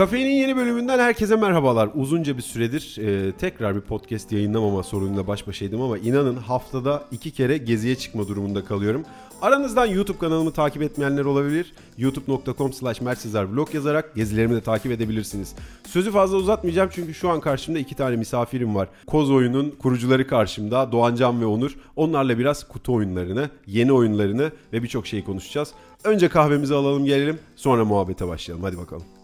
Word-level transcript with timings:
Kafeinin 0.00 0.30
yeni 0.30 0.56
bölümünden 0.56 0.98
herkese 0.98 1.36
merhabalar. 1.36 1.90
Uzunca 1.94 2.36
bir 2.36 2.42
süredir 2.42 2.96
e, 2.98 3.32
tekrar 3.32 3.76
bir 3.76 3.80
podcast 3.80 4.32
yayınlamama 4.32 4.82
sorunuyla 4.82 5.26
baş 5.26 5.46
başaydım 5.46 5.82
ama 5.82 5.98
inanın 5.98 6.36
haftada 6.36 7.04
iki 7.12 7.30
kere 7.30 7.56
geziye 7.56 7.96
çıkma 7.96 8.28
durumunda 8.28 8.64
kalıyorum. 8.64 9.02
Aranızdan 9.42 9.86
YouTube 9.86 10.18
kanalımı 10.18 10.52
takip 10.52 10.82
etmeyenler 10.82 11.24
olabilir. 11.24 11.72
youtube.com 11.98 12.72
slash 12.72 13.02
vlog 13.02 13.74
yazarak 13.74 14.14
gezilerimi 14.14 14.54
de 14.54 14.60
takip 14.60 14.92
edebilirsiniz. 14.92 15.54
Sözü 15.86 16.10
fazla 16.10 16.36
uzatmayacağım 16.36 16.90
çünkü 16.92 17.14
şu 17.14 17.30
an 17.30 17.40
karşımda 17.40 17.78
iki 17.78 17.94
tane 17.94 18.16
misafirim 18.16 18.74
var. 18.74 18.88
Koz 19.06 19.30
oyunun 19.30 19.70
kurucuları 19.70 20.26
karşımda 20.26 20.92
Doğancan 20.92 21.40
ve 21.40 21.46
Onur. 21.46 21.76
Onlarla 21.96 22.38
biraz 22.38 22.68
kutu 22.68 22.94
oyunlarını, 22.94 23.50
yeni 23.66 23.92
oyunlarını 23.92 24.50
ve 24.72 24.82
birçok 24.82 25.06
şeyi 25.06 25.24
konuşacağız. 25.24 25.72
Önce 26.04 26.28
kahvemizi 26.28 26.74
alalım 26.74 27.04
gelelim 27.04 27.38
sonra 27.56 27.84
muhabbete 27.84 28.28
başlayalım. 28.28 28.64
Hadi 28.64 28.78
bakalım. 28.78 29.19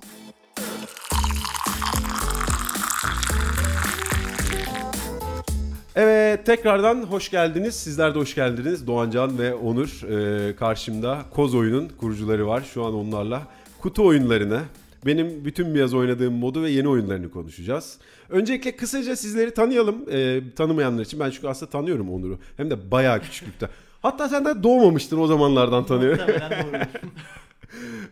Evet 5.96 6.46
tekrardan 6.46 7.02
hoş 7.02 7.30
geldiniz. 7.30 7.74
Sizler 7.74 8.14
de 8.14 8.18
hoş 8.18 8.34
geldiniz. 8.34 8.86
Doğancan 8.86 9.38
ve 9.38 9.54
Onur 9.54 10.02
e, 10.02 10.56
karşımda 10.56 11.22
Koz 11.30 11.54
Oyun'un 11.54 11.88
kurucuları 11.88 12.46
var. 12.46 12.62
Şu 12.74 12.84
an 12.84 12.94
onlarla 12.94 13.42
kutu 13.80 14.06
oyunlarını, 14.06 14.60
benim 15.06 15.44
bütün 15.44 15.74
bir 15.74 15.80
yaz 15.80 15.94
oynadığım 15.94 16.34
modu 16.34 16.62
ve 16.62 16.70
yeni 16.70 16.88
oyunlarını 16.88 17.30
konuşacağız. 17.30 17.98
Öncelikle 18.30 18.76
kısaca 18.76 19.16
sizleri 19.16 19.54
tanıyalım. 19.54 19.96
E, 20.10 20.40
tanımayanlar 20.56 21.02
için 21.02 21.20
ben 21.20 21.30
çünkü 21.30 21.48
aslında 21.48 21.70
tanıyorum 21.70 22.10
Onur'u. 22.10 22.38
Hem 22.56 22.70
de 22.70 22.90
bayağı 22.90 23.20
küçüklükte. 23.20 23.68
Hatta 24.02 24.28
sen 24.28 24.44
de 24.44 24.62
doğmamıştın 24.62 25.18
o 25.18 25.26
zamanlardan 25.26 25.86
tanıyorum. 25.86 26.24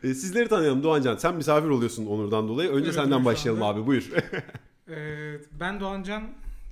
E, 0.04 0.14
sizleri 0.14 0.48
tanıyalım 0.48 0.82
Doğancan. 0.82 1.16
Sen 1.16 1.34
misafir 1.34 1.68
oluyorsun 1.68 2.06
Onur'dan 2.06 2.48
dolayı. 2.48 2.70
Önce 2.70 2.84
Evet, 2.84 2.94
senden 2.94 3.24
başlayalım 3.24 3.62
abi 3.62 3.86
buyur. 3.86 4.10
Ee, 4.88 4.94
ben 5.60 5.80
Doğancan 5.80 6.22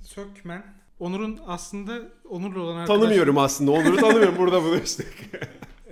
Sökmen. 0.03 0.63
Onur'un 1.03 1.39
aslında 1.47 2.01
Onur'la 2.29 2.61
olan 2.61 2.75
arkadaşlığım. 2.75 3.01
Tanımıyorum 3.01 3.37
aslında 3.37 3.71
Onur'u 3.71 3.97
tanımıyorum. 3.97 4.37
Burada 4.37 4.63
buluştuk. 4.63 5.07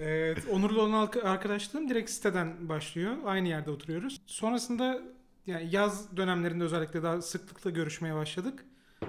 Evet, 0.04 0.38
Onur'la 0.52 0.81
olan 0.81 1.08
arka- 1.08 1.22
arkadaşlığım 1.22 1.90
direkt 1.90 2.09
siteden 2.09 2.70
başlıyor. 2.70 3.16
Aynı 3.26 3.48
yerde 3.48 3.72
oturuyoruz. 3.72 4.22
Sonrasında 4.26 5.02
yani 5.48 5.70
yaz 5.72 6.17
dönemlerinde 6.17 6.64
özellikle 6.64 7.04
daha 7.04 7.22
sıklıkla 7.22 7.70
görüşmeye 7.70 8.16
başladık. 8.16 8.66
Ee, 9.04 9.08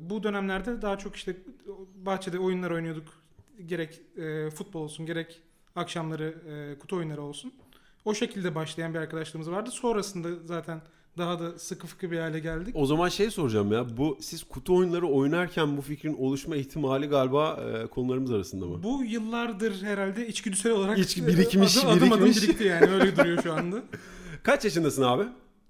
bu 0.00 0.22
dönemlerde 0.22 0.82
daha 0.82 0.98
çok 0.98 1.16
işte 1.16 1.36
bahçede 1.94 2.38
oyunlar 2.38 2.70
oynuyorduk. 2.70 3.08
Gerek 3.66 4.00
e, 4.16 4.50
futbol 4.50 4.80
olsun 4.80 5.06
gerek 5.06 5.42
akşamları 5.76 6.34
e, 6.48 6.78
kutu 6.78 6.96
oyunları 6.96 7.22
olsun. 7.22 7.52
O 8.04 8.14
şekilde 8.14 8.54
başlayan 8.54 8.94
bir 8.94 8.98
arkadaşlığımız 8.98 9.50
vardı. 9.50 9.70
Sonrasında 9.70 10.28
zaten 10.44 10.82
daha 11.18 11.38
da 11.40 11.58
sıkı 11.58 11.86
fıkı 11.86 12.10
bir 12.10 12.18
hale 12.18 12.38
geldik. 12.38 12.74
O 12.78 12.86
zaman 12.86 13.08
şey 13.08 13.30
soracağım 13.30 13.72
ya. 13.72 13.96
Bu 13.96 14.18
siz 14.20 14.44
kutu 14.44 14.76
oyunları 14.76 15.06
oynarken 15.06 15.76
bu 15.76 15.82
fikrin 15.82 16.14
oluşma 16.14 16.56
ihtimali 16.56 17.06
galiba 17.06 17.60
e, 17.82 17.86
konularımız 17.86 18.30
arasında 18.32 18.66
mı? 18.66 18.82
Bu 18.82 19.04
yıllardır 19.04 19.82
herhalde 19.82 20.28
içgüdüsel 20.28 20.72
olarak 20.72 20.98
İçki- 20.98 21.26
birikmiş, 21.26 21.76
adım, 21.78 21.88
adım 21.90 22.12
adım 22.12 22.24
birikmiş. 22.24 22.42
birikti 22.48 22.64
yani 22.64 22.86
öyle 22.86 23.16
duruyor 23.16 23.42
şu 23.42 23.52
anda. 23.52 23.82
Kaç 24.42 24.64
yaşındasın 24.64 25.02
abi? 25.02 25.24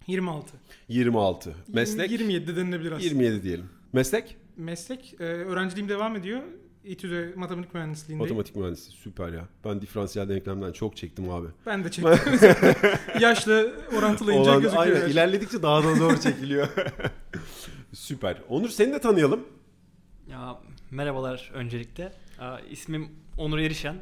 26. 0.06 0.53
26. 0.89 1.55
Meslek? 1.69 2.11
27 2.11 2.56
denilebilir 2.56 2.92
aslında. 2.92 3.05
27 3.05 3.42
diyelim. 3.42 3.65
Meslek? 3.92 4.37
Meslek, 4.56 5.15
e, 5.20 5.25
öğrenciliğim 5.25 5.89
devam 5.89 6.17
ediyor. 6.17 6.41
İTÜ'de 6.85 7.33
matematik 7.37 7.75
mühendisliğindeyim. 7.75 8.29
Matematik 8.29 8.57
mühendisi. 8.57 8.91
Süper 8.91 9.29
ya. 9.33 9.49
Ben 9.65 9.81
diferansiyel 9.83 10.29
denklemden 10.29 10.73
çok 10.73 10.97
çektim 10.97 11.31
abi. 11.31 11.47
Ben 11.67 11.85
de 11.85 11.91
çektim. 11.91 12.15
Yaşla 13.21 13.65
orantılayınca 13.99 14.51
Olan- 14.51 14.63
gözüküyor. 14.63 14.87
aynen, 14.87 15.09
ilerledikçe 15.11 15.62
daha 15.62 15.85
da 15.85 15.95
zor 15.95 16.17
çekiliyor. 16.17 16.69
Süper. 17.93 18.43
Onur 18.49 18.69
seni 18.69 18.93
de 18.93 18.99
tanıyalım. 19.01 19.41
Ya 20.31 20.59
merhabalar 20.91 21.50
öncelikle. 21.55 22.12
Aa, 22.41 22.59
ismim 22.71 23.09
Onur 23.39 23.59
Erişen. 23.59 23.97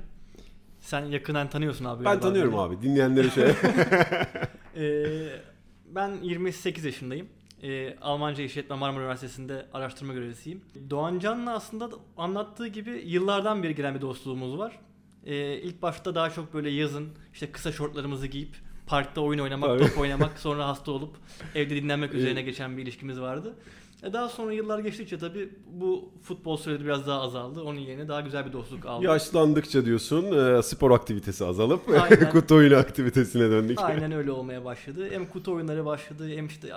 Sen 0.80 1.04
yakından 1.04 1.50
tanıyorsun 1.50 1.84
abi. 1.84 2.04
Ben 2.04 2.20
tanıyorum 2.20 2.52
beni. 2.52 2.60
abi. 2.60 2.82
Dinleyenlere 2.82 3.30
şöyle. 3.30 3.54
Ee, 4.76 5.40
ben 5.86 6.12
28 6.22 6.84
yaşındayım. 6.84 7.28
Ee, 7.62 7.96
Almanca 8.00 8.42
İşletme 8.44 8.76
Marmara 8.76 9.02
Üniversitesi'nde 9.02 9.66
araştırma 9.72 10.12
görevlisiyim. 10.12 10.60
Doğancan'la 10.90 11.54
aslında 11.54 11.90
da 11.90 11.96
anlattığı 12.16 12.66
gibi 12.68 13.02
yıllardan 13.06 13.62
beri 13.62 13.74
gelen 13.74 13.94
bir 13.94 14.00
dostluğumuz 14.00 14.58
var. 14.58 14.78
Ee, 15.26 15.54
ilk 15.56 15.82
başta 15.82 16.14
daha 16.14 16.30
çok 16.30 16.54
böyle 16.54 16.70
yazın 16.70 17.08
işte 17.32 17.52
kısa 17.52 17.72
şortlarımızı 17.72 18.26
giyip 18.26 18.56
parkta 18.86 19.20
oyun 19.20 19.38
oynamak, 19.38 19.68
Tabii. 19.78 19.88
top 19.88 19.98
oynamak, 19.98 20.38
sonra 20.38 20.68
hasta 20.68 20.92
olup 20.92 21.16
evde 21.54 21.76
dinlenmek 21.76 22.10
Evet. 22.12 22.20
üzerine 22.20 22.42
geçen 22.42 22.76
bir 22.76 22.82
ilişkimiz 22.82 23.20
vardı. 23.20 23.54
E 24.02 24.12
daha 24.12 24.28
sonra 24.28 24.52
yıllar 24.52 24.78
geçtikçe 24.78 25.18
tabii 25.18 25.50
bu 25.66 26.10
futbol 26.22 26.56
süresi 26.56 26.84
biraz 26.84 27.06
daha 27.06 27.20
azaldı. 27.20 27.62
Onun 27.62 27.78
yerine 27.78 28.08
daha 28.08 28.20
güzel 28.20 28.46
bir 28.46 28.52
dostluk 28.52 28.86
aldı. 28.86 29.04
Yaşlandıkça 29.04 29.84
diyorsun 29.84 30.56
e, 30.58 30.62
spor 30.62 30.90
aktivitesi 30.90 31.44
azalıp 31.44 31.80
kutu 32.32 32.54
oyunu 32.54 32.76
aktivitesine 32.76 33.50
döndük. 33.50 33.78
Aynen 33.80 34.12
öyle 34.12 34.32
olmaya 34.32 34.64
başladı. 34.64 35.08
Hem 35.10 35.26
kutu 35.26 35.52
oyunları 35.52 35.84
başladı 35.84 36.28
hem 36.28 36.46
işte 36.46 36.74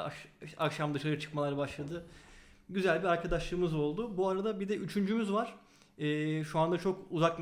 akşam 0.58 0.94
dışarı 0.94 1.20
çıkmalar 1.20 1.58
başladı. 1.58 2.04
Güzel 2.70 3.00
bir 3.04 3.08
arkadaşlığımız 3.08 3.74
oldu. 3.74 4.18
Bu 4.18 4.30
arada 4.30 4.60
bir 4.60 4.70
de 4.70 4.76
üçüncümüz 4.76 5.34
var. 5.34 5.56
Ee, 5.98 6.44
şu 6.44 6.60
anda 6.60 6.78
çok 6.78 7.00
uzak 7.12 7.40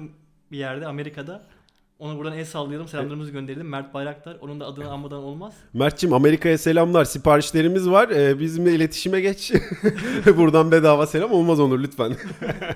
bir 0.52 0.58
yerde 0.58 0.88
Amerika'da. 0.88 1.46
Ona 2.04 2.18
buradan 2.18 2.38
el 2.38 2.46
sallayalım, 2.46 2.88
selamlarımızı 2.88 3.32
gönderelim. 3.32 3.70
Mert 3.70 3.94
Bayraktar. 3.94 4.38
Onun 4.42 4.60
da 4.60 4.66
adını 4.66 4.92
anmadan 4.92 5.24
olmaz. 5.24 5.54
Mert'cim 5.74 6.14
Amerika'ya 6.14 6.58
selamlar. 6.58 7.06
Siparişlerimiz 7.06 7.90
var. 7.90 8.10
Ee, 8.10 8.40
bizimle 8.40 8.74
iletişime 8.74 9.22
geç. 9.22 9.52
Buradan 10.38 10.72
bedava 10.72 11.08
selam 11.08 11.32
olmaz 11.32 11.60
Onur 11.60 11.80
lütfen. 11.80 12.16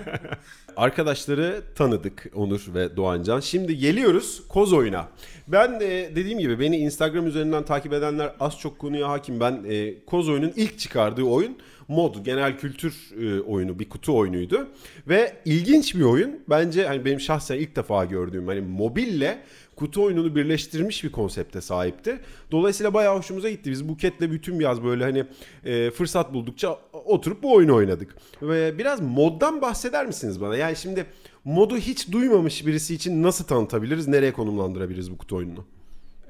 Arkadaşları 0.77 1.61
tanıdık 1.75 2.31
Onur 2.35 2.65
ve 2.73 2.97
Doğancan. 2.97 3.39
Şimdi 3.39 3.77
geliyoruz 3.77 4.47
Koz 4.47 4.73
oyuna. 4.73 5.07
Ben 5.47 5.79
e, 5.81 6.15
dediğim 6.15 6.39
gibi 6.39 6.59
beni 6.59 6.77
Instagram 6.77 7.27
üzerinden 7.27 7.63
takip 7.63 7.93
edenler 7.93 8.33
az 8.39 8.59
çok 8.59 8.79
konuya 8.79 9.09
hakim. 9.09 9.39
Ben 9.39 9.63
e, 9.69 10.05
Koz 10.05 10.29
oyunun 10.29 10.53
ilk 10.55 10.79
çıkardığı 10.79 11.23
oyun 11.23 11.57
mod, 11.87 12.25
genel 12.25 12.57
kültür 12.57 13.11
e, 13.21 13.41
oyunu, 13.41 13.79
bir 13.79 13.89
kutu 13.89 14.17
oyunuydu. 14.17 14.67
Ve 15.07 15.35
ilginç 15.45 15.95
bir 15.95 16.01
oyun. 16.01 16.39
Bence 16.49 16.87
hani 16.87 17.05
benim 17.05 17.19
şahsen 17.19 17.55
ilk 17.55 17.75
defa 17.75 18.05
gördüğüm 18.05 18.47
hani 18.47 18.61
mobille 18.61 19.39
kutu 19.75 20.03
oyununu 20.03 20.35
birleştirmiş 20.35 21.03
bir 21.03 21.11
konsepte 21.11 21.61
sahipti. 21.61 22.19
Dolayısıyla 22.51 22.93
bayağı 22.93 23.17
hoşumuza 23.17 23.49
gitti. 23.49 23.71
Biz 23.71 23.89
Buket'le 23.89 24.21
bütün 24.21 24.59
yaz 24.59 24.83
böyle 24.83 25.03
hani 25.03 25.25
e, 25.65 25.91
fırsat 25.91 26.33
buldukça 26.33 26.79
oturup 26.93 27.43
bu 27.43 27.53
oyunu 27.53 27.75
oynadık. 27.75 28.15
Ve 28.41 28.77
biraz 28.77 29.01
moddan 29.01 29.61
bahseder 29.61 30.05
misiniz 30.05 30.41
bana? 30.41 30.57
Yani 30.57 30.75
şimdi 30.75 31.05
modu 31.45 31.77
hiç 31.77 32.11
duymamış 32.11 32.65
birisi 32.65 32.95
için 32.95 33.23
nasıl 33.23 33.45
tanıtabiliriz? 33.45 34.07
Nereye 34.07 34.33
konumlandırabiliriz 34.33 35.11
bu 35.11 35.17
kutu 35.17 35.35
oyununu? 35.35 35.65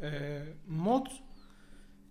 Ee, 0.01 0.07
mod 0.67 1.05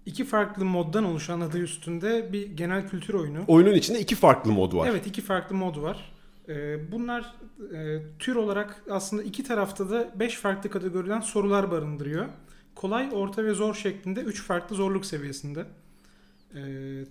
iki 0.06 0.24
farklı 0.24 0.64
moddan 0.64 1.04
oluşan 1.04 1.40
adı 1.40 1.58
üstünde 1.58 2.32
bir 2.32 2.56
genel 2.56 2.88
kültür 2.88 3.14
oyunu. 3.14 3.44
Oyunun 3.48 3.74
içinde 3.74 4.00
iki 4.00 4.14
farklı 4.14 4.52
mod 4.52 4.74
var. 4.74 4.88
Evet 4.90 5.06
iki 5.06 5.22
farklı 5.22 5.56
mod 5.56 5.82
var. 5.82 6.12
Ee, 6.48 6.92
bunlar 6.92 7.34
e, 7.74 8.02
tür 8.18 8.36
olarak 8.36 8.82
aslında 8.90 9.22
iki 9.22 9.44
tarafta 9.44 9.90
da 9.90 10.12
5 10.14 10.34
farklı 10.36 10.70
kategoriden 10.70 11.20
sorular 11.20 11.70
barındırıyor. 11.70 12.26
Kolay, 12.74 13.10
orta 13.12 13.44
ve 13.44 13.54
zor 13.54 13.74
şeklinde 13.74 14.20
3 14.20 14.42
farklı 14.42 14.76
zorluk 14.76 15.06
seviyesinde. 15.06 15.66
Ee, 16.54 17.04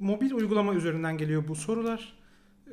mobil 0.00 0.32
uygulama 0.32 0.74
üzerinden 0.74 1.18
geliyor 1.18 1.48
bu 1.48 1.54
sorular. 1.54 2.12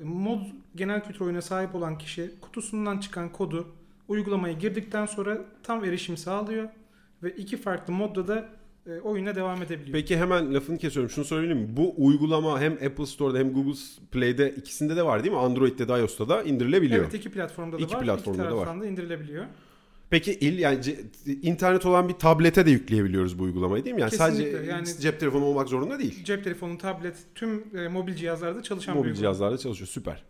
Ee, 0.01 0.03
Mod 0.03 0.41
genel 0.75 1.03
kültür 1.03 1.25
oyuna 1.25 1.41
sahip 1.41 1.75
olan 1.75 1.97
kişi 1.97 2.31
kutusundan 2.41 2.97
çıkan 2.97 3.31
kodu 3.31 3.68
uygulamaya 4.07 4.53
girdikten 4.53 5.06
sonra 5.06 5.38
tam 5.63 5.83
erişim 5.83 6.18
sağlıyor 6.18 6.69
ve 7.23 7.31
iki 7.31 7.57
farklı 7.57 7.94
modda 7.94 8.27
da 8.27 8.61
e, 8.88 9.00
oyuna 9.00 9.36
devam 9.36 9.62
edebiliyor. 9.62 9.92
Peki 9.94 10.18
hemen 10.18 10.54
lafını 10.54 10.78
kesiyorum. 10.78 11.10
Şunu 11.10 11.25
söyleyeyim 11.25 11.57
mi? 11.57 11.68
Bu 11.78 11.94
uygulama 11.98 12.62
hem 12.62 12.74
Apple 12.74 13.06
Store'da 13.06 13.38
hem 13.38 13.54
Google 13.54 13.80
Play'de 14.12 14.56
ikisinde 14.57 14.95
de 14.95 15.06
var 15.06 15.24
değil 15.24 15.33
mi? 15.33 15.39
Android'de 15.39 15.88
de 15.88 15.94
iOS'ta 16.00 16.30
da 16.30 16.44
indirilebiliyor. 16.44 17.01
Evet 17.04 17.13
iki 17.13 17.30
platformda 17.31 17.78
da 17.80 17.81
İki 17.83 17.95
var. 17.95 18.04
platformda 18.04 18.39
da 18.44 18.44
iki 18.48 18.56
var. 18.56 18.60
taraftan 18.63 18.81
da 18.81 18.86
indirilebiliyor. 18.86 19.45
Peki 20.10 20.31
il 20.33 20.60
yani 20.60 20.78
ce- 20.80 21.42
internet 21.42 21.86
olan 21.86 22.10
bir 22.10 22.13
tablete 22.13 22.66
de 22.66 22.72
yükleyebiliyoruz 22.72 23.39
bu 23.39 23.44
uygulamayı 23.44 23.83
değil 23.86 23.95
mi? 23.95 24.01
Yani 24.01 24.10
Kesinlikle, 24.12 24.51
sadece 24.51 24.72
yani- 24.72 24.88
cep 25.01 25.19
telefonu 25.19 25.45
olmak 25.45 25.69
zorunda 25.69 26.00
değil. 26.00 26.24
Cep 26.24 26.44
telefonu, 26.44 26.77
tablet, 26.77 27.16
tüm 27.36 27.63
e, 27.77 27.88
mobil 27.88 28.16
cihazlarda 28.16 28.63
çalışan 28.63 28.94
bir 28.95 28.98
Mobil 29.00 29.10
uygulama. 29.10 29.22
cihazlarda 29.34 29.57
çalışıyor. 29.57 29.88
Süper. 29.88 30.24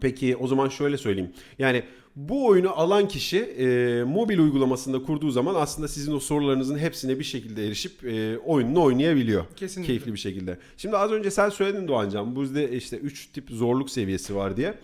Peki 0.00 0.36
o 0.36 0.46
zaman 0.46 0.68
şöyle 0.68 0.98
söyleyeyim. 0.98 1.32
Yani 1.58 1.82
bu 2.16 2.46
oyunu 2.46 2.80
alan 2.80 3.08
kişi 3.08 3.38
e, 3.38 4.04
mobil 4.04 4.38
uygulamasında 4.38 5.02
kurduğu 5.02 5.30
zaman 5.30 5.54
aslında 5.54 5.88
sizin 5.88 6.12
o 6.12 6.20
sorularınızın 6.20 6.78
hepsine 6.78 7.18
bir 7.18 7.24
şekilde 7.24 7.66
erişip 7.66 8.04
e, 8.04 8.38
oyununu 8.38 8.82
oynayabiliyor. 8.82 9.44
Kesinlikle. 9.56 9.86
Keyifli 9.86 10.12
bir 10.12 10.18
şekilde. 10.18 10.58
Şimdi 10.76 10.96
az 10.96 11.12
önce 11.12 11.30
sen 11.30 11.48
söyledin 11.48 11.88
Doğancan. 11.88 12.42
Bizde 12.42 12.70
işte 12.70 12.96
3 12.96 13.26
tip 13.26 13.50
zorluk 13.50 13.90
seviyesi 13.90 14.34
var 14.34 14.56
diye. 14.56 14.74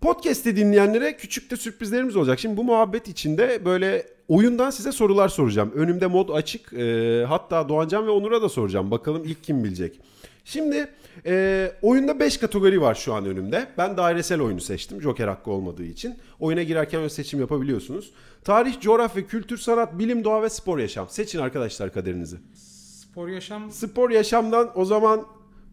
Podcast'te 0.00 0.56
dinleyenlere 0.56 1.16
küçük 1.16 1.50
de 1.50 1.56
sürprizlerimiz 1.56 2.16
olacak. 2.16 2.40
Şimdi 2.40 2.56
bu 2.56 2.64
muhabbet 2.64 3.08
içinde 3.08 3.64
böyle 3.64 4.06
oyundan 4.28 4.70
size 4.70 4.92
sorular 4.92 5.28
soracağım. 5.28 5.72
Önümde 5.74 6.06
mod 6.06 6.28
açık. 6.28 6.72
Ee, 6.72 7.24
hatta 7.28 7.68
Doğancan 7.68 8.06
ve 8.06 8.10
Onur'a 8.10 8.42
da 8.42 8.48
soracağım. 8.48 8.90
Bakalım 8.90 9.24
ilk 9.24 9.44
kim 9.44 9.64
bilecek. 9.64 10.00
Şimdi 10.48 10.88
e, 11.26 11.72
oyunda 11.82 12.20
5 12.20 12.36
kategori 12.36 12.80
var 12.80 12.94
şu 12.94 13.14
an 13.14 13.26
önümde. 13.26 13.68
Ben 13.78 13.96
dairesel 13.96 14.40
oyunu 14.40 14.60
seçtim. 14.60 15.02
Joker 15.02 15.28
hakkı 15.28 15.50
olmadığı 15.50 15.84
için. 15.84 16.18
Oyuna 16.40 16.62
girerken 16.62 17.00
öyle 17.00 17.10
seçim 17.10 17.40
yapabiliyorsunuz. 17.40 18.12
Tarih, 18.44 18.80
coğrafya, 18.80 19.26
kültür, 19.26 19.58
sanat, 19.58 19.98
bilim, 19.98 20.24
doğa 20.24 20.42
ve 20.42 20.48
spor 20.48 20.78
yaşam. 20.78 21.08
Seçin 21.08 21.38
arkadaşlar 21.38 21.92
kaderinizi. 21.92 22.36
Spor 22.54 23.28
yaşam 23.28 23.70
Spor 23.70 24.10
yaşamdan 24.10 24.70
o 24.74 24.84
zaman 24.84 25.26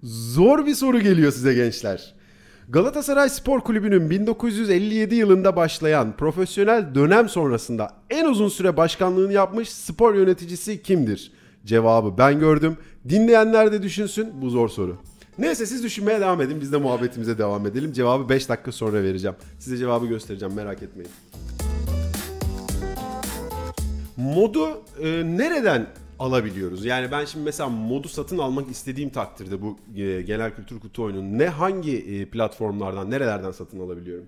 zor 0.04 0.66
bir 0.66 0.76
soru 0.76 1.00
geliyor 1.00 1.32
size 1.32 1.54
gençler. 1.54 2.16
Galatasaray 2.70 3.30
Spor 3.30 3.60
Kulübü'nün 3.62 4.10
1957 4.10 5.16
yılında 5.16 5.56
başlayan 5.56 6.18
profesyonel 6.18 6.96
dönem 6.96 7.30
sonrasında 7.30 7.94
en 8.10 8.26
uzun 8.26 8.50
süre 8.50 8.78
başkanlığını 8.78 9.34
yapmış 9.34 9.70
spor 9.70 10.16
yöneticisi 10.16 10.84
kimdir? 10.84 11.32
Cevabı 11.66 12.18
ben 12.18 12.40
gördüm. 12.40 12.78
Dinleyenler 13.10 13.72
de 13.72 13.84
düşünsün. 13.84 14.42
Bu 14.42 14.50
zor 14.50 14.70
soru. 14.70 14.98
Neyse 15.38 15.66
siz 15.66 15.84
düşünmeye 15.84 16.20
devam 16.20 16.42
edin. 16.42 16.62
Biz 16.62 16.72
de 16.72 16.78
muhabbetimize 16.78 17.38
devam 17.38 17.68
edelim. 17.68 17.94
Cevabı 17.94 18.30
5 18.30 18.50
dakika 18.50 18.72
sonra 18.72 19.04
vereceğim. 19.04 19.36
Size 19.60 19.78
cevabı 19.78 20.06
göstereceğim 20.06 20.56
merak 20.56 20.84
etmeyin. 20.84 21.12
Modu 24.18 24.84
e, 25.02 25.24
nereden 25.38 25.88
alabiliyoruz? 26.20 26.86
Yani 26.86 27.12
ben 27.12 27.26
şimdi 27.26 27.46
mesela 27.46 27.70
modu 27.70 28.08
satın 28.08 28.38
almak 28.38 28.72
istediğim 28.72 29.10
takdirde 29.10 29.62
bu 29.62 29.78
e, 29.96 30.22
genel 30.22 30.56
kültür 30.56 30.80
kutu 30.80 31.04
oyununu 31.04 31.38
ne 31.38 31.48
hangi 31.48 31.98
e, 31.98 32.26
platformlardan, 32.26 33.12
nerelerden 33.12 33.52
satın 33.52 33.80
alabiliyorum? 33.80 34.26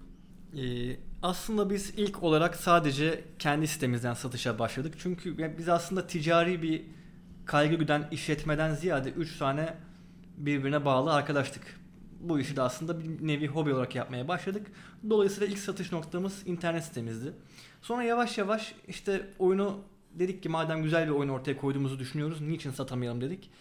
Ee, 0.58 0.96
aslında 1.22 1.70
biz 1.70 1.94
ilk 1.98 2.24
olarak 2.24 2.56
sadece 2.56 3.22
kendi 3.40 3.68
sitemizden 3.68 4.14
satışa 4.14 4.60
başladık. 4.60 4.94
Çünkü 4.98 5.58
biz 5.58 5.70
aslında 5.70 6.08
ticari 6.08 6.62
bir 6.62 6.82
kaygı 7.48 7.76
güden 7.76 8.08
işletmeden 8.12 8.74
ziyade 8.74 9.10
3 9.10 9.38
tane 9.38 9.74
birbirine 10.38 10.86
bağlı 10.86 11.14
arkadaştık. 11.14 11.80
Bu 12.20 12.40
işi 12.40 12.56
de 12.56 12.62
aslında 12.62 13.00
bir 13.00 13.28
nevi 13.28 13.48
hobi 13.48 13.74
olarak 13.74 13.96
yapmaya 13.96 14.28
başladık. 14.28 14.68
Dolayısıyla 15.10 15.48
ilk 15.48 15.60
satış 15.60 15.92
noktamız 15.92 16.48
internet 16.48 16.84
sitemizdi. 16.84 17.34
Sonra 17.82 18.04
yavaş 18.04 18.38
yavaş 18.38 18.76
işte 18.88 19.30
oyunu 19.40 19.80
dedik 20.14 20.44
ki 20.44 20.50
madem 20.50 20.84
güzel 20.84 21.06
bir 21.06 21.12
oyun 21.12 21.30
ortaya 21.30 21.58
koyduğumuzu 21.58 22.00
düşünüyoruz 22.00 22.42
niçin 22.42 22.72
satamayalım 22.72 23.22
dedik. 23.22 23.52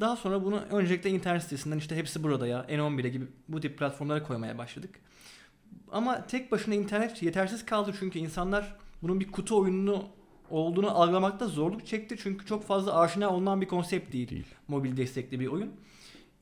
Daha 0.00 0.16
sonra 0.16 0.44
bunu 0.44 0.60
öncelikle 0.60 1.10
internet 1.10 1.42
sitesinden 1.42 1.78
işte 1.78 1.96
hepsi 1.96 2.22
burada 2.22 2.46
ya 2.46 2.66
N11'e 2.68 3.08
gibi 3.08 3.26
bu 3.48 3.60
tip 3.60 3.78
platformlara 3.78 4.22
koymaya 4.22 4.58
başladık. 4.58 5.00
Ama 5.92 6.26
tek 6.26 6.52
başına 6.52 6.74
internet 6.74 7.22
yetersiz 7.22 7.66
kaldı 7.66 7.94
çünkü 7.98 8.18
insanlar 8.18 8.76
bunun 9.02 9.20
bir 9.20 9.32
kutu 9.32 9.60
oyunu 9.60 10.08
olduğunu 10.52 10.90
algılamakta 11.00 11.46
zorluk 11.46 11.86
çekti. 11.86 12.16
Çünkü 12.22 12.46
çok 12.46 12.64
fazla 12.64 13.00
aşina 13.00 13.30
olunan 13.30 13.60
bir 13.60 13.68
konsept 13.68 14.12
değil. 14.12 14.30
Değil. 14.30 14.46
Mobil 14.68 14.96
destekli 14.96 15.40
bir 15.40 15.46
oyun. 15.46 15.70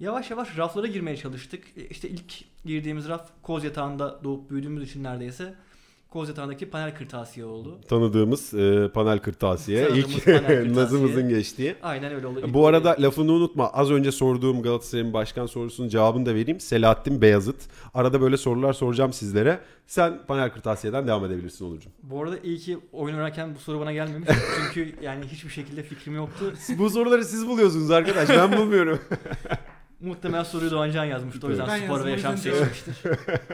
Yavaş 0.00 0.30
yavaş 0.30 0.56
raflara 0.58 0.86
girmeye 0.86 1.16
çalıştık. 1.16 1.64
E, 1.76 1.88
İşte 1.88 2.08
ilk 2.08 2.64
girdiğimiz 2.64 3.08
raf 3.08 3.30
koz 3.42 3.64
yatağında 3.64 4.24
doğup 4.24 4.50
büyüdüğümüz 4.50 4.90
için 4.90 5.04
neredeyse 5.04 5.54
koz 6.10 6.28
yatağındaki 6.28 6.70
panel 6.70 6.96
kırtasiye 6.96 7.46
oldu. 7.46 7.78
Tanıdığımız 7.88 8.54
e, 8.54 8.88
panel 8.94 9.18
kırtasiye, 9.18 9.88
Tanıdığımız 9.88 10.14
ilk 10.14 10.24
panel 10.24 10.38
kırtasiye. 10.46 10.74
nazımızın 10.74 11.28
geçtiği. 11.28 11.74
Aynen 11.82 12.14
öyle 12.14 12.26
oldu. 12.26 12.40
Bu 12.48 12.66
arada 12.66 12.96
lafını 12.98 13.32
unutma. 13.32 13.70
Az 13.72 13.90
önce 13.90 14.12
sorduğum 14.12 14.62
Galatasaray'ın 14.62 15.12
başkan 15.12 15.46
sorusunun 15.46 15.88
cevabını 15.88 16.26
da 16.26 16.34
vereyim. 16.34 16.60
Selahattin 16.60 17.22
Beyazıt. 17.22 17.56
Arada 17.94 18.20
böyle 18.20 18.36
sorular 18.36 18.72
soracağım 18.72 19.12
sizlere. 19.12 19.60
Sen 19.86 20.26
panel 20.26 20.50
kırtasiyeden 20.50 21.06
devam 21.06 21.24
edebilirsin 21.24 21.64
Onurcuğum. 21.64 21.90
Bu 22.02 22.22
arada 22.22 22.38
iyi 22.38 22.58
ki 22.58 22.78
oyun 22.92 23.14
oynarken 23.16 23.54
bu 23.54 23.58
soru 23.58 23.80
bana 23.80 23.92
gelmemiş. 23.92 24.28
Çünkü 24.74 24.94
yani 25.02 25.24
hiçbir 25.26 25.50
şekilde 25.50 25.82
fikrim 25.82 26.14
yoktu. 26.14 26.52
Bu 26.78 26.90
soruları 26.90 27.24
siz 27.24 27.46
buluyorsunuz 27.48 27.90
arkadaş. 27.90 28.28
Ben 28.28 28.52
bulmuyorum. 28.58 28.98
Muhtemelen 30.00 30.42
soruyu 30.42 30.70
Doğan 30.70 30.90
Can 30.90 31.04
yazmıştı. 31.04 31.46
O 31.46 31.50
yüzden 31.50 31.68
Ben 31.68 31.84
spor 31.84 32.04
ve 32.04 32.10
yaşam 32.10 32.36
seçmiştir. 32.36 32.96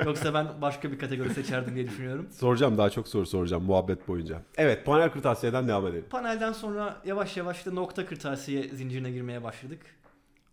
Yoksa 0.06 0.34
ben 0.34 0.46
başka 0.62 0.92
bir 0.92 0.98
kategori 0.98 1.34
seçerdim 1.34 1.74
diye 1.74 1.86
düşünüyorum. 1.88 2.26
soracağım 2.32 2.78
daha 2.78 2.90
çok 2.90 3.08
soru 3.08 3.26
soracağım 3.26 3.64
muhabbet 3.64 4.08
boyunca. 4.08 4.42
Evet 4.56 4.86
panel 4.86 5.10
kırtasiyeden 5.10 5.68
devam 5.68 5.86
edelim. 5.86 6.04
Panelden 6.10 6.52
sonra 6.52 6.96
yavaş 7.04 7.36
yavaş 7.36 7.66
da 7.66 7.70
nokta 7.72 8.06
kırtasiye 8.06 8.68
zincirine 8.68 9.10
girmeye 9.10 9.42
başladık. 9.42 9.80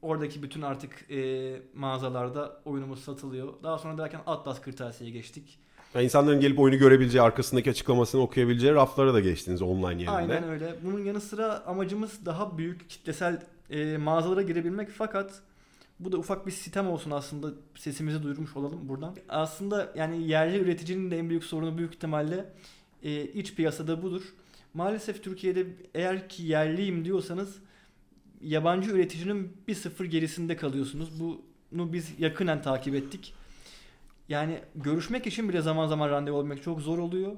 Oradaki 0.01 0.43
bütün 0.43 0.61
artık 0.61 1.11
e, 1.11 1.51
mağazalarda 1.75 2.57
oyunumuz 2.65 3.03
satılıyor. 3.03 3.53
Daha 3.63 3.77
sonra 3.77 3.97
derken 3.97 4.21
Atlas 4.27 4.61
kırtasiyeye 4.61 5.15
geçtik. 5.15 5.59
Yani 5.95 6.05
insanların 6.05 6.39
gelip 6.39 6.59
oyunu 6.59 6.77
görebileceği, 6.77 7.21
arkasındaki 7.21 7.69
açıklamasını 7.69 8.21
okuyabileceği 8.21 8.73
raflara 8.73 9.13
da 9.13 9.19
geçtiniz 9.19 9.61
online 9.61 9.89
yerinde. 9.89 10.11
Aynen 10.11 10.49
öyle. 10.49 10.75
Bunun 10.83 10.99
yanı 11.05 11.21
sıra 11.21 11.63
amacımız 11.65 12.25
daha 12.25 12.57
büyük 12.57 12.89
kitlesel 12.89 13.41
e, 13.69 13.97
mağazalara 13.97 14.41
girebilmek 14.41 14.89
fakat 14.89 15.31
bu 15.99 16.11
da 16.11 16.17
ufak 16.17 16.47
bir 16.47 16.51
sistem 16.51 16.87
olsun 16.87 17.11
aslında 17.11 17.53
sesimizi 17.75 18.23
duyurmuş 18.23 18.57
olalım 18.57 18.89
buradan. 18.89 19.15
Aslında 19.29 19.93
yani 19.95 20.27
yerli 20.27 20.57
üreticinin 20.57 21.11
de 21.11 21.17
en 21.17 21.29
büyük 21.29 21.43
sorunu 21.43 21.77
büyük 21.77 21.93
ihtimalle 21.93 22.53
e, 23.03 23.23
iç 23.23 23.55
piyasada 23.55 24.01
budur. 24.01 24.33
Maalesef 24.73 25.23
Türkiye'de 25.23 25.67
eğer 25.93 26.29
ki 26.29 26.43
yerliyim 26.43 27.05
diyorsanız 27.05 27.57
yabancı 28.41 28.91
üreticinin 28.91 29.57
bir 29.67 29.75
sıfır 29.75 30.05
gerisinde 30.05 30.55
kalıyorsunuz. 30.55 31.19
Bunu 31.19 31.93
biz 31.93 32.19
yakinen 32.19 32.61
takip 32.61 32.95
ettik. 32.95 33.33
Yani 34.29 34.59
görüşmek 34.75 35.27
için 35.27 35.49
bile 35.49 35.61
zaman 35.61 35.87
zaman 35.87 36.09
randevu 36.09 36.39
almak 36.39 36.63
çok 36.63 36.81
zor 36.81 36.97
oluyor. 36.97 37.31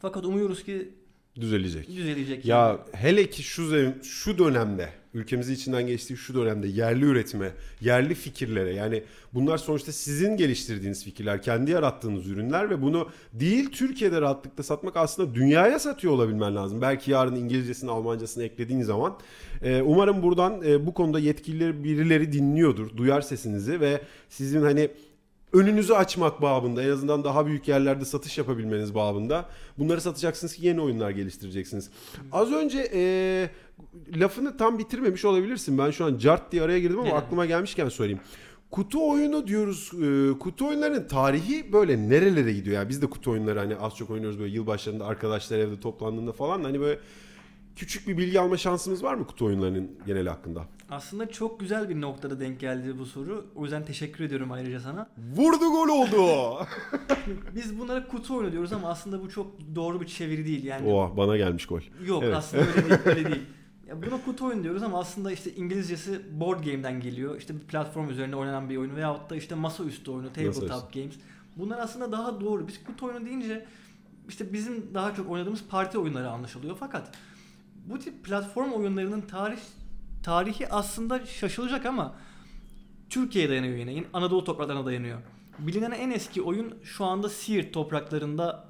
Fakat 0.00 0.24
umuyoruz 0.24 0.64
ki 0.64 0.94
Düzelecek. 1.40 1.88
düzelecek. 1.88 2.44
Ya 2.44 2.58
yani. 2.58 2.78
hele 2.92 3.30
ki 3.30 3.42
şu 3.42 3.94
şu 4.02 4.38
dönemde 4.38 4.88
ülkemizin 5.14 5.54
içinden 5.54 5.86
geçtiği 5.86 6.16
şu 6.16 6.34
dönemde 6.34 6.68
yerli 6.68 7.04
üretime, 7.04 7.52
yerli 7.80 8.14
fikirlere 8.14 8.74
yani 8.74 9.02
bunlar 9.34 9.58
sonuçta 9.58 9.92
sizin 9.92 10.36
geliştirdiğiniz 10.36 11.04
fikirler, 11.04 11.42
kendi 11.42 11.70
yarattığınız 11.70 12.26
ürünler 12.26 12.70
ve 12.70 12.82
bunu 12.82 13.08
değil 13.32 13.70
Türkiye'de 13.72 14.20
rahatlıkla 14.20 14.62
satmak 14.62 14.96
aslında 14.96 15.34
dünyaya 15.34 15.78
satıyor 15.78 16.12
olabilmen 16.12 16.56
lazım. 16.56 16.80
Belki 16.80 17.10
yarın 17.10 17.36
İngilizcesini, 17.36 17.90
Almancasını 17.90 18.44
eklediğin 18.44 18.82
zaman 18.82 19.18
Ee, 19.62 19.82
umarım 19.82 20.22
buradan 20.22 20.62
e, 20.66 20.86
bu 20.86 20.94
konuda 20.94 21.18
yetkilileri 21.18 21.84
birileri 21.84 22.32
dinliyordur, 22.32 22.96
duyar 22.96 23.20
sesinizi 23.20 23.80
ve 23.80 24.00
sizin 24.28 24.62
hani 24.62 24.90
önünüzü 25.52 25.92
açmak 25.92 26.42
babında 26.42 26.82
en 26.82 26.90
azından 26.90 27.24
daha 27.24 27.46
büyük 27.46 27.68
yerlerde 27.68 28.04
satış 28.04 28.38
yapabilmeniz 28.38 28.94
babında 28.94 29.44
bunları 29.78 30.00
satacaksınız 30.00 30.54
ki 30.54 30.66
yeni 30.66 30.80
oyunlar 30.80 31.10
geliştireceksiniz. 31.10 31.90
Az 32.32 32.52
önce 32.52 32.90
e, 32.94 33.50
lafını 34.16 34.56
tam 34.56 34.78
bitirmemiş 34.78 35.24
olabilirsin. 35.24 35.78
Ben 35.78 35.90
şu 35.90 36.04
an 36.04 36.18
cart 36.18 36.52
diye 36.52 36.62
araya 36.62 36.78
girdim 36.78 36.98
ama 36.98 37.16
aklıma 37.16 37.46
gelmişken 37.46 37.88
söyleyeyim. 37.88 38.20
Kutu 38.70 39.10
oyunu 39.10 39.46
diyoruz. 39.46 39.92
e, 39.94 40.38
kutu 40.38 40.68
oyunlarının 40.68 41.08
tarihi 41.08 41.72
böyle 41.72 42.08
nerelere 42.08 42.52
gidiyor? 42.52 42.76
Yani 42.76 42.88
biz 42.88 43.02
de 43.02 43.06
kutu 43.06 43.30
oyunları 43.30 43.58
hani 43.58 43.76
az 43.76 43.96
çok 43.96 44.10
oynuyoruz 44.10 44.38
böyle 44.38 44.54
yılbaşlarında 44.54 45.06
arkadaşlar 45.06 45.58
evde 45.58 45.80
toplandığında 45.80 46.32
falan 46.32 46.64
hani 46.64 46.80
böyle 46.80 46.98
küçük 47.78 48.08
bir 48.08 48.16
bilgi 48.18 48.40
alma 48.40 48.56
şansımız 48.56 49.02
var 49.04 49.14
mı 49.14 49.26
kutu 49.26 49.44
oyunlarının 49.44 49.90
geneli 50.06 50.28
hakkında? 50.28 50.64
Aslında 50.90 51.30
çok 51.30 51.60
güzel 51.60 51.88
bir 51.88 52.00
noktada 52.00 52.40
denk 52.40 52.60
geldi 52.60 52.98
bu 52.98 53.06
soru. 53.06 53.46
O 53.54 53.62
yüzden 53.62 53.84
teşekkür 53.84 54.24
ediyorum 54.24 54.52
ayrıca 54.52 54.80
sana. 54.80 55.08
Vurdu 55.36 55.58
gol 55.70 55.88
oldu. 55.88 56.26
Biz 57.54 57.78
bunlara 57.78 58.08
kutu 58.08 58.36
oyunu 58.36 58.52
diyoruz 58.52 58.72
ama 58.72 58.88
aslında 58.88 59.22
bu 59.22 59.28
çok 59.30 59.46
doğru 59.74 60.00
bir 60.00 60.06
çeviri 60.06 60.46
değil. 60.46 60.64
Yani 60.64 60.92
Oha 60.92 61.16
bana 61.16 61.36
gelmiş 61.36 61.66
gol. 61.66 61.80
yok 62.06 62.22
Evet. 62.22 62.36
aslında 62.36 62.62
öyle 62.62 62.74
değil, 62.88 63.00
öyle 63.04 63.24
değil. 63.32 63.42
Ya 63.88 64.02
buna 64.02 64.24
kutu 64.24 64.46
oyunu 64.46 64.62
diyoruz 64.62 64.82
ama 64.82 64.98
aslında 65.00 65.32
işte 65.32 65.54
İngilizcesi 65.54 66.40
board 66.40 66.64
game'den 66.64 67.00
geliyor. 67.00 67.38
İşte 67.38 67.54
bir 67.54 67.60
platform 67.60 68.10
üzerinde 68.10 68.36
oynanan 68.36 68.70
bir 68.70 68.76
oyun 68.76 68.96
veyahut 68.96 69.30
da 69.30 69.36
işte 69.36 69.54
masaüstü 69.54 70.10
oyunu, 70.10 70.28
Masaüstü. 70.28 70.66
tabletop 70.66 70.92
games. 70.94 71.14
Bunlar 71.56 71.78
aslında 71.78 72.12
daha 72.12 72.40
doğru. 72.40 72.68
Biz 72.68 72.84
kutu 72.84 73.06
oyunu 73.06 73.26
deyince 73.26 73.66
işte 74.28 74.52
bizim 74.52 74.94
daha 74.94 75.14
çok 75.14 75.30
oynadığımız 75.30 75.64
parti 75.70 75.98
oyunları 75.98 76.30
anlaşılıyor. 76.30 76.76
Fakat 76.80 77.10
bu 77.90 77.98
tip 77.98 78.24
platform 78.24 78.72
oyunlarının 78.72 79.20
tarih 79.20 79.58
tarihi 80.22 80.68
aslında 80.68 81.26
şaşılacak 81.26 81.86
ama 81.86 82.14
Türkiye'ye 83.10 83.50
dayanıyor 83.50 83.76
yine. 83.76 84.04
Anadolu 84.12 84.44
topraklarına 84.44 84.86
dayanıyor. 84.86 85.18
Bilinen 85.58 85.90
en 85.90 86.10
eski 86.10 86.42
oyun 86.42 86.74
şu 86.82 87.04
anda 87.04 87.28
Siirt 87.28 87.72
topraklarında 87.72 88.68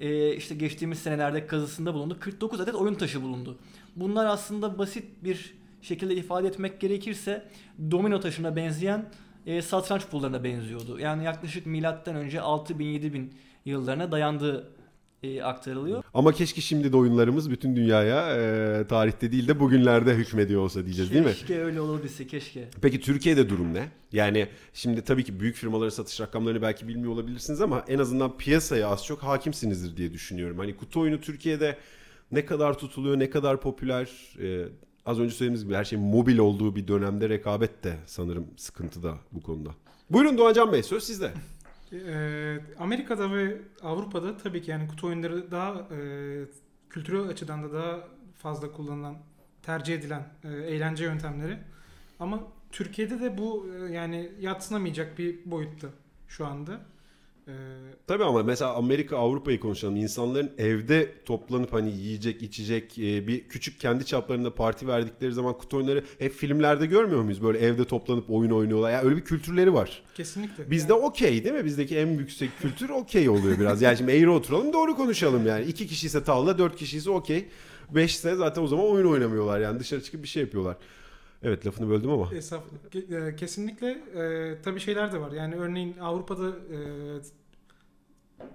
e, 0.00 0.36
işte 0.36 0.54
geçtiğimiz 0.54 0.98
senelerde 0.98 1.46
kazısında 1.46 1.94
bulundu. 1.94 2.16
49 2.20 2.60
adet 2.60 2.74
oyun 2.74 2.94
taşı 2.94 3.22
bulundu. 3.22 3.58
Bunlar 3.96 4.26
aslında 4.26 4.78
basit 4.78 5.04
bir 5.24 5.54
şekilde 5.82 6.16
ifade 6.16 6.48
etmek 6.48 6.80
gerekirse 6.80 7.48
domino 7.90 8.20
taşına 8.20 8.56
benzeyen 8.56 9.10
e, 9.46 9.62
satranç 9.62 10.06
pullarına 10.06 10.44
benziyordu. 10.44 10.98
Yani 10.98 11.24
yaklaşık 11.24 11.66
milattan 11.66 12.16
önce 12.16 12.38
6000-7000 12.38 13.26
yıllarına 13.64 14.12
dayandığı 14.12 14.75
e, 15.26 15.42
aktarılıyor. 15.42 16.02
Ama 16.14 16.32
keşke 16.32 16.60
şimdi 16.60 16.92
de 16.92 16.96
oyunlarımız 16.96 17.50
bütün 17.50 17.76
dünyaya 17.76 18.36
e, 18.36 18.86
tarihte 18.86 19.32
değil 19.32 19.48
de 19.48 19.60
bugünlerde 19.60 20.14
hükmediyor 20.14 20.62
olsa 20.62 20.84
diyeceğiz 20.84 21.12
değil 21.12 21.24
mi? 21.24 21.32
Keşke 21.32 21.64
öyle 21.64 21.80
olabilse 21.80 22.26
keşke. 22.26 22.68
Peki 22.82 23.00
Türkiye'de 23.00 23.48
durum 23.48 23.74
ne? 23.74 23.88
Yani 24.12 24.48
şimdi 24.72 25.02
tabii 25.02 25.24
ki 25.24 25.40
büyük 25.40 25.56
firmaların 25.56 25.90
satış 25.90 26.20
rakamlarını 26.20 26.62
belki 26.62 26.88
bilmiyor 26.88 27.12
olabilirsiniz 27.12 27.60
ama 27.60 27.84
en 27.88 27.98
azından 27.98 28.36
piyasaya 28.36 28.88
az 28.88 29.04
çok 29.04 29.22
hakimsinizdir 29.22 29.96
diye 29.96 30.12
düşünüyorum. 30.12 30.58
Hani 30.58 30.76
kutu 30.76 31.00
oyunu 31.00 31.20
Türkiye'de 31.20 31.78
ne 32.32 32.46
kadar 32.46 32.78
tutuluyor, 32.78 33.18
ne 33.18 33.30
kadar 33.30 33.60
popüler? 33.60 34.10
Ee, 34.40 34.64
az 35.06 35.20
önce 35.20 35.34
söylediğimiz 35.34 35.64
gibi 35.64 35.74
her 35.74 35.84
şey 35.84 35.98
mobil 35.98 36.38
olduğu 36.38 36.76
bir 36.76 36.88
dönemde 36.88 37.28
rekabet 37.28 37.84
de 37.84 37.96
sanırım 38.06 38.46
sıkıntıda 38.56 39.14
bu 39.32 39.42
konuda. 39.42 39.70
Buyurun 40.10 40.38
Doğancan 40.38 40.72
Bey 40.72 40.82
söz 40.82 41.04
sizde. 41.04 41.32
Ee, 41.92 42.58
Amerika'da 42.78 43.32
ve 43.32 43.58
Avrupa'da 43.82 44.36
tabii 44.36 44.62
ki 44.62 44.70
yani 44.70 44.88
kutu 44.88 45.06
oyunları 45.06 45.50
daha 45.50 45.72
e, 45.72 45.98
kültürel 46.90 47.28
açıdan 47.28 47.62
da 47.62 47.72
daha 47.72 48.08
fazla 48.38 48.72
kullanılan, 48.72 49.16
tercih 49.62 49.94
edilen 49.94 50.28
e, 50.44 50.48
eğlence 50.48 51.04
yöntemleri. 51.04 51.58
Ama 52.20 52.40
Türkiye'de 52.72 53.20
de 53.20 53.38
bu 53.38 53.66
e, 53.74 53.92
yani 53.92 54.32
yatsınamayacak 54.40 55.18
bir 55.18 55.38
boyutta 55.44 55.88
şu 56.28 56.46
anda. 56.46 56.80
Ee, 57.48 57.52
Tabii 58.06 58.24
ama 58.24 58.42
mesela 58.42 58.74
Amerika 58.74 59.16
Avrupa'yı 59.16 59.60
konuşalım. 59.60 59.96
İnsanların 59.96 60.50
evde 60.58 61.12
toplanıp 61.24 61.72
hani 61.72 61.90
yiyecek 61.90 62.42
içecek 62.42 62.98
e, 62.98 63.26
bir 63.26 63.48
küçük 63.48 63.80
kendi 63.80 64.06
çaplarında 64.06 64.54
parti 64.54 64.88
verdikleri 64.88 65.32
zaman 65.32 65.58
kutu 65.58 65.76
oyunları 65.76 66.04
hep 66.18 66.32
filmlerde 66.32 66.86
görmüyor 66.86 67.22
muyuz? 67.22 67.42
Böyle 67.42 67.58
evde 67.58 67.84
toplanıp 67.84 68.30
oyun 68.30 68.50
oynuyorlar. 68.50 68.90
Yani 68.92 69.04
öyle 69.04 69.16
bir 69.16 69.24
kültürleri 69.24 69.74
var. 69.74 70.02
kesinlikle. 70.14 70.70
Bizde 70.70 70.92
okey 70.92 71.44
değil 71.44 71.54
mi? 71.54 71.64
Bizdeki 71.64 71.96
en 71.98 72.06
yüksek 72.06 72.50
kültür 72.60 72.88
okey 72.88 73.28
oluyor 73.28 73.58
biraz. 73.58 73.82
Yani 73.82 73.96
şimdi 73.96 74.12
eğri 74.12 74.30
oturalım 74.30 74.72
doğru 74.72 74.96
konuşalım 74.96 75.46
yani. 75.46 75.64
İki 75.64 75.86
kişi 75.86 76.06
ise 76.06 76.24
tavla, 76.24 76.58
dört 76.58 76.76
kişi 76.76 76.96
ise 76.96 77.10
okey. 77.10 77.48
Beş 77.94 78.14
ise 78.14 78.34
zaten 78.34 78.62
o 78.62 78.66
zaman 78.66 78.86
oyun 78.86 79.06
oynamıyorlar 79.06 79.60
yani 79.60 79.80
dışarı 79.80 80.02
çıkıp 80.02 80.22
bir 80.22 80.28
şey 80.28 80.42
yapıyorlar. 80.42 80.76
Evet 81.42 81.66
lafını 81.66 81.88
böldüm 81.90 82.10
ama. 82.10 82.32
Ke- 82.90 83.28
e, 83.28 83.36
Kesinlikle 83.36 83.88
e, 83.90 84.62
tabii 84.62 84.80
şeyler 84.80 85.12
de 85.12 85.20
var. 85.20 85.32
Yani 85.32 85.54
örneğin 85.54 85.96
Avrupa'da 85.98 86.48
e, 86.48 86.78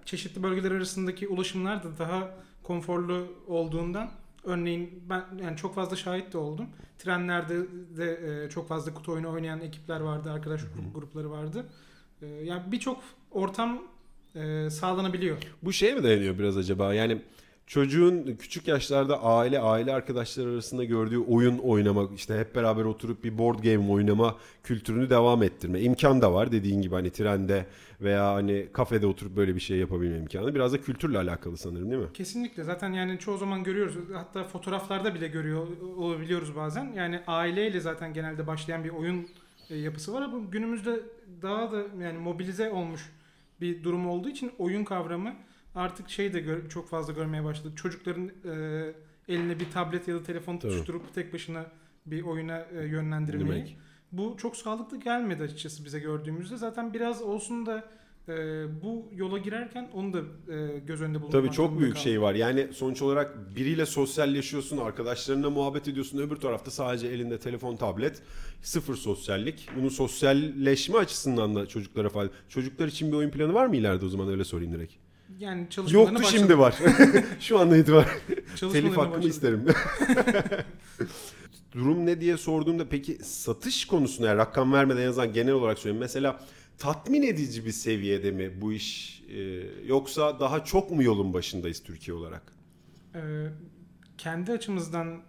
çeşitli 0.05 0.43
bölgeler 0.43 0.71
arasındaki 0.71 1.27
ulaşımlar 1.27 1.83
da 1.83 1.97
daha 1.99 2.31
konforlu 2.63 3.27
olduğundan 3.47 4.11
örneğin 4.43 5.03
ben 5.09 5.23
yani 5.43 5.57
çok 5.57 5.75
fazla 5.75 5.95
şahit 5.95 6.33
de 6.33 6.37
oldum. 6.37 6.65
Trenlerde 6.99 7.57
de 7.97 8.43
e, 8.45 8.49
çok 8.49 8.67
fazla 8.67 8.93
kutu 8.93 9.11
oyunu 9.11 9.31
oynayan 9.31 9.61
ekipler 9.61 9.99
vardı, 9.99 10.31
arkadaş 10.31 10.61
grup- 10.61 10.93
grupları 10.93 11.31
vardı. 11.31 11.65
E, 12.21 12.25
yani 12.27 12.71
birçok 12.71 13.03
ortam 13.31 13.81
e, 14.35 14.69
sağlanabiliyor. 14.69 15.37
Bu 15.63 15.73
şeye 15.73 15.95
mi 15.95 16.03
dayanıyor 16.03 16.39
biraz 16.39 16.57
acaba? 16.57 16.93
Yani 16.93 17.21
çocuğun 17.71 18.35
küçük 18.39 18.67
yaşlarda 18.67 19.23
aile 19.23 19.59
aile 19.59 19.93
arkadaşlar 19.93 20.47
arasında 20.47 20.83
gördüğü 20.83 21.17
oyun 21.17 21.57
oynamak 21.57 22.09
işte 22.15 22.39
hep 22.39 22.55
beraber 22.55 22.83
oturup 22.83 23.23
bir 23.23 23.37
board 23.37 23.59
game 23.59 23.91
oynama 23.91 24.35
kültürünü 24.63 25.09
devam 25.09 25.43
ettirme. 25.43 25.81
İmkan 25.81 26.21
da 26.21 26.33
var 26.33 26.51
dediğin 26.51 26.81
gibi 26.81 26.95
hani 26.95 27.09
trende 27.09 27.65
veya 28.01 28.33
hani 28.33 28.67
kafede 28.73 29.07
oturup 29.07 29.35
böyle 29.35 29.55
bir 29.55 29.59
şey 29.59 29.77
yapabilme 29.77 30.17
imkanı. 30.17 30.55
Biraz 30.55 30.73
da 30.73 30.81
kültürle 30.81 31.17
alakalı 31.17 31.57
sanırım 31.57 31.91
değil 31.91 32.01
mi? 32.01 32.07
Kesinlikle. 32.13 32.63
Zaten 32.63 32.93
yani 32.93 33.19
çoğu 33.19 33.37
zaman 33.37 33.63
görüyoruz. 33.63 33.95
Hatta 34.13 34.43
fotoğraflarda 34.43 35.15
bile 35.15 35.27
görüyor 35.27 35.67
olabiliyoruz 35.97 36.55
bazen. 36.55 36.93
Yani 36.95 37.19
aileyle 37.27 37.79
zaten 37.79 38.13
genelde 38.13 38.47
başlayan 38.47 38.83
bir 38.83 38.89
oyun 38.89 39.27
e, 39.69 39.77
yapısı 39.77 40.13
var. 40.13 40.21
Ama 40.21 40.37
günümüzde 40.51 40.99
daha 41.41 41.71
da 41.71 41.83
yani 42.01 42.17
mobilize 42.17 42.71
olmuş 42.71 43.09
bir 43.61 43.83
durum 43.83 44.09
olduğu 44.09 44.29
için 44.29 44.51
oyun 44.59 44.83
kavramı 44.83 45.33
artık 45.75 46.09
şey 46.09 46.33
de 46.33 46.69
çok 46.69 46.89
fazla 46.89 47.13
görmeye 47.13 47.43
başladı. 47.43 47.73
Çocukların 47.75 48.31
e, 48.45 48.93
eline 49.27 49.59
bir 49.59 49.71
tablet 49.71 50.07
ya 50.07 50.15
da 50.15 50.23
telefon 50.23 50.57
tutuşturup 50.57 51.15
tek 51.15 51.33
başına 51.33 51.65
bir 52.05 52.21
oyuna 52.21 52.59
e, 52.59 52.85
yönlendirmeyi. 52.85 53.49
Demek. 53.49 53.77
Bu 54.11 54.35
çok 54.37 54.57
sağlıklı 54.57 54.99
gelmedi 54.99 55.43
açıkçası 55.43 55.85
bize 55.85 55.99
gördüğümüzde. 55.99 56.57
Zaten 56.57 56.93
biraz 56.93 57.21
olsun 57.21 57.65
da 57.65 57.89
e, 58.27 58.33
bu 58.83 59.09
yola 59.15 59.37
girerken 59.37 59.89
onu 59.93 60.13
da 60.13 60.19
e, 60.53 60.79
göz 60.79 61.01
önünde 61.01 61.21
bulundurmak 61.21 61.45
Tabii 61.45 61.55
çok 61.55 61.79
büyük 61.79 61.93
kaldık. 61.93 62.03
şey 62.03 62.21
var. 62.21 62.35
Yani 62.35 62.67
sonuç 62.73 63.01
olarak 63.01 63.55
biriyle 63.55 63.85
sosyalleşiyorsun, 63.85 64.77
arkadaşlarınla 64.77 65.49
muhabbet 65.49 65.87
ediyorsun. 65.87 66.17
Öbür 66.17 66.35
tarafta 66.35 66.71
sadece 66.71 67.07
elinde 67.07 67.39
telefon, 67.39 67.75
tablet. 67.75 68.21
Sıfır 68.61 68.95
sosyallik. 68.95 69.69
Bunun 69.77 69.89
sosyalleşme 69.89 70.97
açısından 70.97 71.55
da 71.55 71.65
çocuklara 71.65 72.09
fayda. 72.09 72.31
Çocuklar 72.49 72.87
için 72.87 73.11
bir 73.11 73.17
oyun 73.17 73.29
planı 73.29 73.53
var 73.53 73.65
mı 73.65 73.75
ileride 73.75 74.05
o 74.05 74.09
zaman 74.09 74.29
öyle 74.29 74.43
sorayım 74.43 74.73
direkt. 74.73 74.93
Yani 75.41 75.67
çalışmalarına 75.69 76.09
Yoktu 76.11 76.23
başladı. 76.23 76.39
şimdi 76.39 76.57
var. 76.59 76.75
Şu 77.39 77.59
anda 77.59 77.77
itibaren. 77.77 78.07
Telif 78.55 78.97
hakkımı 78.97 79.11
başladı. 79.11 79.27
isterim. 79.27 79.65
Durum 81.73 82.05
ne 82.05 82.21
diye 82.21 82.37
sorduğumda 82.37 82.89
peki 82.89 83.17
satış 83.23 83.85
konusunda 83.85 84.27
yani 84.27 84.37
rakam 84.37 84.73
vermeden 84.73 85.01
en 85.01 85.07
azından 85.07 85.33
genel 85.33 85.53
olarak 85.53 85.79
söyleyeyim. 85.79 86.01
Mesela 86.01 86.39
tatmin 86.77 87.21
edici 87.21 87.65
bir 87.65 87.71
seviyede 87.71 88.31
mi 88.31 88.61
bu 88.61 88.73
iş 88.73 89.21
e, 89.29 89.39
yoksa 89.85 90.39
daha 90.39 90.65
çok 90.65 90.91
mu 90.91 91.03
yolun 91.03 91.33
başındayız 91.33 91.83
Türkiye 91.83 92.17
olarak? 92.17 92.53
Ee, 93.15 93.19
kendi 94.17 94.51
açımızdan 94.51 95.21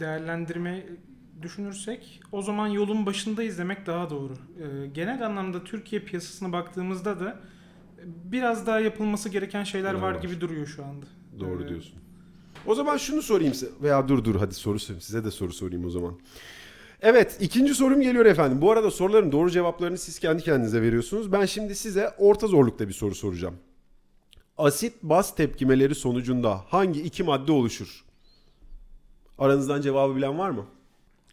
değerlendirme 0.00 0.86
düşünürsek 1.42 2.20
o 2.32 2.42
zaman 2.42 2.68
yolun 2.68 3.06
başındayız 3.06 3.58
demek 3.58 3.86
daha 3.86 4.10
doğru. 4.10 4.32
Ee, 4.32 4.86
genel 4.86 5.26
anlamda 5.26 5.64
Türkiye 5.64 6.02
piyasasına 6.02 6.52
baktığımızda 6.52 7.20
da 7.20 7.40
biraz 8.04 8.66
daha 8.66 8.80
yapılması 8.80 9.28
gereken 9.28 9.64
şeyler 9.64 9.94
var, 9.94 10.14
var? 10.14 10.20
gibi 10.22 10.40
duruyor 10.40 10.66
şu 10.66 10.84
anda. 10.84 11.06
Doğru 11.40 11.64
Ee, 11.64 11.68
diyorsun. 11.68 11.94
O 12.66 12.74
zaman 12.74 12.96
şunu 12.96 13.22
sorayım 13.22 13.54
size. 13.54 13.72
Veya 13.82 14.08
dur 14.08 14.24
dur 14.24 14.36
hadi 14.36 14.54
soru 14.54 14.78
sorayım. 14.78 15.00
Size 15.00 15.24
de 15.24 15.30
soru 15.30 15.52
sorayım 15.52 15.84
o 15.84 15.90
zaman. 15.90 16.18
Evet 17.00 17.36
ikinci 17.40 17.74
sorum 17.74 18.00
geliyor 18.00 18.26
efendim. 18.26 18.60
Bu 18.62 18.70
arada 18.70 18.90
soruların 18.90 19.32
doğru 19.32 19.50
cevaplarını 19.50 19.98
siz 19.98 20.18
kendi 20.18 20.42
kendinize 20.42 20.82
veriyorsunuz. 20.82 21.32
Ben 21.32 21.44
şimdi 21.46 21.74
size 21.74 22.10
orta 22.18 22.46
zorlukta 22.46 22.88
bir 22.88 22.92
soru 22.92 23.14
soracağım. 23.14 23.54
Asit 24.58 24.92
baz 25.02 25.34
tepkimeleri 25.34 25.94
sonucunda 25.94 26.64
hangi 26.68 27.02
iki 27.02 27.22
madde 27.22 27.52
oluşur? 27.52 28.04
Aranızdan 29.38 29.80
cevabı 29.80 30.16
bilen 30.16 30.38
var 30.38 30.50
mı? 30.50 30.66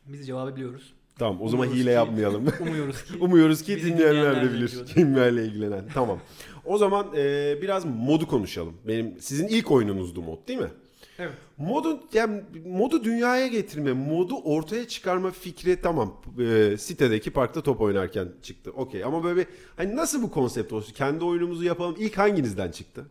Biz 0.06 0.28
cevabı 0.28 0.56
biliyoruz. 0.56 0.94
Tamam 1.20 1.42
o 1.42 1.50
zaman 1.50 1.68
Umuyoruz 1.68 1.84
hile 1.84 1.92
ki- 1.92 1.96
yapmayalım. 1.96 2.46
Umuyoruz 2.60 3.04
ki 3.04 3.18
Umuyoruz 3.20 3.62
ki 3.64 3.76
Bizi 3.76 3.88
dinleyenler 3.88 4.12
de 4.16 4.20
dinleyenler 4.22 4.44
de 4.50 4.54
bilir. 4.54 4.68
biliyordur. 4.68 4.94
Kimlerle 4.94 5.46
ilgilenen. 5.46 5.86
Tamam. 5.94 6.20
O 6.66 6.78
zaman 6.78 7.08
e, 7.18 7.58
biraz 7.62 7.86
modu 7.86 8.28
konuşalım. 8.28 8.74
Benim 8.88 9.22
sizin 9.22 9.48
ilk 9.48 9.72
oyununuzdu 9.72 10.22
mod 10.22 10.48
değil 10.48 10.60
mi? 10.60 10.72
Evet. 11.20 11.34
Modu 11.58 12.00
yani 12.14 12.42
modu 12.66 13.04
dünyaya 13.04 13.48
getirme, 13.48 13.94
modu 13.94 14.36
ortaya 14.44 14.88
çıkarma 14.88 15.32
fikri 15.32 15.82
tamam. 15.82 16.22
E, 16.40 16.78
sitedeki 16.78 17.32
parkta 17.32 17.62
top 17.64 17.82
oynarken 17.82 18.28
çıktı. 18.44 18.72
Okey 18.72 19.04
ama 19.04 19.24
böyle 19.24 19.40
bir 19.40 19.48
hani 19.76 19.96
nasıl 19.96 20.22
bu 20.24 20.32
konsept 20.32 20.74
olsun? 20.74 20.94
Kendi 20.94 21.24
oyunumuzu 21.26 21.64
yapalım. 21.64 21.96
İlk 22.00 22.18
hanginizden 22.18 22.72
çıktı? 22.72 23.06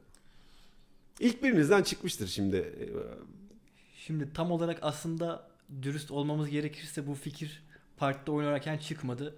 İlk 1.21 1.43
birinizden 1.43 1.83
çıkmıştır 1.83 2.27
şimdi. 2.27 2.57
E, 2.57 2.85
Şimdi 4.07 4.33
tam 4.35 4.51
olarak 4.53 4.79
aslında 4.83 5.49
dürüst 5.83 6.11
olmamız 6.11 6.49
gerekirse 6.51 7.07
bu 7.07 7.15
fikir 7.15 7.63
parkta 7.99 8.33
oynarken 8.33 8.79
çıkmadı. 8.79 9.35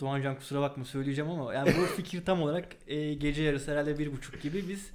Doğancan 0.00 0.36
kusura 0.36 0.60
bakma 0.60 0.84
söyleyeceğim 0.84 1.30
ama 1.30 1.54
yani 1.54 1.74
bu 1.78 1.86
fikir 1.96 2.24
tam 2.24 2.42
olarak 2.42 2.68
e, 2.86 3.14
gece 3.14 3.42
yarısı 3.42 3.70
herhalde 3.70 3.98
bir 3.98 4.12
buçuk 4.12 4.42
gibi 4.42 4.68
biz 4.68 4.90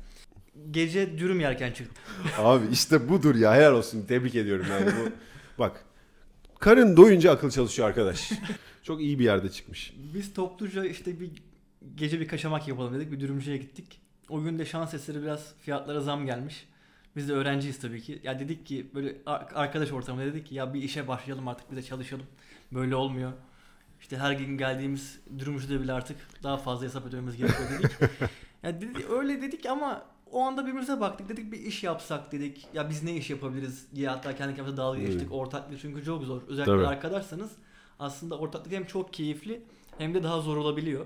gece 0.71 1.17
dürüm 1.17 1.39
yerken 1.39 1.71
çıktı. 1.71 2.01
Abi 2.37 2.65
işte 2.71 3.09
budur 3.09 3.35
ya 3.35 3.55
helal 3.55 3.73
olsun. 3.73 4.05
Tebrik 4.07 4.35
ediyorum 4.35 4.65
yani 4.69 4.85
bu. 4.85 5.11
Bak. 5.59 5.83
Karın 6.59 6.97
doyunca 6.97 7.31
akıl 7.31 7.49
çalışıyor 7.49 7.87
arkadaş. 7.87 8.31
Çok 8.83 9.01
iyi 9.01 9.19
bir 9.19 9.23
yerde 9.23 9.49
çıkmış. 9.49 9.93
Biz 10.13 10.33
topluca 10.33 10.85
işte 10.85 11.19
bir 11.19 11.29
gece 11.95 12.19
bir 12.19 12.27
kaşamak 12.27 12.67
yapalım 12.67 12.95
dedik. 12.95 13.11
Bir 13.11 13.19
dürümcüye 13.19 13.57
gittik. 13.57 14.01
O 14.29 14.43
gün 14.43 14.59
de 14.59 14.65
şans 14.65 14.93
eseri 14.93 15.21
biraz 15.21 15.53
fiyatlara 15.61 16.01
zam 16.01 16.25
gelmiş. 16.25 16.67
Biz 17.17 17.29
de 17.29 17.33
öğrenciyiz 17.33 17.79
tabii 17.79 18.01
ki. 18.01 18.19
Ya 18.23 18.39
dedik 18.39 18.65
ki 18.65 18.87
böyle 18.95 19.15
ar- 19.25 19.47
arkadaş 19.55 19.91
ortamında 19.91 20.25
dedik 20.25 20.47
ki 20.47 20.55
ya 20.55 20.73
bir 20.73 20.81
işe 20.81 21.07
başlayalım 21.07 21.47
artık 21.47 21.71
bir 21.71 21.75
de 21.75 21.83
çalışalım. 21.83 22.25
Böyle 22.71 22.95
olmuyor. 22.95 23.33
İşte 24.01 24.17
her 24.17 24.31
gün 24.31 24.57
geldiğimiz 24.57 25.19
dürümcüde 25.39 25.81
bile 25.81 25.93
artık 25.93 26.17
daha 26.43 26.57
fazla 26.57 26.85
hesap 26.85 27.05
ödememiz 27.05 27.37
gerekiyor 27.37 27.69
dedik. 27.69 27.91
ya 28.63 28.81
dedi, 28.81 29.05
öyle 29.09 29.41
dedik 29.41 29.65
ama 29.65 30.05
o 30.31 30.41
anda 30.41 30.61
birbirimize 30.61 30.99
baktık 30.99 31.29
dedik 31.29 31.51
bir 31.51 31.59
iş 31.59 31.83
yapsak 31.83 32.31
dedik. 32.31 32.67
Ya 32.73 32.89
biz 32.89 33.03
ne 33.03 33.15
iş 33.15 33.29
yapabiliriz 33.29 33.87
diye 33.95 34.09
hatta 34.09 34.35
kendi 34.35 34.55
kendimize 34.55 34.77
dalga 34.77 34.99
geçtik. 34.99 35.21
Evet. 35.21 35.31
Ortaklık 35.31 35.79
çünkü 35.81 36.03
çok 36.05 36.23
zor. 36.23 36.41
Özellikle 36.47 36.73
Tabii. 36.73 36.87
arkadaşsanız 36.87 37.51
aslında 37.99 38.37
ortaklık 38.37 38.73
hem 38.73 38.85
çok 38.85 39.13
keyifli 39.13 39.61
hem 39.97 40.13
de 40.13 40.23
daha 40.23 40.41
zor 40.41 40.57
olabiliyor. 40.57 41.05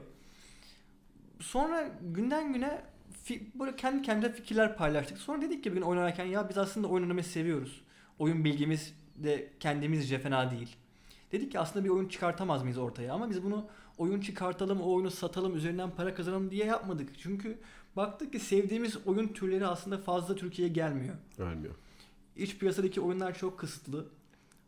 Sonra 1.39 1.91
günden 2.01 2.53
güne 2.53 2.81
böyle 3.29 3.75
kendi 3.75 4.01
kendimize 4.01 4.33
fikirler 4.33 4.77
paylaştık. 4.77 5.17
Sonra 5.17 5.41
dedik 5.41 5.63
ki 5.63 5.71
bir 5.71 5.75
gün 5.75 5.81
oynarken 5.81 6.25
ya 6.25 6.49
biz 6.49 6.57
aslında 6.57 6.87
oyun 6.87 7.03
oynamayı 7.03 7.25
seviyoruz. 7.25 7.81
Oyun 8.19 8.45
bilgimiz 8.45 8.93
de 9.15 9.49
kendimizce 9.59 10.19
fena 10.19 10.51
değil. 10.51 10.75
Dedik 11.31 11.51
ki 11.51 11.59
aslında 11.59 11.85
bir 11.85 11.89
oyun 11.89 12.07
çıkartamaz 12.07 12.61
mıyız 12.61 12.77
ortaya 12.77 13.13
ama 13.13 13.29
biz 13.29 13.43
bunu 13.43 13.65
oyun 13.97 14.21
çıkartalım, 14.21 14.81
o 14.81 14.93
oyunu 14.93 15.11
satalım, 15.11 15.55
üzerinden 15.55 15.89
para 15.91 16.15
kazanalım 16.15 16.51
diye 16.51 16.65
yapmadık. 16.65 17.09
Çünkü 17.19 17.57
Baktık 17.95 18.31
ki 18.31 18.39
sevdiğimiz 18.39 18.97
oyun 19.05 19.27
türleri 19.27 19.67
aslında 19.67 19.97
fazla 19.97 20.35
Türkiye'ye 20.35 20.73
gelmiyor. 20.73 21.15
Vermiyor. 21.39 21.75
İç 22.35 22.57
piyasadaki 22.57 23.01
oyunlar 23.01 23.37
çok 23.37 23.59
kısıtlı. 23.59 24.05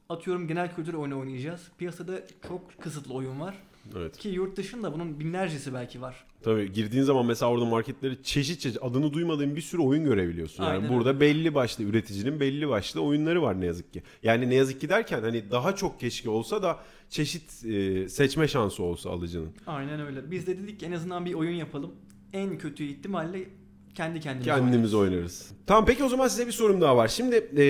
Atıyorum 0.09 0.47
genel 0.47 0.75
kültür 0.75 0.93
oyunu 0.93 1.19
oynayacağız. 1.19 1.71
Piyasada 1.77 2.21
çok 2.47 2.81
kısıtlı 2.81 3.13
oyun 3.13 3.39
var. 3.39 3.63
Evet. 3.97 4.17
Ki 4.17 4.29
yurt 4.29 4.57
dışında 4.57 4.93
bunun 4.93 5.19
binlercesi 5.19 5.73
belki 5.73 6.01
var. 6.01 6.25
Tabii 6.43 6.71
girdiğin 6.73 7.03
zaman 7.03 7.25
mesela 7.25 7.51
orada 7.51 7.65
marketleri 7.65 8.23
çeşit 8.23 8.59
çeşit 8.59 8.83
adını 8.83 9.13
duymadığın 9.13 9.55
bir 9.55 9.61
sürü 9.61 9.81
oyun 9.81 10.03
görebiliyorsun. 10.03 10.63
Yani 10.63 10.73
Aynen 10.73 10.89
burada 10.89 11.09
öyle. 11.09 11.19
belli 11.19 11.55
başlı 11.55 11.83
üreticinin 11.83 12.39
belli 12.39 12.69
başlı 12.69 13.01
oyunları 13.01 13.41
var 13.41 13.61
ne 13.61 13.65
yazık 13.65 13.93
ki. 13.93 14.03
Yani 14.23 14.49
ne 14.49 14.55
yazık 14.55 14.81
ki 14.81 14.89
derken 14.89 15.21
hani 15.21 15.51
daha 15.51 15.75
çok 15.75 15.99
keşke 15.99 16.29
olsa 16.29 16.63
da 16.63 16.79
çeşit 17.09 17.65
e, 17.65 18.09
seçme 18.09 18.47
şansı 18.47 18.83
olsa 18.83 19.09
alıcının. 19.09 19.49
Aynen 19.67 19.99
öyle. 19.99 20.31
Biz 20.31 20.47
de 20.47 20.57
dedik 20.57 20.79
ki 20.79 20.85
en 20.85 20.91
azından 20.91 21.25
bir 21.25 21.33
oyun 21.33 21.55
yapalım. 21.55 21.91
En 22.33 22.57
kötü 22.57 22.83
ihtimalle 22.83 23.49
kendi 23.95 24.19
kendimize 24.19 24.49
Kendimiz 24.49 24.93
oynarız. 24.93 25.51
Tamam 25.67 25.85
peki 25.85 26.03
o 26.03 26.09
zaman 26.09 26.27
size 26.27 26.47
bir 26.47 26.51
sorum 26.51 26.81
daha 26.81 26.97
var. 26.97 27.07
Şimdi 27.07 27.35
e, 27.35 27.61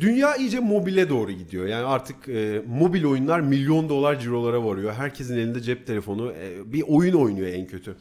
dünya 0.00 0.36
iyice 0.36 0.60
mobile 0.60 1.08
doğru 1.08 1.32
gidiyor. 1.32 1.66
Yani 1.66 1.84
artık 1.84 2.28
e, 2.28 2.62
mobil 2.68 3.04
oyunlar 3.04 3.40
milyon 3.40 3.88
dolar 3.88 4.20
cirolara 4.20 4.64
varıyor. 4.64 4.92
Herkesin 4.92 5.36
elinde 5.36 5.60
cep 5.60 5.86
telefonu 5.86 6.32
e, 6.32 6.72
bir 6.72 6.84
oyun 6.88 7.14
oynuyor 7.14 7.48
en 7.48 7.66
kötü. 7.66 7.96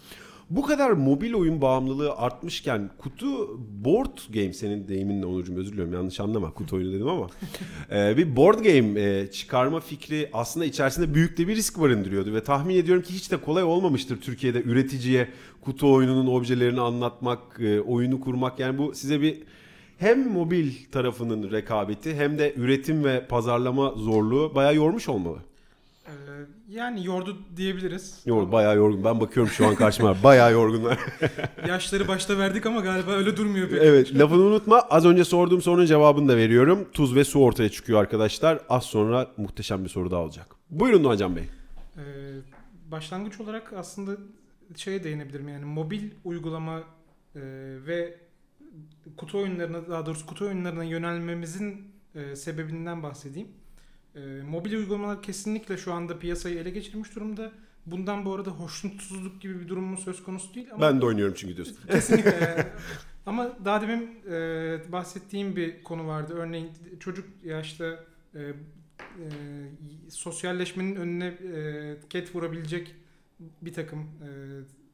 Bu 0.49 0.61
kadar 0.61 0.91
mobil 0.91 1.33
oyun 1.33 1.61
bağımlılığı 1.61 2.15
artmışken 2.15 2.89
kutu 2.97 3.59
board 3.85 4.17
game 4.33 4.53
senin 4.53 4.87
deyiminle 4.87 5.25
Onurcuğum 5.25 5.55
özür 5.55 5.71
diliyorum 5.71 5.93
yanlış 5.93 6.19
anlama 6.19 6.53
kutu 6.53 6.75
oyunu 6.75 6.93
dedim 6.93 7.07
ama 7.07 7.27
e, 7.91 8.17
bir 8.17 8.35
board 8.35 8.59
game 8.59 9.01
e, 9.01 9.31
çıkarma 9.31 9.79
fikri 9.79 10.29
aslında 10.33 10.65
içerisinde 10.65 11.13
büyük 11.13 11.37
de 11.37 11.47
bir 11.47 11.55
risk 11.55 11.79
barındırıyordu 11.79 12.33
ve 12.33 12.43
tahmin 12.43 12.75
ediyorum 12.75 13.03
ki 13.03 13.13
hiç 13.13 13.31
de 13.31 13.37
kolay 13.37 13.63
olmamıştır 13.63 14.21
Türkiye'de 14.21 14.63
üreticiye 14.63 15.29
kutu 15.61 15.93
oyununun 15.93 16.27
objelerini 16.27 16.81
anlatmak, 16.81 17.59
e, 17.59 17.81
oyunu 17.81 18.21
kurmak 18.21 18.59
yani 18.59 18.77
bu 18.77 18.95
size 18.95 19.21
bir 19.21 19.43
hem 19.97 20.31
mobil 20.31 20.71
tarafının 20.91 21.51
rekabeti 21.51 22.15
hem 22.15 22.37
de 22.37 22.53
üretim 22.57 23.03
ve 23.03 23.27
pazarlama 23.27 23.91
zorluğu 23.91 24.55
bayağı 24.55 24.75
yormuş 24.75 25.09
olmalı. 25.09 25.37
Ee, 26.07 26.11
yani 26.69 27.05
yordu 27.05 27.37
diyebiliriz. 27.57 28.21
Yor, 28.25 28.51
bayağı 28.51 28.75
yorgun. 28.75 29.03
Ben 29.03 29.19
bakıyorum 29.21 29.51
şu 29.51 29.67
an 29.67 29.75
karşıma. 29.75 30.15
Bayağı 30.23 30.51
yorgunlar. 30.51 30.99
Yaşları 31.67 32.07
başta 32.07 32.37
verdik 32.37 32.65
ama 32.65 32.79
galiba 32.81 33.11
öyle 33.11 33.37
durmuyor 33.37 33.69
pek. 33.69 33.81
evet 33.81 34.15
lafını 34.19 34.41
unutma. 34.41 34.81
Az 34.89 35.05
önce 35.05 35.23
sorduğum 35.23 35.61
sorunun 35.61 35.85
cevabını 35.85 36.27
da 36.27 36.37
veriyorum. 36.37 36.87
Tuz 36.93 37.15
ve 37.15 37.23
su 37.23 37.39
ortaya 37.39 37.69
çıkıyor 37.69 37.99
arkadaşlar. 37.99 38.59
Az 38.69 38.83
sonra 38.83 39.31
muhteşem 39.37 39.83
bir 39.83 39.89
soru 39.89 40.11
daha 40.11 40.21
olacak. 40.21 40.47
Buyurun 40.69 41.03
Doğancan 41.03 41.35
Bey. 41.35 41.43
Ee, 41.43 42.01
başlangıç 42.91 43.39
olarak 43.39 43.73
aslında 43.73 44.11
şeye 44.75 45.03
değinebilirim 45.03 45.49
yani 45.49 45.65
mobil 45.65 46.09
uygulama 46.23 46.79
e, 47.35 47.41
ve 47.87 48.17
kutu 49.17 49.37
oyunlarına 49.37 49.87
daha 49.89 50.05
doğrusu 50.05 50.25
kutu 50.25 50.45
oyunlarına 50.45 50.83
yönelmemizin 50.83 51.87
e, 52.15 52.35
sebebinden 52.35 53.03
bahsedeyim. 53.03 53.47
E, 54.15 54.19
mobil 54.41 54.73
uygulamalar 54.73 55.21
kesinlikle 55.21 55.77
şu 55.77 55.93
anda 55.93 56.19
piyasayı 56.19 56.59
ele 56.59 56.69
geçirmiş 56.69 57.15
durumda. 57.15 57.51
Bundan 57.85 58.25
bu 58.25 58.33
arada 58.33 58.51
hoşnutsuzluk 58.51 59.41
gibi 59.41 59.59
bir 59.59 59.67
durumumuz 59.67 59.99
söz 59.99 60.23
konusu 60.23 60.55
değil 60.55 60.67
ama 60.73 60.81
Ben 60.81 61.01
de 61.01 61.05
oynuyorum 61.05 61.35
çünkü 61.37 61.55
diyorsun. 61.55 61.77
Kesinlikle. 61.87 62.73
Ama 63.25 63.51
daha 63.65 63.81
demin 63.81 64.09
e, 64.31 64.91
bahsettiğim 64.91 65.55
bir 65.55 65.83
konu 65.83 66.07
vardı. 66.07 66.33
Örneğin 66.37 66.69
çocuk 66.99 67.25
yaşta 67.43 68.03
e, 68.35 68.39
e, 68.39 68.53
sosyalleşmenin 70.09 70.95
önüne 70.95 71.25
e, 71.25 71.95
ket 72.09 72.35
vurabilecek 72.35 72.95
bir 73.61 73.73
takım 73.73 73.99
e, 73.99 74.27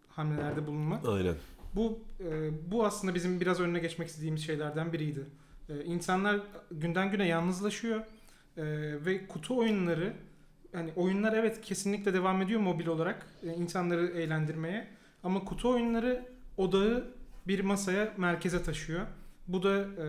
hamlelerde 0.09 0.67
bulunmak. 0.67 1.07
Aynen. 1.07 1.35
Bu 1.75 1.99
e, 2.19 2.49
bu 2.71 2.85
aslında 2.85 3.15
bizim 3.15 3.41
biraz 3.41 3.59
önüne 3.59 3.79
geçmek 3.79 4.07
istediğimiz 4.07 4.45
şeylerden 4.45 4.93
biriydi. 4.93 5.25
E, 5.69 5.83
insanlar 5.83 6.39
günden 6.71 7.11
güne 7.11 7.27
yalnızlaşıyor 7.27 8.01
E, 8.59 8.65
ve 9.05 9.27
kutu 9.27 9.57
oyunları 9.57 10.13
yani 10.73 10.91
oyunlar 10.95 11.33
evet 11.33 11.61
kesinlikle 11.61 12.13
devam 12.13 12.41
ediyor 12.41 12.59
mobil 12.59 12.87
olarak 12.87 13.27
e, 13.43 13.53
insanları 13.53 14.07
eğlendirmeye 14.07 14.87
ama 15.23 15.45
kutu 15.45 15.69
oyunları 15.69 16.25
odağı 16.57 17.07
bir 17.47 17.59
masaya 17.59 18.13
merkeze 18.17 18.63
taşıyor. 18.63 19.05
Bu 19.47 19.63
da 19.63 19.77
e, 19.77 20.07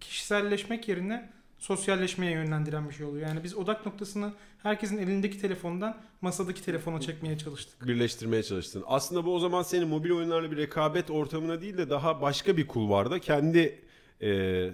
kişiselleşmek 0.00 0.88
yerine 0.88 1.30
sosyalleşmeye 1.58 2.32
yönlendiren 2.32 2.88
bir 2.88 2.94
şey 2.94 3.06
oluyor. 3.06 3.28
Yani 3.28 3.44
biz 3.44 3.56
odak 3.56 3.86
noktasını 3.86 4.32
herkesin 4.62 4.98
elindeki 4.98 5.40
telefondan 5.40 6.00
masadaki 6.20 6.64
telefona 6.64 7.00
çekmeye 7.00 7.38
çalıştık. 7.38 7.86
Birleştirmeye 7.86 8.42
çalıştın. 8.42 8.84
Aslında 8.86 9.24
bu 9.24 9.34
o 9.34 9.38
zaman 9.38 9.62
senin 9.62 9.88
mobil 9.88 10.10
oyunlarla 10.10 10.50
bir 10.50 10.56
rekabet 10.56 11.10
ortamına 11.10 11.60
değil 11.60 11.78
de 11.78 11.90
daha 11.90 12.22
başka 12.22 12.56
bir 12.56 12.66
kulvarda 12.66 13.18
kendi 13.18 13.80
e, 14.20 14.70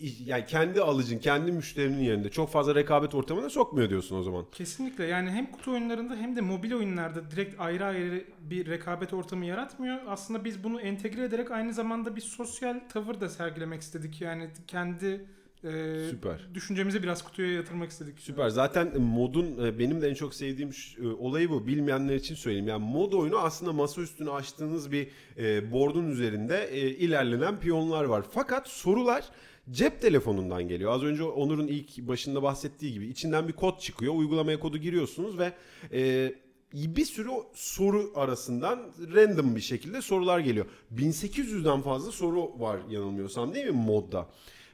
yani 0.00 0.46
kendi 0.46 0.80
alıcın, 0.80 1.18
kendi 1.18 1.52
müşterinin 1.52 2.02
yerinde 2.02 2.30
çok 2.30 2.50
fazla 2.50 2.74
rekabet 2.74 3.14
ortamına 3.14 3.50
sokmuyor 3.50 3.90
diyorsun 3.90 4.16
o 4.16 4.22
zaman. 4.22 4.44
Kesinlikle 4.52 5.04
yani 5.04 5.30
hem 5.30 5.52
kutu 5.52 5.72
oyunlarında 5.72 6.16
hem 6.16 6.36
de 6.36 6.40
mobil 6.40 6.72
oyunlarda 6.72 7.30
direkt 7.30 7.60
ayrı 7.60 7.84
ayrı 7.84 8.24
bir 8.40 8.66
rekabet 8.66 9.12
ortamı 9.12 9.46
yaratmıyor. 9.46 9.98
Aslında 10.06 10.44
biz 10.44 10.64
bunu 10.64 10.80
entegre 10.80 11.24
ederek 11.24 11.50
aynı 11.50 11.74
zamanda 11.74 12.16
bir 12.16 12.20
sosyal 12.20 12.80
tavır 12.88 13.20
da 13.20 13.28
sergilemek 13.28 13.82
istedik. 13.82 14.20
Yani 14.20 14.50
kendi 14.66 15.26
e, 15.64 16.04
Süper. 16.10 16.48
düşüncemizi 16.54 17.02
biraz 17.02 17.24
kutuya 17.24 17.52
yatırmak 17.52 17.90
istedik. 17.90 18.20
Süper. 18.20 18.48
Zaten 18.48 19.00
modun 19.00 19.66
e, 19.66 19.78
benim 19.78 20.00
de 20.02 20.08
en 20.08 20.14
çok 20.14 20.34
sevdiğim 20.34 20.70
e, 21.02 21.06
olayı 21.06 21.50
bu. 21.50 21.66
Bilmeyenler 21.66 22.14
için 22.14 22.34
söyleyeyim. 22.34 22.68
Yani 22.68 22.84
mod 22.84 23.12
oyunu 23.12 23.38
aslında 23.38 23.72
masa 23.72 24.02
üstüne 24.02 24.30
açtığınız 24.30 24.92
bir 24.92 25.08
e, 25.38 25.72
board'un 25.72 26.10
üzerinde 26.10 26.68
e, 26.70 26.78
ilerlenen 26.78 27.60
piyonlar 27.60 28.04
var. 28.04 28.24
Fakat 28.32 28.68
sorular 28.68 29.24
cep 29.70 30.02
telefonundan 30.02 30.68
geliyor. 30.68 30.92
Az 30.92 31.02
önce 31.02 31.22
Onur'un 31.22 31.66
ilk 31.66 31.98
başında 31.98 32.42
bahsettiği 32.42 32.92
gibi 32.92 33.06
içinden 33.06 33.48
bir 33.48 33.52
kod 33.52 33.78
çıkıyor. 33.78 34.14
Uygulamaya 34.14 34.60
kodu 34.60 34.78
giriyorsunuz 34.78 35.38
ve 35.38 35.52
e, 35.92 36.34
bir 36.74 37.04
sürü 37.04 37.30
soru 37.54 38.12
arasından 38.14 38.92
random 39.14 39.56
bir 39.56 39.60
şekilde 39.60 40.02
sorular 40.02 40.38
geliyor. 40.38 40.66
1800'den 40.96 41.80
fazla 41.80 42.12
soru 42.12 42.60
var 42.60 42.80
yanılmıyorsam 42.90 43.54
değil 43.54 43.66
mi 43.66 43.72
modda? 43.72 44.28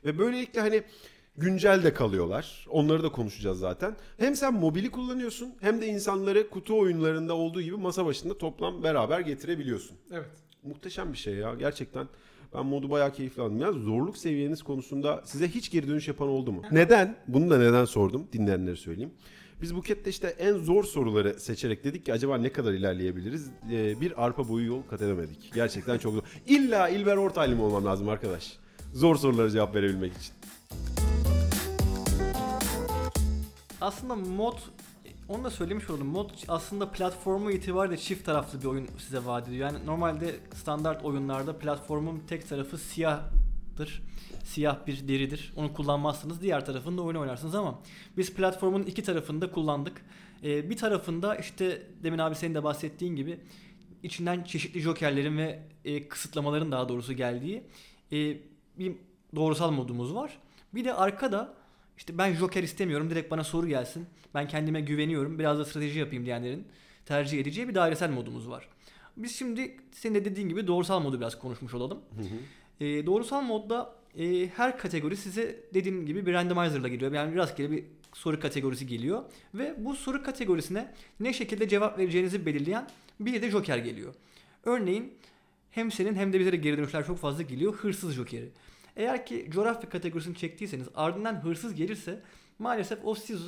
Ve 0.05 0.19
böylelikle 0.19 0.61
hani 0.61 0.83
güncel 1.37 1.83
de 1.83 1.95
kalıyorlar. 1.95 2.67
Onları 2.71 3.03
da 3.03 3.13
konuşacağız 3.13 3.59
zaten. 3.59 3.97
Hem 4.19 4.37
sen 4.37 4.55
mobili 4.55 4.91
kullanıyorsun 4.91 5.55
hem 5.61 5.81
de 5.81 5.87
insanları 5.87 6.51
kutu 6.51 6.79
oyunlarında 6.79 7.35
olduğu 7.35 7.63
gibi 7.63 7.77
masa 7.77 8.07
başında 8.07 8.39
toplam 8.39 8.83
beraber 8.83 9.21
getirebiliyorsun. 9.21 9.97
Evet. 10.13 10.31
Muhteşem 10.63 11.13
bir 11.13 11.19
şey 11.19 11.35
ya 11.35 11.55
gerçekten. 11.55 12.09
Ben 12.55 12.67
modu 12.67 12.91
bayağı 12.91 13.13
keyifli 13.13 13.43
aldım. 13.43 13.59
Ya 13.59 13.73
zorluk 13.73 14.17
seviyeniz 14.17 14.63
konusunda 14.63 15.23
size 15.25 15.49
hiç 15.49 15.71
geri 15.71 15.89
dönüş 15.89 16.09
yapan 16.09 16.29
oldu 16.29 16.53
mu? 16.53 16.63
Neden? 16.73 17.17
Bunu 17.29 17.51
da 17.51 17.59
neden 17.59 17.85
sordum? 17.85 18.29
Dinleyenlere 18.33 18.77
söyleyeyim. 18.77 19.11
Biz 19.63 19.75
Buket'te 19.75 20.11
işte 20.11 20.27
en 20.39 20.53
zor 20.59 20.85
soruları 20.85 21.41
seçerek 21.41 21.85
dedik 21.85 22.07
ki 22.07 22.13
acaba 22.13 22.39
ne 22.39 22.53
kadar 22.53 22.73
ilerleyebiliriz? 22.73 23.51
Ee, 23.73 24.01
bir 24.01 24.25
arpa 24.25 24.49
boyu 24.49 24.67
yol 24.67 24.83
kat 24.83 25.03
edemedik. 25.03 25.51
Gerçekten 25.55 25.99
çok 25.99 26.15
zor. 26.15 26.23
İlla 26.47 26.89
İlber 26.89 27.17
Ortaylı 27.17 27.57
mı 27.57 27.63
olmam 27.65 27.85
lazım 27.85 28.09
arkadaş? 28.09 28.59
Zor 28.95 29.17
sorulara 29.17 29.51
cevap 29.51 29.75
verebilmek 29.75 30.13
için. 30.13 30.35
Aslında 33.81 34.15
mod 34.17 34.57
onu 35.31 35.45
da 35.45 35.51
söylemiş 35.51 35.91
oldum. 35.91 36.07
Mod 36.07 36.31
aslında 36.49 36.91
platformu 36.91 37.51
itibariyle 37.51 37.97
çift 37.97 38.27
taraflı 38.27 38.61
bir 38.61 38.67
oyun 38.67 38.89
size 38.99 39.25
vaat 39.25 39.49
ediyor. 39.49 39.73
Yani 39.73 39.87
normalde 39.87 40.37
standart 40.55 41.05
oyunlarda 41.05 41.59
platformun 41.59 42.23
tek 42.29 42.49
tarafı 42.49 42.79
siyahtır. 42.79 44.03
Siyah 44.45 44.87
bir 44.87 45.09
deridir. 45.09 45.53
Onu 45.57 45.73
kullanmazsınız. 45.73 46.43
Diğer 46.43 46.67
tarafında 46.67 47.03
oyun 47.03 47.17
oynarsınız 47.17 47.55
ama 47.55 47.79
biz 48.17 48.35
platformun 48.35 48.83
iki 48.83 49.03
tarafını 49.03 49.41
da 49.41 49.51
kullandık. 49.51 50.03
Ee, 50.45 50.71
bir 50.71 50.77
tarafında 50.77 51.37
işte 51.37 51.83
demin 52.03 52.19
abi 52.19 52.35
senin 52.35 52.55
de 52.55 52.65
bahsettiğin 52.65 53.17
gibi 53.17 53.41
içinden 54.03 54.43
çeşitli 54.43 54.81
jokerlerin 54.81 55.39
ve 55.39 55.63
e, 55.85 56.09
kısıtlamaların 56.09 56.73
daha 56.73 56.89
doğrusu 56.89 57.13
geldiği 57.13 57.63
e, 58.13 58.37
bir 58.79 58.93
doğrusal 59.37 59.71
modumuz 59.71 60.15
var. 60.15 60.39
Bir 60.75 60.85
de 60.85 60.95
arkada 60.95 61.55
işte 62.01 62.19
ben 62.19 62.35
joker 62.35 62.63
istemiyorum 62.63 63.11
direkt 63.11 63.31
bana 63.31 63.45
soru 63.45 63.69
gelsin. 63.69 64.07
Ben 64.35 64.49
kendime 64.49 64.81
güveniyorum 64.81 65.39
biraz 65.39 65.59
da 65.59 65.65
strateji 65.65 65.99
yapayım 65.99 66.25
diyenlerin 66.25 66.67
tercih 67.07 67.41
edeceği 67.41 67.69
bir 67.69 67.75
dairesel 67.75 68.11
modumuz 68.11 68.49
var. 68.49 68.69
Biz 69.17 69.37
şimdi 69.37 69.77
senin 69.93 70.15
de 70.15 70.25
dediğin 70.25 70.49
gibi 70.49 70.67
doğrusal 70.67 71.01
modu 71.01 71.21
biraz 71.21 71.39
konuşmuş 71.39 71.75
olalım. 71.75 72.01
E, 72.81 73.07
doğrusal 73.07 73.43
modda 73.43 73.95
e, 74.19 74.47
her 74.47 74.79
kategori 74.79 75.17
size 75.17 75.61
dediğim 75.75 76.07
gibi 76.07 76.27
bir 76.27 76.33
randomizer'la 76.33 76.89
geliyor. 76.89 77.13
Yani 77.13 77.37
rastgele 77.37 77.71
bir 77.71 77.85
soru 78.13 78.41
kategorisi 78.41 78.87
geliyor. 78.87 79.23
Ve 79.55 79.75
bu 79.79 79.97
soru 79.97 80.23
kategorisine 80.23 80.95
ne 81.21 81.33
şekilde 81.33 81.69
cevap 81.69 81.99
vereceğinizi 81.99 82.47
belirleyen 82.47 82.89
bir 83.21 83.43
de 83.43 83.51
joker 83.51 83.79
geliyor. 83.79 84.15
Örneğin 84.65 85.15
hem 85.71 85.91
senin 85.91 86.15
hem 86.15 86.33
de 86.33 86.41
bize 86.41 86.53
de 86.53 86.57
geri 86.57 86.79
dönüşler 86.79 87.07
çok 87.07 87.19
fazla 87.19 87.43
geliyor. 87.43 87.75
Hırsız 87.75 88.15
jokeri. 88.15 88.49
Eğer 88.97 89.27
ki 89.27 89.49
coğrafya 89.51 89.91
kategorisini 89.91 90.37
çektiyseniz 90.37 90.89
ardından 90.95 91.45
hırsız 91.45 91.75
gelirse 91.75 92.21
maalesef 92.59 92.99
o 93.05 93.15
siz 93.15 93.41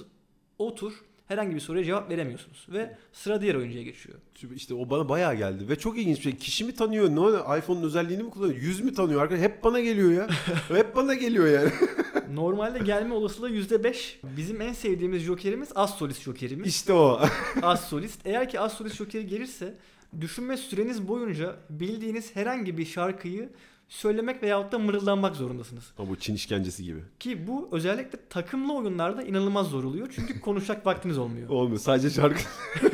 o 0.59 0.75
tur 0.75 0.93
herhangi 1.33 1.55
bir 1.55 1.61
soruya 1.61 1.85
cevap 1.85 2.11
veremiyorsunuz. 2.11 2.67
Ve 2.69 2.97
sıra 3.13 3.43
diğer 3.43 3.55
oyuncuya 3.55 3.83
geçiyor. 3.83 4.19
İşte 4.55 4.75
o 4.75 4.91
bana 4.91 5.09
bayağı 5.09 5.35
geldi 5.35 5.69
ve 5.69 5.79
çok 5.79 5.99
ilginç 5.99 6.17
bir 6.17 6.23
şey. 6.23 6.37
Kişi 6.37 6.65
mi 6.65 6.75
tanıyor? 6.75 7.11
Ne 7.11 7.21
oluyor? 7.21 7.59
iPhone'un 7.59 7.83
özelliğini 7.83 8.23
mi 8.23 8.31
kullanıyor? 8.31 8.61
Yüz 8.61 8.81
mü 8.81 8.95
tanıyor? 8.95 9.23
Arkadaş 9.23 9.43
hep 9.43 9.65
bana 9.65 9.81
geliyor 9.81 10.13
ya. 10.13 10.29
hep 10.69 10.97
bana 10.97 11.15
geliyor 11.15 11.47
yani. 11.47 11.71
Normalde 12.35 12.79
gelme 12.79 13.15
olasılığı 13.15 13.51
%5. 13.51 14.15
Bizim 14.37 14.61
en 14.61 14.73
sevdiğimiz 14.73 15.23
jokerimiz 15.23 15.69
az 15.75 15.95
solist 15.95 16.23
jokerimiz. 16.23 16.69
İşte 16.69 16.93
o. 16.93 17.21
az 17.63 17.89
solist. 17.89 18.21
Eğer 18.27 18.49
ki 18.49 18.61
az 18.61 18.73
solist 18.73 18.97
jokeri 18.97 19.27
gelirse 19.27 19.75
düşünme 20.21 20.57
süreniz 20.57 21.09
boyunca 21.09 21.57
bildiğiniz 21.71 22.37
herhangi 22.37 22.79
bir 22.79 22.87
şarkıyı 22.87 23.49
söylemek 23.93 24.43
veyahut 24.43 24.73
da 24.73 24.79
mırıldanmak 24.79 25.37
zorundasınız. 25.37 25.85
Ama 25.99 26.09
bu 26.09 26.17
Çin 26.17 26.35
işkencesi 26.35 26.85
gibi. 26.85 26.99
Ki 27.21 27.47
bu 27.47 27.69
özellikle 27.73 28.19
takımlı 28.31 28.77
oyunlarda 28.77 29.23
inanılmaz 29.23 29.67
zor 29.67 29.85
oluyor. 29.85 30.13
Çünkü 30.15 30.41
konuşacak 30.41 30.87
vaktiniz 30.87 31.19
olmuyor. 31.19 31.49
Olmuyor. 31.49 31.81
Sadece 31.81 32.11
şarkı. 32.11 32.43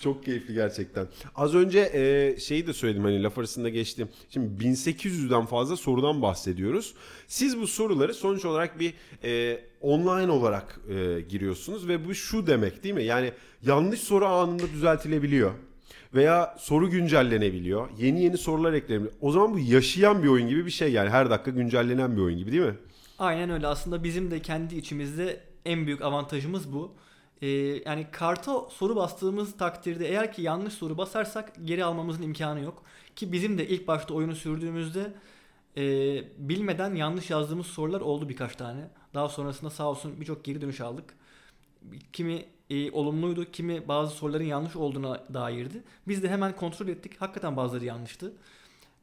Çok 0.00 0.24
keyifli 0.24 0.54
gerçekten. 0.54 1.06
Az 1.34 1.54
önce 1.54 1.90
e, 1.94 2.40
şeyi 2.40 2.66
de 2.66 2.72
söyledim 2.72 3.02
hani 3.04 3.22
laf 3.22 3.38
arasında 3.38 3.68
geçtim. 3.68 4.08
Şimdi 4.28 4.64
1800'den 4.64 5.46
fazla 5.46 5.76
sorudan 5.76 6.22
bahsediyoruz. 6.22 6.94
Siz 7.26 7.58
bu 7.58 7.66
soruları 7.66 8.14
sonuç 8.14 8.44
olarak 8.44 8.80
bir 8.80 8.94
e, 9.24 9.60
online 9.80 10.30
olarak 10.30 10.80
e, 10.88 11.20
giriyorsunuz 11.20 11.88
ve 11.88 12.08
bu 12.08 12.14
şu 12.14 12.46
demek 12.46 12.84
değil 12.84 12.94
mi? 12.94 13.04
Yani 13.04 13.32
yanlış 13.62 14.00
soru 14.00 14.26
anında 14.26 14.72
düzeltilebiliyor. 14.72 15.52
Veya 16.14 16.54
soru 16.58 16.90
güncellenebiliyor. 16.90 17.88
Yeni 17.98 18.22
yeni 18.22 18.38
sorular 18.38 18.72
eklenebiliyor. 18.72 19.14
O 19.20 19.32
zaman 19.32 19.54
bu 19.54 19.58
yaşayan 19.58 20.22
bir 20.22 20.28
oyun 20.28 20.48
gibi 20.48 20.66
bir 20.66 20.70
şey 20.70 20.92
yani. 20.92 21.10
Her 21.10 21.30
dakika 21.30 21.50
güncellenen 21.50 22.16
bir 22.16 22.22
oyun 22.22 22.38
gibi 22.38 22.52
değil 22.52 22.62
mi? 22.62 22.76
Aynen 23.18 23.50
öyle. 23.50 23.66
Aslında 23.66 24.04
bizim 24.04 24.30
de 24.30 24.42
kendi 24.42 24.76
içimizde 24.76 25.40
en 25.64 25.86
büyük 25.86 26.02
avantajımız 26.02 26.72
bu. 26.72 26.92
Ee, 27.42 27.48
yani 27.86 28.06
karta 28.12 28.60
soru 28.70 28.96
bastığımız 28.96 29.56
takdirde 29.56 30.08
eğer 30.08 30.32
ki 30.32 30.42
yanlış 30.42 30.74
soru 30.74 30.98
basarsak 30.98 31.52
geri 31.64 31.84
almamızın 31.84 32.22
imkanı 32.22 32.60
yok. 32.60 32.82
Ki 33.16 33.32
bizim 33.32 33.58
de 33.58 33.68
ilk 33.68 33.88
başta 33.88 34.14
oyunu 34.14 34.34
sürdüğümüzde 34.34 35.12
e, 35.76 35.82
bilmeden 36.38 36.94
yanlış 36.94 37.30
yazdığımız 37.30 37.66
sorular 37.66 38.00
oldu 38.00 38.28
birkaç 38.28 38.56
tane. 38.56 38.88
Daha 39.14 39.28
sonrasında 39.28 39.70
sağ 39.70 39.90
olsun 39.90 40.20
birçok 40.20 40.44
geri 40.44 40.60
dönüş 40.60 40.80
aldık. 40.80 41.14
Kimi 42.12 42.44
e, 42.72 42.90
olumluydu, 42.90 43.50
kimi 43.50 43.88
bazı 43.88 44.14
soruların 44.14 44.44
yanlış 44.44 44.76
olduğuna 44.76 45.24
dairdi. 45.34 45.82
Biz 46.08 46.22
de 46.22 46.28
hemen 46.28 46.56
kontrol 46.56 46.88
ettik. 46.88 47.12
Hakikaten 47.18 47.56
bazıları 47.56 47.84
yanlıştı. 47.84 48.32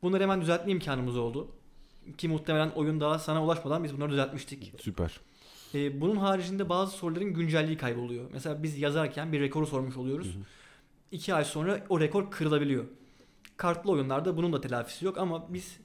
Bunları 0.01 0.23
hemen 0.23 0.41
düzeltme 0.41 0.71
imkanımız 0.71 1.17
oldu. 1.17 1.47
Ki 2.17 2.27
muhtemelen 2.27 2.69
oyun 2.69 3.01
daha 3.01 3.19
sana 3.19 3.43
ulaşmadan 3.43 3.83
biz 3.83 3.97
bunları 3.97 4.11
düzeltmiştik. 4.11 4.73
Süper. 4.79 5.19
Ee, 5.73 6.01
bunun 6.01 6.15
haricinde 6.15 6.69
bazı 6.69 6.97
soruların 6.97 7.33
güncelliği 7.33 7.77
kayboluyor. 7.77 8.25
Mesela 8.33 8.63
biz 8.63 8.77
yazarken 8.77 9.33
bir 9.33 9.39
rekoru 9.39 9.67
sormuş 9.67 9.97
oluyoruz. 9.97 10.37
İki 11.11 11.33
ay 11.33 11.45
sonra 11.45 11.85
o 11.89 11.99
rekor 11.99 12.31
kırılabiliyor. 12.31 12.85
Kartlı 13.57 13.91
oyunlarda 13.91 14.37
bunun 14.37 14.53
da 14.53 14.61
telafisi 14.61 15.05
yok 15.05 15.17
ama 15.17 15.53
biz 15.53 15.77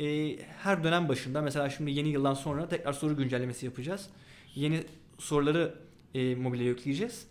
e, 0.00 0.36
her 0.62 0.84
dönem 0.84 1.08
başında 1.08 1.42
mesela 1.42 1.70
şimdi 1.70 1.90
yeni 1.90 2.08
yıldan 2.08 2.34
sonra 2.34 2.68
tekrar 2.68 2.92
soru 2.92 3.16
güncellemesi 3.16 3.66
yapacağız. 3.66 4.06
Yeni 4.54 4.84
soruları 5.18 5.74
e, 6.14 6.34
mobile 6.34 6.64
yükleyeceğiz. 6.64 7.26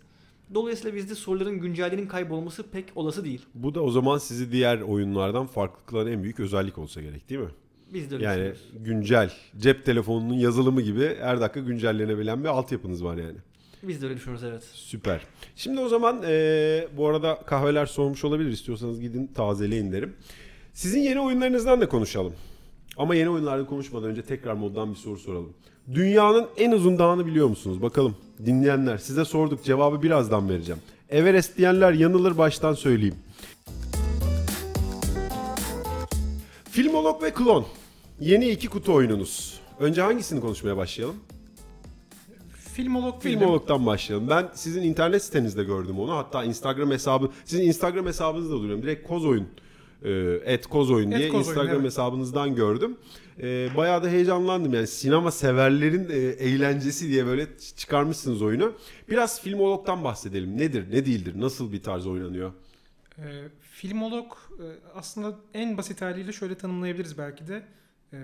Dolayısıyla 0.54 0.96
bizde 0.96 1.14
soruların 1.14 1.58
güncelliğinin 1.60 2.06
kaybolması 2.08 2.62
pek 2.70 2.84
olası 2.94 3.24
değil. 3.24 3.46
Bu 3.54 3.74
da 3.74 3.82
o 3.82 3.90
zaman 3.90 4.18
sizi 4.18 4.52
diğer 4.52 4.80
oyunlardan 4.80 5.46
farklı 5.46 5.86
kılan 5.86 6.06
en 6.06 6.22
büyük 6.22 6.40
özellik 6.40 6.78
olsa 6.78 7.00
gerek 7.00 7.28
değil 7.30 7.40
mi? 7.40 7.48
Biz 7.94 8.10
de 8.10 8.14
öyle 8.14 8.24
Yani 8.24 8.34
düşünüyoruz. 8.36 8.66
güncel 8.84 9.32
cep 9.58 9.84
telefonunun 9.84 10.34
yazılımı 10.34 10.82
gibi 10.82 11.16
her 11.20 11.40
dakika 11.40 11.60
güncellenebilen 11.60 12.44
bir 12.44 12.48
altyapınız 12.48 13.04
var 13.04 13.16
yani. 13.16 13.36
Biz 13.82 14.02
de 14.02 14.06
öyle 14.06 14.16
düşünüyoruz 14.16 14.44
evet. 14.44 14.62
Süper. 14.72 15.20
Şimdi 15.56 15.80
o 15.80 15.88
zaman 15.88 16.22
eee, 16.22 16.88
bu 16.96 17.08
arada 17.08 17.38
kahveler 17.46 17.86
soğumuş 17.86 18.24
olabilir 18.24 18.50
istiyorsanız 18.50 19.00
gidin 19.00 19.26
tazeleyin 19.26 19.92
derim. 19.92 20.12
Sizin 20.72 21.00
yeni 21.00 21.20
oyunlarınızdan 21.20 21.80
da 21.80 21.88
konuşalım. 21.88 22.32
Ama 22.96 23.14
yeni 23.14 23.28
oyunlardan 23.28 23.66
konuşmadan 23.66 24.10
önce 24.10 24.22
tekrar 24.22 24.54
moddan 24.54 24.90
bir 24.90 24.96
soru 24.96 25.18
soralım. 25.18 25.52
Dünyanın 25.94 26.46
en 26.56 26.72
uzun 26.72 26.98
dağını 26.98 27.26
biliyor 27.26 27.48
musunuz? 27.48 27.82
Bakalım 27.82 28.16
dinleyenler 28.46 28.98
size 28.98 29.24
sorduk 29.24 29.64
cevabı 29.64 30.02
birazdan 30.02 30.48
vereceğim. 30.48 30.80
Everest 31.08 31.58
diyenler 31.58 31.92
yanılır 31.92 32.38
baştan 32.38 32.74
söyleyeyim. 32.74 33.14
Filmolog 36.70 37.22
ve 37.22 37.30
Klon. 37.30 37.66
Yeni 38.20 38.48
iki 38.48 38.68
kutu 38.68 38.94
oyununuz. 38.94 39.60
Önce 39.80 40.02
hangisini 40.02 40.40
konuşmaya 40.40 40.76
başlayalım? 40.76 41.16
Filmolog. 42.72 43.22
Filmolog'dan 43.22 43.86
başlayalım. 43.86 44.28
Ben 44.28 44.48
sizin 44.54 44.82
internet 44.82 45.24
sitenizde 45.24 45.64
gördüm 45.64 46.00
onu. 46.00 46.12
Hatta 46.12 46.44
Instagram 46.44 46.90
hesabı, 46.90 47.30
sizin 47.44 47.64
Instagram 47.64 48.06
hesabınızda 48.06 48.54
duruyorum. 48.54 48.82
Direkt 48.82 49.08
Kozoyun, 49.08 49.42
e, 49.42 49.46
et 50.44 50.66
Kozoyun 50.66 51.10
diye 51.10 51.26
Et 51.26 51.32
Kozoyun, 51.32 51.48
Instagram 51.50 51.76
evet. 51.76 51.84
hesabınızdan 51.84 52.54
gördüm. 52.54 52.96
E, 53.42 53.68
bayağı 53.76 54.02
da 54.02 54.08
heyecanlandım. 54.08 54.74
Yani 54.74 54.86
sinema 54.86 55.30
severlerin 55.30 56.08
e, 56.10 56.16
eğlencesi 56.16 57.08
diye 57.08 57.26
böyle 57.26 57.46
çıkarmışsınız 57.76 58.42
oyunu. 58.42 58.72
Biraz 59.08 59.40
Filmolog'dan 59.40 60.04
bahsedelim. 60.04 60.58
Nedir, 60.58 60.90
ne 60.90 61.06
değildir, 61.06 61.34
nasıl 61.36 61.72
bir 61.72 61.82
tarz 61.82 62.06
oynanıyor? 62.06 62.52
Ee, 63.18 63.48
filmolog 63.60 64.32
e, 64.32 64.64
aslında 64.94 65.36
en 65.54 65.76
basit 65.76 66.02
haliyle 66.02 66.32
şöyle 66.32 66.54
tanımlayabiliriz 66.54 67.18
belki 67.18 67.46
de. 67.48 67.62
Ee, 68.12 68.18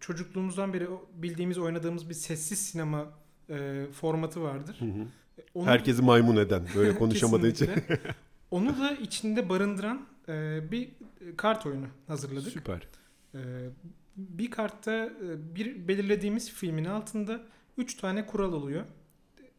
çocukluğumuzdan 0.00 0.72
beri 0.72 0.86
bildiğimiz, 1.14 1.58
oynadığımız 1.58 2.08
bir 2.08 2.14
sessiz 2.14 2.58
sinema 2.58 3.06
e, 3.50 3.86
formatı 3.92 4.42
vardır. 4.42 4.80
Onu, 5.54 5.66
Herkesi 5.66 6.02
maymun 6.02 6.36
eden, 6.36 6.62
böyle 6.76 6.94
konuşamadığı 6.98 7.48
için. 7.48 7.70
Onu 8.50 8.78
da 8.78 8.92
içinde 8.92 9.48
barındıran 9.48 10.06
e, 10.28 10.60
bir 10.70 10.88
kart 11.36 11.66
oyunu 11.66 11.86
hazırladık. 12.06 12.52
Süper. 12.52 12.88
Ee, 13.34 13.38
bir 14.16 14.50
kartta 14.50 14.92
e, 14.92 15.54
bir 15.54 15.88
belirlediğimiz 15.88 16.50
filmin 16.50 16.84
altında 16.84 17.42
3 17.76 17.96
tane 17.96 18.26
kural 18.26 18.52
oluyor. 18.52 18.84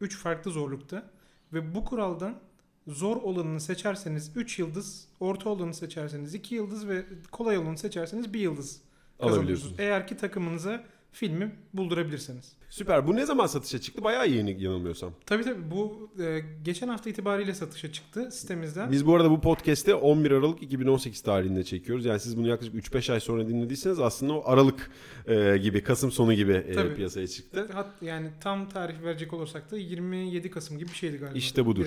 3 0.00 0.18
farklı 0.18 0.50
zorlukta. 0.50 1.10
Ve 1.52 1.74
bu 1.74 1.84
kuraldan 1.84 2.38
zor 2.86 3.16
olanını 3.16 3.60
seçerseniz 3.60 4.32
3 4.36 4.58
yıldız, 4.58 5.08
orta 5.20 5.50
olanı 5.50 5.74
seçerseniz 5.74 6.34
2 6.34 6.54
yıldız 6.54 6.88
ve 6.88 7.04
kolay 7.30 7.58
olanı 7.58 7.78
seçerseniz 7.78 8.34
1 8.34 8.40
yıldız 8.40 8.82
kazanıyorsunuz. 9.20 9.74
Eğer 9.78 10.06
ki 10.06 10.16
takımınıza 10.16 10.84
filmi 11.12 11.52
buldurabilirseniz. 11.74 12.52
Süper. 12.68 13.06
Bu 13.06 13.16
ne 13.16 13.26
zaman 13.26 13.46
satışa 13.46 13.80
çıktı? 13.80 14.04
Bayağı 14.04 14.28
yeni 14.28 14.62
yanılmıyorsam. 14.62 15.12
Tabii 15.26 15.44
tabii 15.44 15.70
bu 15.70 16.10
e, 16.22 16.40
geçen 16.64 16.88
hafta 16.88 17.10
itibariyle 17.10 17.54
satışa 17.54 17.92
çıktı 17.92 18.28
sitemizden. 18.32 18.92
Biz 18.92 19.06
bu 19.06 19.16
arada 19.16 19.30
bu 19.30 19.40
podcast'i 19.40 19.94
11 19.94 20.30
Aralık 20.30 20.62
2018 20.62 21.20
tarihinde 21.20 21.64
çekiyoruz. 21.64 22.04
Yani 22.04 22.20
siz 22.20 22.36
bunu 22.36 22.48
yaklaşık 22.48 22.74
3-5 22.74 23.12
ay 23.12 23.20
sonra 23.20 23.48
dinlediyseniz 23.48 24.00
aslında 24.00 24.32
o 24.32 24.42
Aralık 24.46 24.90
e, 25.26 25.56
gibi, 25.56 25.82
Kasım 25.82 26.12
sonu 26.12 26.34
gibi 26.34 26.52
e, 26.52 26.72
Tabii. 26.72 26.94
piyasaya 26.94 27.26
çıktı. 27.26 27.68
Hat, 27.72 27.88
yani 28.02 28.30
tam 28.40 28.68
tarih 28.68 29.02
verecek 29.02 29.32
olursak 29.32 29.70
da 29.70 29.76
27 29.78 30.50
Kasım 30.50 30.78
gibi 30.78 30.90
bir 30.90 30.94
şeydi 30.94 31.16
galiba. 31.16 31.38
İşte 31.38 31.66
budur. 31.66 31.86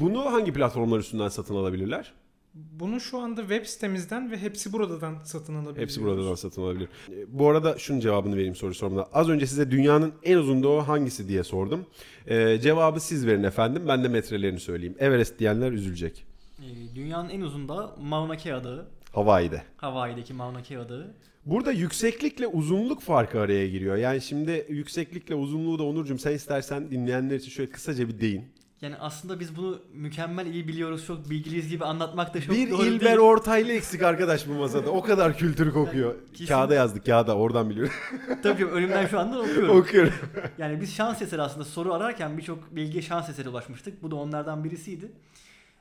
Bunu 0.00 0.24
hangi 0.24 0.52
platformlar 0.52 0.98
üstünden 0.98 1.28
satın 1.28 1.54
alabilirler? 1.54 2.12
Bunu 2.54 3.00
şu 3.00 3.18
anda 3.18 3.40
web 3.40 3.66
sitemizden 3.66 4.30
ve 4.30 4.38
hepsi 4.38 4.72
buradan 4.72 5.14
satın 5.24 5.54
alabiliyoruz. 5.54 5.82
Hepsi 5.82 6.02
buradan 6.02 6.34
satın 6.34 6.62
alabilir. 6.62 6.88
E, 7.12 7.38
Bu 7.38 7.48
arada 7.48 7.78
şunun 7.78 8.00
cevabını 8.00 8.36
vereyim 8.36 8.54
soru 8.54 8.74
sorumda. 8.74 9.08
Az 9.12 9.28
önce 9.28 9.46
size 9.46 9.70
dünyanın 9.70 10.12
en 10.22 10.36
uzun 10.36 10.62
dağı 10.62 10.78
hangisi 10.80 11.28
diye 11.28 11.44
sordum. 11.44 11.86
E, 12.26 12.58
cevabı 12.60 13.00
siz 13.00 13.26
verin 13.26 13.42
efendim. 13.42 13.82
Ben 13.88 14.04
de 14.04 14.08
metrelerini 14.08 14.60
söyleyeyim. 14.60 14.94
Everest 14.98 15.38
diyenler 15.38 15.72
üzülecek. 15.72 16.24
Ee, 16.58 16.94
dünyanın 16.94 17.28
en 17.28 17.40
uzun 17.40 17.68
dağı 17.68 17.96
Mauna 18.02 18.36
Kea 18.36 18.64
Dağı. 18.64 18.86
Hawaii'de. 19.12 19.62
Hawaii'deki 19.76 20.34
Mauna 20.34 20.62
Kea 20.62 20.88
Dağı. 20.88 21.14
Burada 21.46 21.72
yükseklikle 21.72 22.46
uzunluk 22.46 23.00
farkı 23.02 23.40
araya 23.40 23.68
giriyor. 23.68 23.96
Yani 23.96 24.20
şimdi 24.20 24.66
yükseklikle 24.68 25.34
uzunluğu 25.34 25.78
da 25.78 25.82
Onurcuğum 25.82 26.18
sen 26.18 26.32
istersen 26.34 26.90
dinleyenler 26.90 27.36
için 27.36 27.50
şöyle 27.50 27.70
kısaca 27.70 28.08
bir 28.08 28.20
deyin. 28.20 28.44
Yani 28.82 28.96
aslında 28.96 29.40
biz 29.40 29.56
bunu 29.56 29.78
mükemmel 29.94 30.46
iyi 30.46 30.68
biliyoruz, 30.68 31.06
çok 31.06 31.30
bilgiliyiz 31.30 31.68
gibi 31.68 31.84
anlatmak 31.84 32.34
da 32.34 32.40
çok 32.40 32.54
bir 32.54 32.70
doğru 32.70 32.84
İlber 32.84 33.06
değil. 33.06 33.18
Ortaylı 33.18 33.72
eksik 33.72 34.02
arkadaş 34.02 34.48
bu 34.48 34.52
masada. 34.52 34.90
O 34.90 35.02
kadar 35.02 35.36
kültür 35.38 35.72
kokuyor. 35.72 36.14
Kesin- 36.34 36.46
Kağıda 36.46 36.74
yazdık 36.74 37.06
kağıda 37.06 37.36
oradan 37.36 37.70
biliyorum. 37.70 37.92
Tabii 38.42 38.64
önümden 38.66 39.06
şu 39.06 39.18
anda 39.20 39.38
okuyorum. 39.38 39.76
Okuyorum. 39.76 40.12
yani 40.58 40.80
biz 40.80 40.94
şans 40.94 41.22
eseri 41.22 41.42
aslında 41.42 41.64
soru 41.64 41.92
ararken 41.94 42.38
birçok 42.38 42.76
bilgiye 42.76 43.02
şans 43.02 43.28
eseri 43.28 43.48
ulaşmıştık. 43.48 44.02
Bu 44.02 44.10
da 44.10 44.16
onlardan 44.16 44.64
birisiydi. 44.64 45.12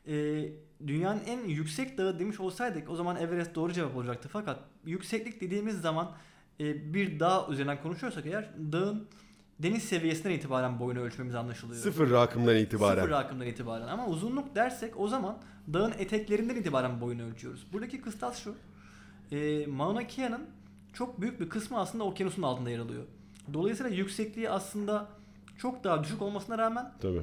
Ee, 0.08 0.46
dünyanın 0.88 1.22
en 1.28 1.40
yüksek 1.48 1.98
dağı 1.98 2.20
demiş 2.20 2.40
olsaydık 2.40 2.90
o 2.90 2.96
zaman 2.96 3.16
Everest 3.18 3.56
doğru 3.56 3.74
cevap 3.74 3.96
olacaktı. 3.96 4.30
Fakat 4.32 4.60
yükseklik 4.86 5.42
dediğimiz 5.42 5.82
zaman 5.82 6.12
e, 6.60 6.94
bir 6.94 7.20
dağ 7.20 7.48
üzerinden 7.50 7.82
konuşuyorsak 7.82 8.26
eğer 8.26 8.50
dağın 8.72 9.08
deniz 9.60 9.84
seviyesinden 9.84 10.36
itibaren 10.36 10.80
boyunu 10.80 11.00
ölçmemiz 11.00 11.36
anlaşılıyor. 11.36 11.82
Sıfır 11.82 12.12
rakımdan 12.12 12.56
itibaren. 12.56 12.96
Sıfır 12.96 13.10
rakımdan 13.10 13.48
itibaren. 13.48 13.88
Ama 13.88 14.08
uzunluk 14.08 14.56
dersek 14.56 15.00
o 15.00 15.08
zaman 15.08 15.38
dağın 15.74 15.94
eteklerinden 16.00 16.56
itibaren 16.56 17.02
boyunu 17.02 17.24
ölçüyoruz. 17.24 17.66
Buradaki 17.74 18.02
kıstas 18.02 18.44
şu. 18.44 18.56
E, 19.32 19.66
Mauna 19.66 20.08
Kea'nın 20.08 20.46
çok 20.94 21.22
büyük 21.22 21.40
bir 21.40 21.50
kısmı 21.50 21.80
aslında 21.80 22.04
okyanusun 22.04 22.42
altında 22.42 22.70
yer 22.70 22.80
alıyor. 22.80 23.04
Dolayısıyla 23.54 23.92
yüksekliği 23.92 24.50
aslında 24.50 25.08
çok 25.58 25.84
daha 25.84 26.04
düşük 26.04 26.22
olmasına 26.22 26.58
rağmen 26.58 26.92
Tabii. 27.02 27.22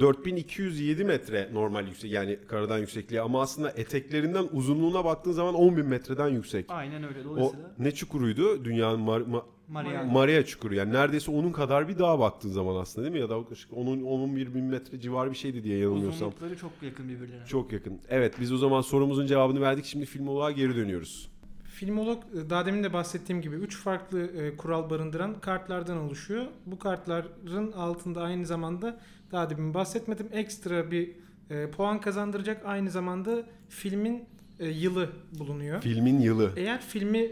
4207 0.00 1.04
metre 1.04 1.48
normal 1.52 1.86
yüksek 1.86 2.12
yani 2.12 2.38
karadan 2.48 2.78
yüksekliği 2.78 3.20
ama 3.20 3.42
aslında 3.42 3.70
eteklerinden 3.70 4.46
uzunluğuna 4.52 5.04
baktığın 5.04 5.32
zaman 5.32 5.54
10.000 5.54 5.82
metreden 5.82 6.28
yüksek. 6.28 6.66
Aynen 6.68 7.04
öyle. 7.04 7.20
O 7.20 7.24
Dolayısıyla 7.24 7.70
ne 7.78 7.90
çukuruydu? 7.90 8.64
Dünyanın 8.64 9.00
Mar- 9.00 9.30
Ma- 9.30 9.42
Mariana. 9.68 10.12
Maria 10.12 10.44
çukuru 10.44 10.74
yani 10.74 10.92
neredeyse 10.92 11.30
onun 11.30 11.52
kadar 11.52 11.88
bir 11.88 11.98
dağa 11.98 12.18
baktığın 12.18 12.48
zaman 12.50 12.76
aslında 12.76 13.04
değil 13.04 13.14
mi? 13.14 13.20
Ya 13.20 13.28
da 13.30 13.36
yaklaşık 13.36 13.72
onun 13.72 14.02
11 14.02 14.54
bin 14.54 14.64
metre 14.64 15.00
civarı 15.00 15.30
bir 15.30 15.36
şeydi 15.36 15.64
diye 15.64 15.78
yanılmıyorsam. 15.78 16.28
Uzunlukları 16.28 16.56
çok 16.58 16.70
yakın 16.82 17.08
birbirlerine. 17.08 17.46
Çok 17.46 17.72
yakın. 17.72 18.00
Evet 18.08 18.34
biz 18.40 18.52
o 18.52 18.56
zaman 18.56 18.80
sorumuzun 18.80 19.26
cevabını 19.26 19.60
verdik. 19.60 19.84
Şimdi 19.84 20.06
filmoloğa 20.06 20.50
geri 20.50 20.76
dönüyoruz. 20.76 21.30
Filmolog 21.80 22.22
e, 22.24 22.50
daha 22.50 22.66
demin 22.66 22.84
de 22.84 22.92
bahsettiğim 22.92 23.42
gibi 23.42 23.56
3 23.56 23.76
farklı 23.76 24.26
e, 24.26 24.56
kural 24.56 24.90
barındıran 24.90 25.40
kartlardan 25.40 25.96
oluşuyor. 25.96 26.46
Bu 26.66 26.78
kartların 26.78 27.72
altında 27.72 28.22
aynı 28.22 28.46
zamanda 28.46 29.00
daha 29.32 29.50
demin 29.50 29.74
bahsetmedim 29.74 30.28
ekstra 30.32 30.90
bir 30.90 31.10
e, 31.50 31.70
puan 31.70 32.00
kazandıracak 32.00 32.66
aynı 32.66 32.90
zamanda 32.90 33.42
filmin 33.68 34.24
e, 34.58 34.68
yılı 34.68 35.10
bulunuyor. 35.38 35.82
Filmin 35.82 36.20
yılı. 36.20 36.52
Eğer 36.56 36.80
filmi 36.80 37.30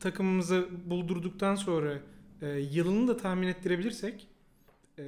takımımıza 0.00 0.60
buldurduktan 0.86 1.54
sonra 1.54 1.98
e, 2.42 2.48
yılını 2.48 3.08
da 3.08 3.16
tahmin 3.16 3.48
ettirebilirsek 3.48 4.28
e, 4.98 5.02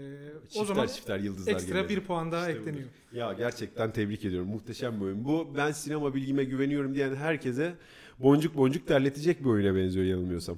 o 0.57 0.65
zaman 0.65 0.87
çifter 0.87 1.19
yıldızlar 1.19 1.53
ekstra 1.53 1.81
geliyor. 1.81 1.89
bir 1.89 2.07
puan 2.07 2.33
daha 2.33 2.49
İşte 2.49 2.61
budur. 2.61 2.69
ekleniyor. 2.69 2.89
Ya 3.13 3.33
gerçekten 3.33 3.93
tebrik 3.93 4.25
ediyorum. 4.25 4.49
Muhteşem 4.49 5.01
bir 5.01 5.05
oyun. 5.05 5.25
Bu 5.25 5.53
ben 5.57 5.73
sinema 5.73 6.15
bilgime 6.15 6.45
güveniyorum 6.45 6.95
diyen 6.95 7.15
herkese 7.15 7.75
boncuk 8.23 8.57
boncuk 8.57 8.87
terletecek 8.87 9.41
bir 9.41 9.51
oyuna 9.51 9.77
benziyor 9.77 10.07
yanılmıyorsam. 10.07 10.57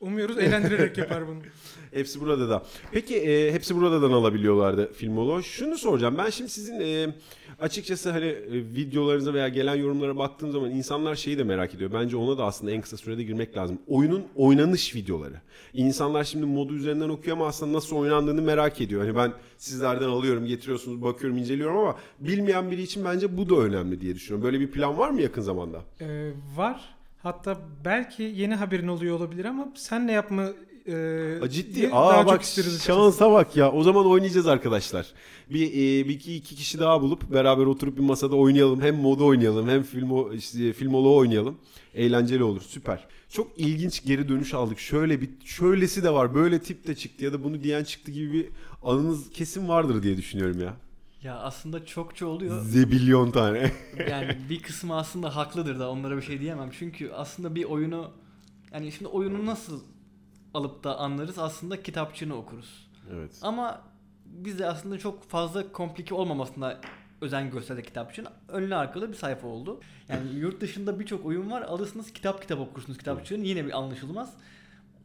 Umuyoruz 0.00 0.38
eğlendirerek 0.38 0.98
yapar 0.98 1.28
bunu. 1.28 1.38
Hepsi 1.92 2.20
burada 2.20 2.48
da. 2.48 2.62
Peki 2.92 3.16
e, 3.16 3.52
hepsi 3.52 3.76
buradan 3.76 4.12
alabiliyorlardı 4.12 4.92
Filmolo. 4.92 5.42
Şunu 5.42 5.78
soracağım. 5.78 6.14
Ben 6.18 6.30
şimdi 6.30 6.50
sizin 6.50 6.80
e, 6.80 7.14
açıkçası 7.60 8.10
hani 8.10 8.26
e, 8.26 8.52
videolarınıza 8.52 9.34
veya 9.34 9.48
gelen 9.48 9.74
yorumlara 9.74 10.16
baktığım 10.16 10.52
zaman 10.52 10.70
insanlar 10.70 11.14
şeyi 11.14 11.38
de 11.38 11.44
merak 11.44 11.74
ediyor. 11.74 11.90
Bence 11.92 12.16
ona 12.16 12.38
da 12.38 12.44
aslında 12.44 12.72
en 12.72 12.80
kısa 12.80 12.96
sürede 12.96 13.22
girmek 13.22 13.56
lazım. 13.56 13.78
Oyunun 13.86 14.24
oynanış 14.36 14.94
videoları. 14.94 15.40
İnsanlar 15.74 16.24
şimdi 16.24 16.46
modu 16.46 16.74
üzerinden 16.74 17.08
okuyor 17.08 17.36
ama 17.36 17.46
aslında 17.46 17.72
nasıl 17.72 17.96
oynandığını 17.96 18.42
merak 18.42 18.80
ediyor. 18.80 19.02
Hani 19.02 19.16
ben 19.16 19.32
sizlerden 19.58 20.08
alıyorum, 20.08 20.46
getiriyorsunuz, 20.46 21.02
bakıyorum, 21.02 21.38
inceliyorum 21.38 21.78
ama 21.78 21.96
bilmeyen 22.20 22.70
biri 22.70 22.82
için 22.82 23.04
bence 23.04 23.36
bu 23.36 23.48
da 23.48 23.56
önemli 23.56 24.00
diye 24.00 24.14
düşünüyorum. 24.14 24.44
Böyle 24.44 24.60
bir 24.60 24.70
plan 24.70 24.98
var 24.98 25.10
mı 25.10 25.22
yakın 25.22 25.42
zamanda? 25.42 25.82
Ee, 26.00 26.30
var. 26.56 26.93
Hatta 27.24 27.58
belki 27.84 28.22
yeni 28.22 28.54
haberin 28.54 28.88
oluyor 28.88 29.16
olabilir 29.16 29.44
ama 29.44 29.68
sen 29.74 30.06
ne 30.06 30.12
yapma 30.12 30.42
e, 30.86 30.94
Aa, 31.42 31.48
Ciddi. 31.50 31.88
Aa 31.92 32.10
daha 32.12 32.26
bak 32.26 32.32
çok 32.34 32.42
isteriz 32.42 32.68
açıkçası. 32.68 32.86
şansa 33.00 33.32
bak 33.32 33.56
ya. 33.56 33.72
O 33.72 33.82
zaman 33.82 34.06
oynayacağız 34.06 34.46
arkadaşlar. 34.46 35.06
Bir, 35.50 35.66
e, 35.70 36.08
bir 36.08 36.14
iki, 36.14 36.34
iki 36.36 36.54
kişi 36.54 36.78
daha 36.78 37.02
bulup 37.02 37.32
beraber 37.32 37.66
oturup 37.66 37.96
bir 37.96 38.02
masada 38.02 38.36
oynayalım. 38.36 38.80
Hem 38.80 38.96
modu 38.96 39.26
oynayalım 39.26 39.68
hem 39.68 39.82
filmo, 39.82 40.32
işte, 40.32 40.72
filmolu 40.72 41.16
oynayalım. 41.16 41.56
Eğlenceli 41.94 42.42
olur. 42.44 42.60
Süper. 42.60 43.06
Çok 43.28 43.48
ilginç 43.56 44.04
geri 44.04 44.28
dönüş 44.28 44.54
aldık. 44.54 44.78
Şöyle 44.78 45.20
bir 45.20 45.28
şöylesi 45.44 46.02
de 46.04 46.10
var. 46.10 46.34
Böyle 46.34 46.58
tip 46.58 46.86
de 46.86 46.94
çıktı 46.94 47.24
ya 47.24 47.32
da 47.32 47.44
bunu 47.44 47.62
diyen 47.62 47.84
çıktı 47.84 48.10
gibi 48.10 48.32
bir 48.32 48.46
anınız 48.82 49.30
kesin 49.30 49.68
vardır 49.68 50.02
diye 50.02 50.16
düşünüyorum 50.16 50.60
ya. 50.60 50.74
Ya 51.24 51.38
aslında 51.38 51.86
çokça 51.86 52.26
oluyor. 52.26 52.62
Zebilyon 52.62 53.30
tane. 53.30 53.72
yani 54.10 54.36
bir 54.50 54.62
kısmı 54.62 54.96
aslında 54.96 55.36
haklıdır 55.36 55.78
da 55.78 55.90
onlara 55.90 56.16
bir 56.16 56.22
şey 56.22 56.40
diyemem. 56.40 56.70
Çünkü 56.78 57.10
aslında 57.10 57.54
bir 57.54 57.64
oyunu 57.64 58.10
yani 58.72 58.92
şimdi 58.92 59.08
oyunu 59.08 59.46
nasıl 59.46 59.82
alıp 60.54 60.84
da 60.84 60.98
anlarız 60.98 61.38
aslında 61.38 61.82
kitapçığını 61.82 62.36
okuruz. 62.36 62.90
evet. 63.12 63.38
Ama 63.42 63.82
biz 64.26 64.58
de 64.58 64.66
aslında 64.66 64.98
çok 64.98 65.24
fazla 65.24 65.72
komplike 65.72 66.14
olmamasına 66.14 66.80
özen 67.20 67.50
gösterdik 67.50 67.84
kitapçığın. 67.84 68.26
Önlü 68.48 68.74
arkalı 68.74 69.08
bir 69.08 69.16
sayfa 69.16 69.46
oldu. 69.46 69.80
Yani 70.08 70.34
yurt 70.34 70.60
dışında 70.60 71.00
birçok 71.00 71.26
oyun 71.26 71.50
var. 71.50 71.62
Alırsınız 71.62 72.12
kitap 72.12 72.42
kitap 72.42 72.60
okursunuz 72.60 72.98
kitapçığını 72.98 73.44
yine 73.44 73.66
bir 73.66 73.78
anlaşılmaz. 73.78 74.34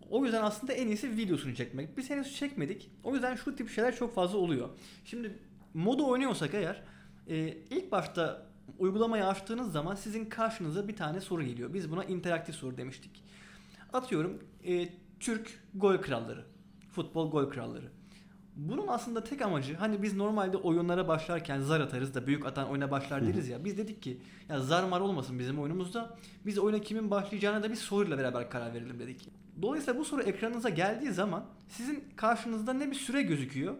O 0.09 0.25
yüzden 0.25 0.43
aslında 0.43 0.73
en 0.73 0.87
iyisi 0.87 1.17
videosunu 1.17 1.55
çekmek. 1.55 1.97
Biz 1.97 2.09
henüz 2.09 2.35
çekmedik. 2.35 2.91
O 3.03 3.13
yüzden 3.13 3.35
şu 3.35 3.55
tip 3.55 3.69
şeyler 3.69 3.95
çok 3.95 4.15
fazla 4.15 4.37
oluyor. 4.37 4.69
Şimdi 5.05 5.39
modu 5.73 6.07
oynuyorsak 6.07 6.53
eğer 6.53 6.83
e, 7.27 7.47
ilk 7.69 7.91
başta 7.91 8.49
uygulamayı 8.79 9.27
açtığınız 9.27 9.71
zaman 9.71 9.95
sizin 9.95 10.25
karşınıza 10.25 10.87
bir 10.87 10.95
tane 10.95 11.21
soru 11.21 11.43
geliyor. 11.43 11.73
Biz 11.73 11.91
buna 11.91 12.03
interaktif 12.03 12.55
soru 12.55 12.77
demiştik. 12.77 13.23
Atıyorum 13.93 14.43
e, 14.67 14.89
Türk 15.19 15.63
gol 15.75 15.97
kralları. 15.97 16.45
Futbol 16.91 17.31
gol 17.31 17.49
kralları. 17.49 17.85
Bunun 18.55 18.87
aslında 18.87 19.23
tek 19.23 19.41
amacı 19.41 19.75
hani 19.75 20.03
biz 20.03 20.15
normalde 20.15 20.57
oyunlara 20.57 21.07
başlarken 21.07 21.59
zar 21.59 21.81
atarız 21.81 22.15
da 22.15 22.27
büyük 22.27 22.45
atan 22.45 22.69
oyuna 22.69 22.91
başlar 22.91 23.27
deriz 23.27 23.47
ya. 23.47 23.65
Biz 23.65 23.77
dedik 23.77 24.01
ki 24.01 24.21
ya 24.49 24.59
zar 24.59 24.83
mar 24.83 25.01
olmasın 25.01 25.39
bizim 25.39 25.59
oyunumuzda. 25.59 26.17
Biz 26.45 26.57
oyuna 26.57 26.81
kimin 26.81 27.11
başlayacağına 27.11 27.63
da 27.63 27.71
bir 27.71 27.75
soruyla 27.75 28.17
beraber 28.17 28.49
karar 28.49 28.73
verelim 28.73 28.99
dedik. 28.99 29.29
Dolayısıyla 29.61 29.99
bu 29.99 30.05
soru 30.05 30.21
ekranınıza 30.21 30.69
geldiği 30.69 31.11
zaman 31.11 31.45
sizin 31.67 32.03
karşınızda 32.15 32.73
ne 32.73 32.91
bir 32.91 32.95
süre 32.95 33.21
gözüküyor 33.21 33.75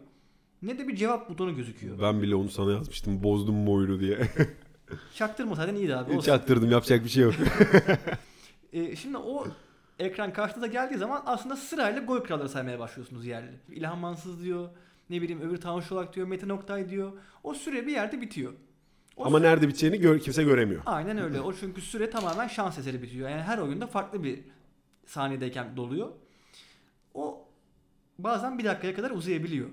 ne 0.61 0.77
de 0.79 0.87
bir 0.87 0.95
cevap 0.95 1.29
butonu 1.29 1.55
gözüküyor. 1.55 1.99
Ben 2.01 2.21
bile 2.21 2.35
onu 2.35 2.49
sana 2.49 2.71
yazmıştım. 2.71 3.23
Bozdum 3.23 3.55
mu 3.55 3.73
oyunu 3.73 3.99
diye. 3.99 4.19
Çaktırmasaydın 5.15 5.75
iyiydi 5.75 5.95
abi. 5.95 6.11
olsun. 6.11 6.25
Çaktırdım 6.25 6.71
yapacak 6.71 7.03
bir 7.03 7.09
şey 7.09 7.23
yok. 7.23 7.33
E, 8.73 8.95
şimdi 8.95 9.17
o 9.17 9.47
ekran 9.99 10.33
karşınıza 10.33 10.67
geldiği 10.67 10.97
zaman 10.97 11.23
aslında 11.25 11.55
sırayla 11.55 12.01
gol 12.01 12.19
kralları 12.19 12.49
saymaya 12.49 12.79
başlıyorsunuz 12.79 13.25
yerli. 13.25 13.51
İlhan 13.71 13.97
Mansız 13.97 14.43
diyor. 14.43 14.69
Ne 15.09 15.21
bileyim 15.21 15.41
öbür 15.41 15.57
Tanju 15.57 15.87
Çolak 15.87 16.15
diyor. 16.15 16.27
Metin 16.27 16.49
Oktay 16.49 16.89
diyor. 16.89 17.11
O 17.43 17.53
süre 17.53 17.87
bir 17.87 17.91
yerde 17.91 18.21
bitiyor. 18.21 18.53
O 19.17 19.25
Ama 19.25 19.37
süre- 19.37 19.47
nerede 19.47 19.67
biteceğini 19.67 19.99
gör, 19.99 20.19
kimse 20.19 20.43
göremiyor. 20.43 20.81
Aynen 20.85 21.17
öyle. 21.17 21.41
O 21.41 21.53
çünkü 21.53 21.81
süre 21.81 22.09
tamamen 22.09 22.47
şans 22.47 22.77
eseri 22.77 23.01
bitiyor. 23.01 23.29
Yani 23.29 23.41
her 23.41 23.57
oyunda 23.57 23.87
farklı 23.87 24.23
bir 24.23 24.39
saniyedeyken 25.05 25.77
doluyor. 25.77 26.07
O 27.13 27.45
bazen 28.19 28.59
bir 28.59 28.65
dakikaya 28.65 28.95
kadar 28.95 29.11
uzayabiliyor. 29.11 29.69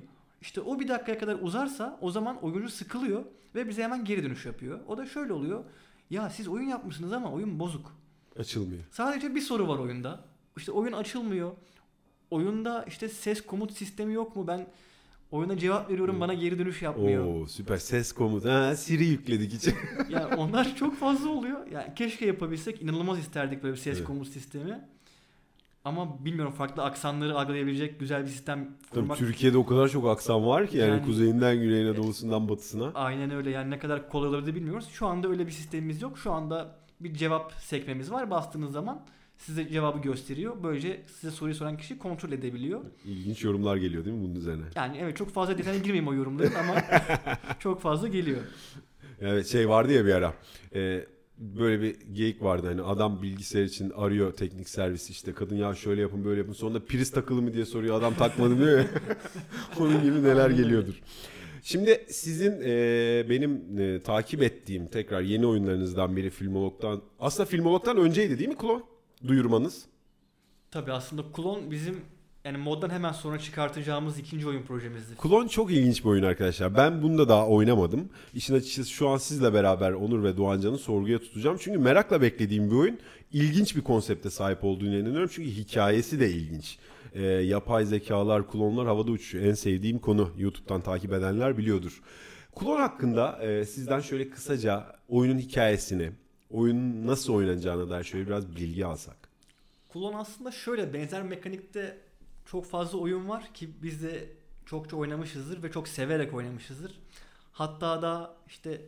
İşte 0.47 0.61
o 0.61 0.81
bir 0.81 0.89
dakikaya 0.89 1.19
kadar 1.19 1.39
uzarsa 1.43 1.99
o 2.01 2.11
zaman 2.11 2.45
oyuncu 2.45 2.69
sıkılıyor 2.69 3.25
ve 3.55 3.69
bize 3.69 3.83
hemen 3.83 4.05
geri 4.05 4.23
dönüş 4.23 4.47
yapıyor. 4.47 4.81
O 4.89 4.99
da 4.99 5.07
şöyle 5.07 5.33
oluyor. 5.33 5.65
Ya 6.11 6.31
siz 6.31 6.49
oyun 6.49 6.69
yapmışsınız 6.69 7.13
ama 7.13 7.33
oyun 7.33 7.59
bozuk. 7.59 7.97
Açılmıyor. 8.39 8.83
Sadece 8.91 9.35
bir 9.35 9.41
soru 9.41 9.69
var 9.69 9.79
oyunda. 9.79 10.25
İşte 10.57 10.73
oyun 10.73 10.93
açılmıyor. 10.93 11.53
Oyunda 12.31 12.85
işte 12.89 13.09
ses 13.09 13.41
komut 13.47 13.73
sistemi 13.73 14.15
yok 14.15 14.37
mu? 14.37 14.47
Ben 14.47 14.67
oyuna 15.31 15.59
cevap 15.59 15.91
veriyorum 15.91 16.21
bana 16.21 16.35
geri 16.35 16.59
dönüş 16.59 16.83
yapmıyor. 16.83 17.25
Oo 17.25 17.47
süper 17.47 17.77
ses 17.77 18.13
komutu. 18.13 18.49
Ha 18.51 18.77
Siri 18.77 19.05
yükledik 19.05 19.55
içi. 19.55 19.75
Yani 20.09 20.35
onlar 20.37 20.77
çok 20.77 20.97
fazla 20.97 21.29
oluyor. 21.29 21.67
Yani 21.67 21.95
keşke 21.95 22.27
yapabilsek 22.27 22.83
inanılmaz 22.83 23.19
isterdik 23.19 23.63
böyle 23.63 23.75
bir 23.75 23.81
ses 23.81 23.97
Evet. 23.97 24.07
komut 24.07 24.29
sistemi. 24.29 24.89
Ama 25.87 26.25
bilmiyorum 26.25 26.53
farklı 26.53 26.83
aksanları 26.85 27.39
algılayabilecek 27.39 28.01
güzel 28.01 28.23
bir 28.23 28.29
sistem 28.29 28.59
Tabii 28.91 29.01
kurmak. 29.01 29.19
Türkiye'de 29.19 29.59
o 29.59 29.67
kadar 29.67 29.89
çok 29.89 30.09
aksan 30.09 30.47
var 30.47 30.67
ki 30.67 30.77
yani, 30.77 30.91
Yani- 30.91 31.03
kuzeyinden 31.03 31.61
güneyine 31.61 31.97
doğusundan 31.97 32.49
batısına. 32.49 32.93
Aynen 32.95 33.31
öyle 33.31 33.51
yani 33.51 33.71
ne 33.71 33.79
kadar 33.79 34.09
kolay 34.09 34.29
olabilir 34.29 34.55
bilmiyoruz. 34.55 34.89
Şu 34.93 35.07
anda 35.07 35.29
öyle 35.29 35.47
bir 35.47 35.53
sistemimiz 35.53 36.03
yok. 36.03 36.19
Şu 36.19 36.33
anda 36.33 36.77
bir 37.01 37.15
cevap 37.15 37.53
sekmemiz 37.53 38.11
var. 38.13 38.31
Bastığınız 38.31 38.73
zaman 38.73 39.05
size 39.37 39.69
cevabı 39.69 39.99
gösteriyor. 39.99 40.57
Böylece 40.63 41.03
size 41.07 41.31
soruyu 41.31 41.55
soran 41.55 41.77
kişi 41.77 41.99
kontrol 41.99 42.33
edebiliyor. 42.33 42.81
İlginç 43.05 43.45
yorumlar 43.45 43.77
geliyor 43.77 44.05
değil 44.05 44.17
mi 44.17 44.23
bunun 44.25 44.35
üzerine? 44.35 44.65
Yani 44.75 44.99
evet 45.01 45.17
çok 45.17 45.31
fazla 45.31 45.59
detaya 45.59 45.79
girmeyeyim 45.79 46.09
o 46.09 46.15
yorumların 46.15 46.55
ama 46.55 46.75
çok 47.59 47.81
fazla 47.81 48.09
geliyor. 48.09 48.41
Evet 49.21 49.47
şey 49.47 49.69
vardı 49.69 49.93
ya 49.93 50.07
bir 50.07 50.13
ara. 50.15 50.35
e, 50.75 51.07
böyle 51.39 51.83
bir 51.83 51.97
geyik 52.13 52.43
vardı 52.43 52.67
hani 52.67 52.83
adam 52.83 53.23
bilgisayar 53.23 53.65
için 53.65 53.91
arıyor 53.91 54.33
teknik 54.33 54.69
servisi 54.69 55.13
işte 55.13 55.33
kadın 55.33 55.57
ya 55.57 55.75
şöyle 55.75 56.01
yapın 56.01 56.25
böyle 56.25 56.39
yapın 56.39 56.53
sonunda 56.53 56.85
priz 56.85 57.11
takılı 57.11 57.43
mı 57.43 57.55
diye 57.55 57.65
soruyor 57.65 57.99
adam 57.99 58.15
takmadı 58.15 58.59
diyor 58.59 58.79
ya. 58.79 58.87
Onun 59.81 60.03
gibi 60.03 60.23
neler 60.23 60.51
geliyordur. 60.51 61.03
Şimdi 61.63 62.07
sizin 62.09 62.61
e, 62.65 63.27
benim 63.31 63.79
e, 63.79 64.01
takip 64.01 64.43
ettiğim 64.43 64.87
tekrar 64.87 65.21
yeni 65.21 65.47
oyunlarınızdan 65.47 66.17
biri 66.17 66.31
Filmolog'dan 66.31 67.03
aslında 67.21 67.47
Filmolog'dan 67.47 67.97
önceydi 67.97 68.39
değil 68.39 68.49
mi 68.49 68.57
Klon? 68.57 68.85
Duyurmanız. 69.27 69.87
Tabii 70.71 70.93
aslında 70.93 71.23
klon 71.33 71.71
bizim 71.71 72.01
yani 72.47 72.59
moddan 72.59 72.91
hemen 72.91 73.13
sonra 73.13 73.39
çıkartacağımız 73.39 74.19
ikinci 74.19 74.49
oyun 74.49 74.63
projemizdi. 74.63 75.17
Klon 75.17 75.49
çok 75.49 75.73
ilginç 75.73 76.05
bir 76.05 76.09
oyun 76.09 76.23
arkadaşlar. 76.23 76.77
Ben 76.77 77.03
bunu 77.03 77.19
da 77.19 77.29
daha 77.29 77.47
oynamadım. 77.49 78.09
İşin 78.35 78.55
açıkçası 78.55 78.91
şu 78.91 79.09
an 79.09 79.17
sizle 79.17 79.55
beraber 79.55 79.93
Onur 79.93 80.23
ve 80.23 80.37
Doğancan'ı 80.37 80.79
sorguya 80.79 81.19
tutacağım. 81.19 81.57
Çünkü 81.61 81.79
merakla 81.79 82.23
beklediğim 82.23 82.71
bir 82.71 82.77
oyun. 82.77 82.99
İlginç 83.33 83.77
bir 83.77 83.81
konsepte 83.81 84.31
sahip 84.31 84.65
olduğunu 84.65 84.97
inanıyorum. 84.97 85.31
Çünkü 85.33 85.51
hikayesi 85.51 86.21
de 86.21 86.31
ilginç. 86.31 86.79
Ee, 87.15 87.23
yapay 87.23 87.85
zekalar, 87.85 88.51
klonlar 88.51 88.87
havada 88.87 89.11
uçuşuyor. 89.11 89.45
En 89.45 89.55
sevdiğim 89.55 89.99
konu. 89.99 90.31
YouTube'dan 90.39 90.81
takip 90.81 91.13
edenler 91.13 91.59
biliyordur. 91.59 92.03
Klon 92.57 92.81
hakkında 92.81 93.39
e, 93.43 93.67
sizden 93.67 94.01
şöyle 94.01 94.31
kısaca 94.31 94.87
oyunun 95.09 95.39
hikayesini, 95.39 96.11
oyunun 96.51 97.07
nasıl 97.07 97.35
oynanacağına 97.35 97.91
dair 97.91 98.05
şöyle 98.05 98.27
biraz 98.27 98.57
bilgi 98.57 98.87
alsak. 98.87 99.17
Klon 99.93 100.13
aslında 100.13 100.51
şöyle 100.51 100.95
benzer 100.95 101.23
mekanikte 101.23 102.06
çok 102.47 102.67
fazla 102.67 102.99
oyun 102.99 103.29
var 103.29 103.55
ki 103.55 103.71
biz 103.83 104.03
de 104.03 104.29
çokça 104.67 104.97
oynamışızdır 104.97 105.63
ve 105.63 105.71
çok 105.73 105.89
severek 105.89 106.35
oynamışızdır. 106.35 106.99
Hatta 107.53 108.03
da 108.03 108.37
işte 108.47 108.81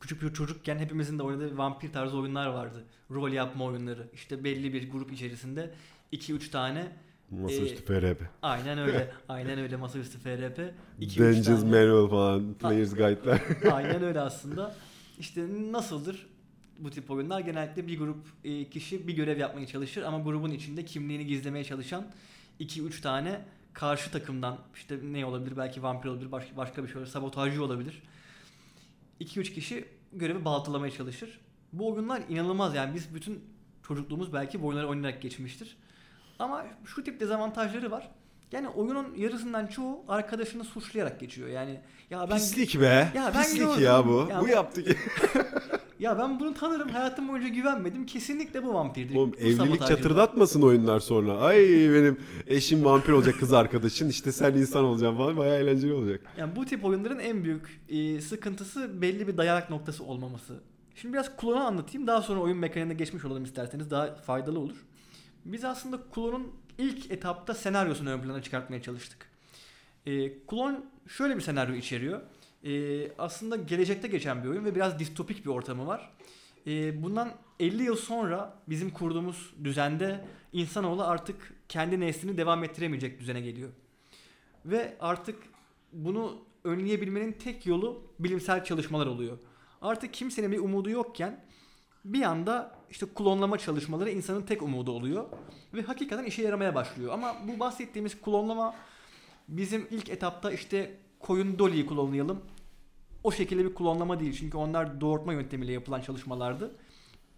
küçük 0.00 0.22
bir 0.22 0.32
çocukken 0.34 0.78
hepimizin 0.78 1.18
de 1.18 1.22
oynadığı 1.22 1.58
vampir 1.58 1.92
tarzı 1.92 2.18
oyunlar 2.18 2.46
vardı. 2.46 2.84
Rol 3.10 3.32
yapma 3.32 3.64
oyunları. 3.64 4.08
İşte 4.14 4.44
belli 4.44 4.72
bir 4.72 4.90
grup 4.90 5.12
içerisinde 5.12 5.74
2-3 6.12 6.50
tane 6.50 6.92
Masaüstü 7.30 7.82
Ee, 7.94 8.00
FRP. 8.00 8.22
aynen 8.42 8.78
öyle. 8.78 9.12
aynen 9.28 9.58
öyle 9.58 9.76
masaüstü 9.76 10.18
FRP. 10.18 10.58
2-3 11.00 11.18
Dungeons 11.18 11.60
tane. 11.60 11.86
Manual 11.86 12.08
falan. 12.08 12.54
Player's 12.54 12.90
Guide'lar. 12.94 13.42
Aynen 13.72 14.02
öyle 14.02 14.20
aslında. 14.20 14.74
İşte 15.18 15.46
nasıldır 15.72 16.26
bu 16.78 16.90
tip 16.90 17.10
oyunlar? 17.10 17.40
Genellikle 17.40 17.86
bir 17.86 17.98
grup 17.98 18.26
e, 18.44 18.70
kişi 18.70 19.08
bir 19.08 19.16
görev 19.16 19.38
yapmaya 19.38 19.66
çalışır 19.66 20.02
ama 20.02 20.18
grubun 20.18 20.50
içinde 20.50 20.84
kimliğini 20.84 21.26
gizlemeye 21.26 21.64
çalışan 21.64 22.06
2-3 22.60 23.00
tane 23.00 23.40
karşı 23.72 24.10
takımdan 24.10 24.58
işte 24.74 24.98
ne 25.02 25.26
olabilir? 25.26 25.56
Belki 25.56 25.82
vampir 25.82 26.08
olabilir, 26.08 26.32
başka, 26.32 26.56
başka 26.56 26.82
bir 26.82 26.88
şey 26.88 26.96
olabilir, 26.96 27.12
sabotajcı 27.12 27.64
olabilir. 27.64 28.02
2-3 29.20 29.42
kişi 29.52 29.88
görevi 30.12 30.44
baltalamaya 30.44 30.90
çalışır. 30.92 31.40
Bu 31.72 31.92
oyunlar 31.92 32.22
inanılmaz 32.28 32.74
yani 32.74 32.94
biz 32.94 33.14
bütün 33.14 33.44
çocukluğumuz 33.88 34.32
belki 34.32 34.62
bu 34.62 34.66
oyunları 34.66 34.88
oynayarak 34.88 35.22
geçmiştir. 35.22 35.76
Ama 36.38 36.66
şu 36.84 37.04
tip 37.04 37.20
dezavantajları 37.20 37.90
var. 37.90 38.10
Yani 38.52 38.68
oyunun 38.68 39.14
yarısından 39.14 39.66
çoğu 39.66 40.04
arkadaşını 40.08 40.64
suçlayarak 40.64 41.20
geçiyor. 41.20 41.48
Yani 41.48 41.80
ya 42.10 42.30
ben 42.30 42.36
Pislik 42.36 42.80
be. 42.80 43.12
Ya 43.14 43.32
ben 43.34 43.42
Pislik 43.42 43.60
gördüm. 43.60 43.84
ya 43.84 44.06
bu. 44.06 44.26
Ya 44.30 44.40
bu 44.40 44.44
bu- 44.44 44.48
yaptı 44.48 44.84
ki. 44.84 44.96
Ya 45.98 46.18
ben 46.18 46.40
bunu 46.40 46.54
tanırım. 46.54 46.88
Hayatım 46.88 47.28
boyunca 47.28 47.48
güvenmedim. 47.48 48.06
Kesinlikle 48.06 48.64
bu 48.64 48.74
vampirdi. 48.74 49.18
Oğlum 49.18 49.32
Bu 49.32 49.36
evlilik 49.36 49.86
çatırdatmasın 49.86 50.62
oyunlar 50.62 51.00
sonra. 51.00 51.38
Ay 51.38 51.58
benim 51.94 52.20
eşim 52.46 52.84
vampir 52.84 53.12
olacak 53.12 53.34
kız 53.40 53.52
arkadaşın. 53.52 54.08
işte 54.08 54.32
sen 54.32 54.52
insan 54.52 54.84
olacaksın 54.84 55.18
falan. 55.18 55.36
Bayağı 55.36 55.58
eğlenceli 55.58 55.92
olacak. 55.92 56.20
Yani 56.38 56.56
bu 56.56 56.64
tip 56.64 56.84
oyunların 56.84 57.18
en 57.18 57.44
büyük 57.44 57.80
e, 57.88 58.20
sıkıntısı 58.20 59.02
belli 59.02 59.28
bir 59.28 59.36
dayanak 59.36 59.70
noktası 59.70 60.04
olmaması. 60.04 60.60
Şimdi 60.94 61.14
biraz 61.14 61.36
klonu 61.36 61.58
anlatayım. 61.60 62.06
Daha 62.06 62.22
sonra 62.22 62.40
oyun 62.40 62.58
mekaniğine 62.58 62.94
geçmiş 62.94 63.24
olalım 63.24 63.44
isterseniz. 63.44 63.90
Daha 63.90 64.14
faydalı 64.14 64.58
olur. 64.58 64.76
Biz 65.44 65.64
aslında 65.64 65.98
klonun 66.14 66.52
ilk 66.78 67.10
etapta 67.10 67.54
senaryosunu 67.54 68.10
ön 68.10 68.20
plana 68.20 68.42
çıkartmaya 68.42 68.82
çalıştık. 68.82 69.26
E, 70.06 70.38
klon 70.46 70.84
şöyle 71.08 71.36
bir 71.36 71.40
senaryo 71.40 71.74
içeriyor. 71.74 72.20
E, 72.64 73.12
aslında 73.18 73.56
gelecekte 73.56 74.08
geçen 74.08 74.44
bir 74.44 74.48
oyun 74.48 74.64
ve 74.64 74.74
biraz 74.74 74.98
distopik 74.98 75.44
bir 75.44 75.50
ortamı 75.50 75.86
var. 75.86 76.10
E, 76.66 77.02
bundan 77.02 77.32
50 77.60 77.82
yıl 77.82 77.96
sonra 77.96 78.58
bizim 78.68 78.90
kurduğumuz 78.90 79.54
düzende 79.64 80.24
insanoğlu 80.52 81.04
artık 81.04 81.54
kendi 81.68 82.00
neslini 82.00 82.36
devam 82.36 82.64
ettiremeyecek 82.64 83.20
düzene 83.20 83.40
geliyor. 83.40 83.70
Ve 84.66 84.96
artık 85.00 85.36
bunu 85.92 86.38
önleyebilmenin 86.64 87.32
tek 87.32 87.66
yolu 87.66 88.02
bilimsel 88.18 88.64
çalışmalar 88.64 89.06
oluyor. 89.06 89.38
Artık 89.82 90.14
kimsenin 90.14 90.52
bir 90.52 90.58
umudu 90.58 90.90
yokken 90.90 91.44
bir 92.04 92.22
anda 92.22 92.74
işte 92.90 93.06
klonlama 93.14 93.58
çalışmaları 93.58 94.10
insanın 94.10 94.42
tek 94.42 94.62
umudu 94.62 94.92
oluyor 94.92 95.24
ve 95.74 95.82
hakikaten 95.82 96.24
işe 96.24 96.42
yaramaya 96.42 96.74
başlıyor. 96.74 97.12
Ama 97.12 97.36
bu 97.48 97.60
bahsettiğimiz 97.60 98.20
klonlama 98.20 98.74
bizim 99.48 99.86
ilk 99.90 100.08
etapta 100.08 100.52
işte 100.52 100.96
koyun 101.20 101.58
Dolly'yi 101.58 101.86
klonlayalım. 101.86 102.40
O 103.24 103.32
şekilde 103.32 103.64
bir 103.64 103.74
klonlama 103.74 104.20
değil 104.20 104.36
çünkü 104.40 104.56
onlar 104.56 105.00
doğurtma 105.00 105.32
yöntemiyle 105.32 105.72
yapılan 105.72 106.00
çalışmalardı. 106.00 106.70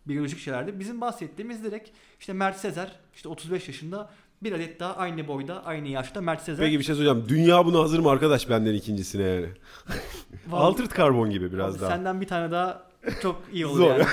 Biyolojik 0.08 0.38
şeylerdi. 0.38 0.78
Bizim 0.80 1.00
bahsettiğimiz 1.00 1.64
direkt 1.64 1.90
işte 2.20 2.32
Mert 2.32 2.56
Sezer 2.58 2.92
işte 3.14 3.28
35 3.28 3.68
yaşında 3.68 4.10
bir 4.42 4.52
adet 4.52 4.80
daha 4.80 4.96
aynı 4.96 5.28
boyda 5.28 5.64
aynı 5.64 5.88
yaşta 5.88 6.20
Mert 6.20 6.42
Sezer. 6.42 6.66
Peki 6.66 6.78
bir 6.78 6.84
şey 6.84 6.94
söyleyeceğim. 6.94 7.28
Dünya 7.28 7.66
buna 7.66 7.78
hazır 7.78 7.98
mı 7.98 8.10
arkadaş 8.10 8.50
benden 8.50 8.74
ikincisine 8.74 9.22
yani? 9.22 9.46
Vallahi- 10.50 10.62
Altered 10.64 10.90
karbon 10.90 11.30
gibi 11.30 11.52
biraz 11.52 11.74
Abi 11.74 11.80
daha. 11.82 11.90
Senden 11.90 12.20
bir 12.20 12.26
tane 12.26 12.50
daha 12.50 12.82
çok 13.22 13.42
iyi 13.52 13.66
olur 13.66 13.76
Zor. 13.76 13.90
yani. 13.90 14.04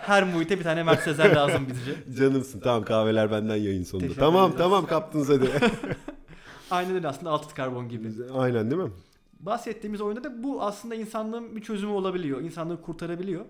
Her 0.00 0.24
muhite 0.24 0.58
bir 0.58 0.64
tane 0.64 0.82
Mert 0.82 1.02
Sezer 1.02 1.34
lazım 1.36 1.66
bizce. 1.68 1.94
Canımsın. 2.24 2.60
Tamam 2.60 2.84
kahveler 2.84 3.30
benden 3.30 3.56
yayın 3.56 3.84
sonunda. 3.84 4.06
Teşekkür 4.06 4.20
Tamam 4.20 4.44
ederiz. 4.50 4.58
tamam 4.58 4.86
kaptınız 4.86 5.28
hadi. 5.28 5.50
Aynen 6.70 6.94
öyle 6.94 7.08
aslında 7.08 7.30
altı 7.30 7.54
karbon 7.54 7.88
gibi. 7.88 8.08
Aynen 8.34 8.70
değil 8.70 8.82
mi? 8.82 8.90
Bahsettiğimiz 9.40 10.00
oyunda 10.00 10.24
da 10.24 10.42
bu 10.42 10.62
aslında 10.62 10.94
insanlığın 10.94 11.56
bir 11.56 11.60
çözümü 11.62 11.92
olabiliyor. 11.92 12.40
İnsanlığı 12.40 12.82
kurtarabiliyor. 12.82 13.44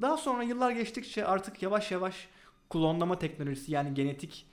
Daha 0.00 0.16
sonra 0.16 0.42
yıllar 0.42 0.70
geçtikçe 0.70 1.24
artık 1.24 1.62
yavaş 1.62 1.90
yavaş 1.90 2.28
klonlama 2.70 3.18
teknolojisi 3.18 3.72
yani 3.72 3.94
genetik 3.94 4.46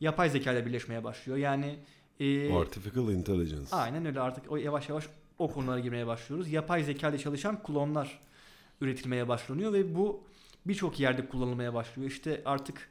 yapay 0.00 0.30
zeka 0.30 0.52
ile 0.52 0.66
birleşmeye 0.66 1.04
başlıyor. 1.04 1.38
Yani 1.38 1.78
e, 2.20 2.54
Artificial 2.54 3.10
Intelligence. 3.10 3.66
aynen 3.70 4.06
öyle 4.06 4.20
artık 4.20 4.52
o 4.52 4.56
yavaş 4.56 4.88
yavaş 4.88 5.04
o 5.38 5.52
konulara 5.52 5.80
girmeye 5.80 6.06
başlıyoruz. 6.06 6.52
Yapay 6.52 6.84
zeka 6.84 7.08
ile 7.08 7.18
çalışan 7.18 7.62
klonlar 7.62 8.18
üretilmeye 8.80 9.28
başlanıyor 9.28 9.72
ve 9.72 9.94
bu 9.94 10.24
birçok 10.66 11.00
yerde 11.00 11.28
kullanılmaya 11.28 11.74
başlıyor. 11.74 12.10
İşte 12.10 12.42
artık 12.44 12.88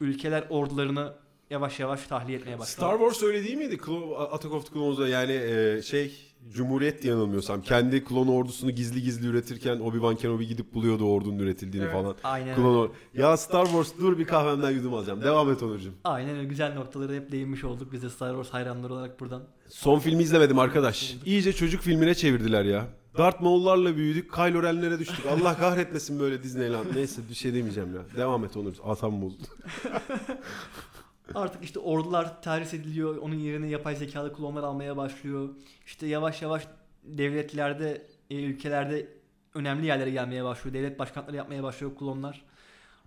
ülkeler 0.00 0.44
ordularını 0.50 1.14
yavaş 1.50 1.80
yavaş 1.80 2.06
tahliye 2.06 2.38
etmeye 2.38 2.58
başlıyor. 2.58 2.88
Star 2.90 2.98
Wars 2.98 3.22
öyle 3.22 3.44
değil 3.44 3.56
miydi? 3.56 3.80
Attack 4.18 4.54
of 4.54 4.66
the 4.66 4.74
Clones'da 4.74 5.08
yani 5.08 5.32
e, 5.32 5.82
şey 5.82 6.27
Cumhuriyet 6.52 7.02
diye 7.02 7.12
yanılmıyorsam. 7.12 7.62
Kendi 7.62 8.04
klon 8.04 8.28
ordusunu 8.28 8.70
gizli 8.70 9.02
gizli 9.02 9.26
üretirken 9.26 9.76
Obi-Wan 9.78 10.16
Kenobi 10.16 10.46
gidip 10.46 10.74
buluyordu 10.74 11.04
ordunun 11.04 11.38
üretildiğini 11.38 11.84
Evet. 11.84 11.94
falan. 11.94 12.14
Aynen 12.24 12.56
Klon 12.56 12.86
or- 12.86 12.90
Ya 13.14 13.36
Star 13.36 13.64
Wars 13.64 13.92
dur 14.00 14.18
bir 14.18 14.24
kahvemden 14.24 14.70
yudum 14.70 14.94
alacağım. 14.94 15.22
Devam 15.22 15.50
et 15.52 15.62
Onurcuğum. 15.62 15.92
Aynen 16.04 16.36
öyle 16.36 16.44
güzel 16.48 16.74
noktaları 16.74 17.14
hep 17.14 17.32
değinmiş 17.32 17.64
olduk 17.64 17.92
biz 17.92 18.02
de 18.02 18.10
Star 18.10 18.30
Wars 18.30 18.50
hayranları 18.50 18.92
olarak 18.94 19.20
buradan. 19.20 19.42
Son 19.68 19.98
filmi 19.98 20.22
izlemedim 20.22 20.58
arkadaş. 20.58 21.16
İyice 21.26 21.52
çocuk 21.52 21.80
filmine 21.82 22.14
çevirdiler 22.14 22.64
ya. 22.64 22.86
Darth 23.18 23.40
Maul'larla 23.40 23.96
büyüdük, 23.96 24.34
Kylo 24.34 24.62
Ren'lere 24.62 24.98
düştük. 24.98 25.26
Allah 25.26 25.56
kahretmesin 25.58 26.20
böyle 26.20 26.42
Disneyland. 26.42 26.86
Neyse 26.94 27.22
bir 27.30 27.34
şey 27.34 27.54
demeyeceğim 27.54 27.94
ya. 27.94 28.00
Devam 28.16 28.44
et 28.44 28.56
Onur. 28.56 28.74
Atam 28.84 29.22
bozdu. 29.22 29.42
Artık 31.34 31.64
işte 31.64 31.78
ordular 31.78 32.42
terhis 32.42 32.74
ediliyor. 32.74 33.16
Onun 33.16 33.34
yerine 33.34 33.68
yapay 33.68 33.96
zekalı 33.96 34.34
klonlar 34.34 34.62
almaya 34.62 34.96
başlıyor. 34.96 35.48
İşte 35.86 36.06
yavaş 36.06 36.42
yavaş 36.42 36.68
devletlerde, 37.04 38.06
e, 38.30 38.42
ülkelerde 38.42 39.08
önemli 39.54 39.86
yerlere 39.86 40.10
gelmeye 40.10 40.44
başlıyor. 40.44 40.74
Devlet 40.74 40.98
başkanları 40.98 41.36
yapmaya 41.36 41.62
başlıyor 41.62 41.96
klonlar. 41.98 42.44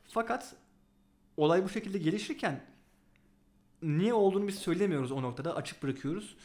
Fakat 0.07 0.55
olay 1.37 1.63
bu 1.63 1.69
şekilde 1.69 1.97
gelişirken 1.97 2.61
niye 3.81 4.13
olduğunu 4.13 4.47
biz 4.47 4.55
söylemiyoruz 4.55 5.11
o 5.11 5.21
noktada. 5.21 5.55
Açık 5.55 5.83
bırakıyoruz. 5.83 6.35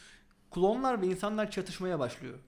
Klonlar 0.51 1.01
ve 1.01 1.07
insanlar 1.07 1.51
çatışmaya 1.51 1.99
başlıyor. 1.99 2.39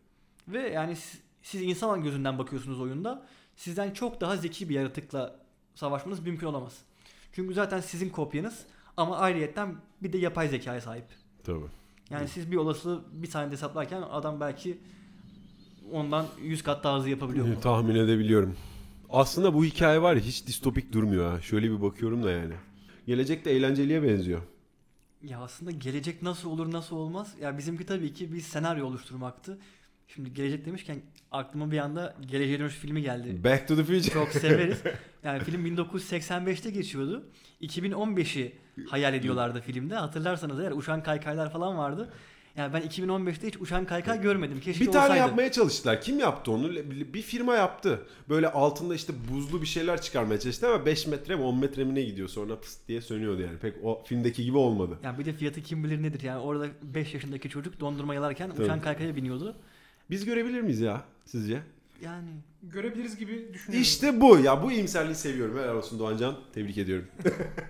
Ve 0.47 0.69
yani 0.69 0.95
siz, 0.95 1.21
siz 1.43 1.61
insan 1.61 2.03
gözünden 2.03 2.37
bakıyorsunuz 2.37 2.81
oyunda. 2.81 3.25
Sizden 3.55 3.91
çok 3.91 4.21
daha 4.21 4.37
zeki 4.37 4.69
bir 4.69 4.75
yaratıkla 4.75 5.39
savaşmanız 5.75 6.19
mümkün 6.19 6.47
olamaz. 6.47 6.77
Çünkü 7.33 7.53
zaten 7.53 7.79
sizin 7.79 8.09
kopyanız 8.09 8.65
ama 8.99 9.17
ayrıyetten 9.17 9.75
bir 10.03 10.13
de 10.13 10.17
yapay 10.17 10.47
zekaya 10.47 10.81
sahip. 10.81 11.05
Tabii. 11.43 11.65
Yani 12.09 12.27
siz 12.27 12.51
bir 12.51 12.57
olasılığı 12.57 13.03
bir 13.11 13.27
saniyede 13.27 13.53
hesaplarken 13.53 14.01
adam 14.01 14.39
belki 14.39 14.77
ondan 15.91 16.25
100 16.43 16.63
kat 16.63 16.83
daha 16.83 16.97
hızlı 16.97 17.09
yapabiliyor. 17.09 17.45
bunu. 17.47 17.59
Tahmin 17.59 17.95
edebiliyorum. 17.95 18.55
Aslında 19.09 19.53
bu 19.53 19.65
hikaye 19.65 20.01
var 20.01 20.15
ya 20.15 20.21
hiç 20.21 20.47
distopik 20.47 20.93
durmuyor 20.93 21.31
ha. 21.31 21.41
Şöyle 21.41 21.71
bir 21.71 21.81
bakıyorum 21.81 22.23
da 22.23 22.31
yani. 22.31 22.53
Gelecekte 23.07 23.51
eğlenceliye 23.51 24.03
benziyor. 24.03 24.41
Ya 25.23 25.39
aslında 25.39 25.71
gelecek 25.71 26.21
nasıl 26.21 26.49
olur 26.49 26.71
nasıl 26.71 26.95
olmaz? 26.95 27.35
Ya 27.41 27.57
bizimki 27.57 27.85
tabii 27.85 28.13
ki 28.13 28.33
bir 28.33 28.41
senaryo 28.41 28.85
oluşturmaktı. 28.85 29.57
Şimdi 30.15 30.33
gelecek 30.33 30.65
demişken 30.65 31.01
aklıma 31.31 31.71
bir 31.71 31.77
anda 31.77 32.15
Geleceğe 32.25 32.59
Dönüş 32.59 32.73
filmi 32.73 33.01
geldi. 33.01 33.43
Back 33.43 33.67
to 33.67 33.75
the 33.75 33.83
Future. 33.83 34.13
Çok 34.13 34.29
severiz. 34.29 34.77
Yani 35.23 35.43
film 35.43 35.65
1985'te 35.65 36.71
geçiyordu. 36.71 37.23
2015'i 37.61 38.55
hayal 38.87 39.13
ediyorlardı 39.13 39.61
filmde. 39.61 39.95
Hatırlarsanız 39.95 40.59
eğer 40.59 40.71
uçan 40.71 41.03
kaykaylar 41.03 41.51
falan 41.51 41.77
vardı. 41.77 42.13
Yani 42.57 42.73
ben 42.73 42.81
2015'te 42.81 43.47
hiç 43.47 43.57
uçan 43.57 43.85
kaykay 43.85 44.21
görmedim. 44.21 44.59
Keşke 44.59 44.85
Bir 44.85 44.91
tane 44.91 45.03
olsaydı. 45.03 45.19
yapmaya 45.19 45.51
çalıştılar. 45.51 46.01
Kim 46.01 46.19
yaptı 46.19 46.51
onu? 46.51 46.71
Bir 47.13 47.21
firma 47.21 47.55
yaptı. 47.55 48.05
Böyle 48.29 48.51
altında 48.51 48.95
işte 48.95 49.13
buzlu 49.31 49.61
bir 49.61 49.67
şeyler 49.67 50.01
çıkarmaya 50.01 50.39
çalıştı 50.39 50.67
ama 50.67 50.85
5 50.85 51.07
metre 51.07 51.35
mi 51.35 51.41
10 51.41 51.59
metre 51.59 51.83
mi 51.83 51.95
ne 51.95 52.01
gidiyor 52.01 52.27
sonra 52.29 52.59
pıst 52.59 52.87
diye 52.87 53.01
sönüyordu 53.01 53.41
yani. 53.41 53.57
Pek 53.57 53.73
o 53.83 54.03
filmdeki 54.05 54.43
gibi 54.43 54.57
olmadı. 54.57 54.99
Yani 55.03 55.19
bir 55.19 55.25
de 55.25 55.33
fiyatı 55.33 55.61
kim 55.61 55.83
bilir 55.83 56.03
nedir 56.03 56.21
yani 56.21 56.39
orada 56.39 56.67
5 56.83 57.13
yaşındaki 57.13 57.49
çocuk 57.49 57.79
dondurma 57.79 58.13
yalarken 58.15 58.49
Tabii. 58.51 58.63
uçan 58.63 58.81
kaykaya 58.81 59.15
biniyordu. 59.15 59.55
Biz 60.09 60.25
görebilir 60.25 60.61
miyiz 60.61 60.79
ya 60.81 61.03
sizce? 61.25 61.61
Yani 62.01 62.29
Görebiliriz 62.63 63.17
gibi 63.17 63.49
düşünüyorum. 63.53 63.81
İşte 63.81 64.21
bu. 64.21 64.39
Ya 64.39 64.63
bu 64.63 64.71
iyimserliği 64.71 65.15
seviyorum. 65.15 65.57
Helal 65.57 65.75
olsun 65.75 65.99
Doğancan. 65.99 66.35
Tebrik 66.53 66.77
ediyorum. 66.77 67.07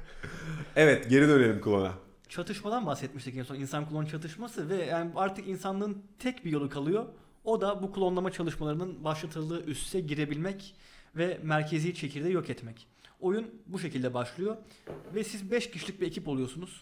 evet 0.76 1.10
geri 1.10 1.28
dönelim 1.28 1.62
klona. 1.62 1.94
çatışmadan 2.30 2.86
bahsetmiştik 2.86 3.38
en 3.38 3.44
son 3.44 3.56
insan 3.56 3.90
klon 3.90 4.06
çatışması 4.06 4.70
ve 4.70 4.86
yani 4.86 5.12
artık 5.16 5.48
insanlığın 5.48 6.04
tek 6.20 6.46
bir 6.46 6.52
yolu 6.52 6.70
kalıyor. 6.70 7.06
O 7.44 7.62
da 7.62 7.84
bu 7.84 7.92
klonlama 7.92 8.32
çalışmalarının 8.32 9.04
başlatıldığı 9.04 9.66
üsse 9.66 10.00
girebilmek 10.00 10.76
ve 11.16 11.40
merkezi 11.44 11.96
çekirdeği 11.96 12.34
yok 12.34 12.50
etmek. 12.50 12.88
Oyun 13.20 13.52
bu 13.68 13.80
şekilde 13.80 14.14
başlıyor 14.14 14.58
ve 15.16 15.24
siz 15.24 15.52
5 15.52 15.72
kişilik 15.72 16.02
bir 16.02 16.08
ekip 16.08 16.28
oluyorsunuz. 16.28 16.82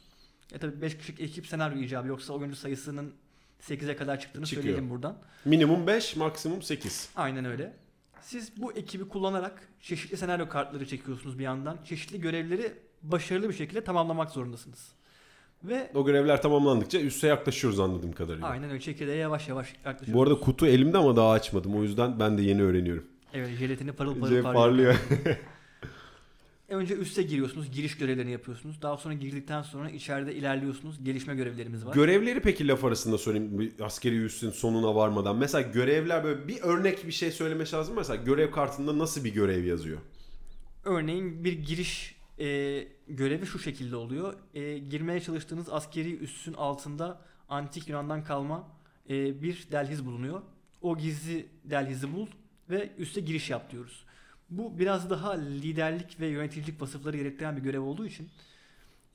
E 0.53 0.57
tabi 0.57 0.81
5 0.81 0.97
kişilik 0.97 1.19
ekip 1.19 1.47
senaryo 1.47 1.79
icabı 1.79 2.07
yoksa 2.07 2.33
oyuncu 2.33 2.55
sayısının 2.55 3.13
8'e 3.61 3.95
kadar 3.95 4.19
çıktığını 4.19 4.45
Çıkıyor. 4.45 4.63
söyleyelim 4.63 4.89
buradan. 4.89 5.17
Minimum 5.45 5.87
5, 5.87 6.15
maksimum 6.15 6.61
8. 6.61 7.09
Aynen 7.15 7.45
öyle. 7.45 7.73
Siz 8.21 8.61
bu 8.61 8.73
ekibi 8.73 9.07
kullanarak 9.07 9.67
çeşitli 9.81 10.17
senaryo 10.17 10.49
kartları 10.49 10.87
çekiyorsunuz 10.87 11.39
bir 11.39 11.43
yandan. 11.43 11.77
Çeşitli 11.85 12.21
görevleri 12.21 12.73
başarılı 13.03 13.49
bir 13.49 13.53
şekilde 13.53 13.83
tamamlamak 13.83 14.31
zorundasınız. 14.31 14.91
Ve 15.63 15.91
O 15.95 16.05
görevler 16.05 16.41
tamamlandıkça 16.41 16.99
üste 16.99 17.27
yaklaşıyoruz 17.27 17.79
anladığım 17.79 18.11
kadarıyla. 18.11 18.47
aynen 18.47 18.69
öyle 18.69 18.79
çekirdeğe 18.81 19.17
yavaş 19.17 19.47
yavaş 19.47 19.73
yaklaşıyorsunuz. 19.73 20.13
Bu 20.13 20.23
arada 20.23 20.39
kutu 20.39 20.67
elimde 20.67 20.97
ama 20.97 21.15
daha 21.15 21.31
açmadım. 21.31 21.75
O 21.75 21.83
yüzden 21.83 22.19
ben 22.19 22.37
de 22.37 22.41
yeni 22.41 22.63
öğreniyorum. 22.63 23.05
Evet 23.33 23.49
jelatini 23.59 23.91
parıl 23.91 24.19
parıl 24.19 24.33
Cep 24.35 24.43
parlıyor. 24.43 24.95
parlıyor. 25.15 25.37
Önce 26.69 26.95
üste 26.95 27.23
giriyorsunuz, 27.23 27.71
giriş 27.71 27.97
görevlerini 27.97 28.31
yapıyorsunuz. 28.31 28.81
Daha 28.81 28.97
sonra 28.97 29.13
girdikten 29.13 29.61
sonra 29.61 29.89
içeride 29.89 30.35
ilerliyorsunuz. 30.35 31.03
Gelişme 31.03 31.35
görevlerimiz 31.35 31.85
var. 31.85 31.93
Görevleri 31.93 32.39
peki 32.39 32.67
laf 32.67 32.83
arasında 32.83 33.17
sorayım 33.17 33.59
bir 33.59 33.79
askeri 33.79 34.23
üssün 34.23 34.51
sonuna 34.51 34.95
varmadan. 34.95 35.37
Mesela 35.37 35.61
görevler 35.61 36.23
böyle 36.23 36.47
bir 36.47 36.61
örnek 36.61 37.07
bir 37.07 37.11
şey 37.11 37.31
söyleme 37.31 37.63
lazım. 37.73 37.93
mı? 37.93 37.99
Mesela 38.01 38.23
görev 38.23 38.51
kartında 38.51 38.97
nasıl 38.97 39.23
bir 39.23 39.33
görev 39.33 39.63
yazıyor? 39.65 39.99
Örneğin 40.85 41.43
bir 41.43 41.53
giriş 41.53 42.15
e, 42.39 42.45
görevi 43.07 43.45
şu 43.45 43.59
şekilde 43.59 43.95
oluyor. 43.95 44.33
E, 44.53 44.77
girmeye 44.77 45.19
çalıştığınız 45.19 45.69
askeri 45.69 46.17
üssün 46.17 46.53
altında 46.53 47.21
antik 47.49 47.87
Yunan'dan 47.89 48.23
kalma 48.23 48.67
e, 49.09 49.41
bir 49.41 49.67
delhiz 49.71 50.05
bulunuyor. 50.05 50.41
O 50.81 50.97
gizli 50.97 51.45
delhizi 51.63 52.15
bul 52.15 52.27
ve 52.69 52.89
üste 52.97 53.21
giriş 53.21 53.49
yap 53.49 53.71
diyoruz. 53.71 54.06
Bu 54.49 54.79
biraz 54.79 55.09
daha 55.09 55.31
liderlik 55.33 56.19
ve 56.19 56.27
yöneticilik 56.27 56.81
vasıfları 56.81 57.17
gerektiren 57.17 57.57
bir 57.57 57.61
görev 57.61 57.81
olduğu 57.81 58.05
için 58.05 58.29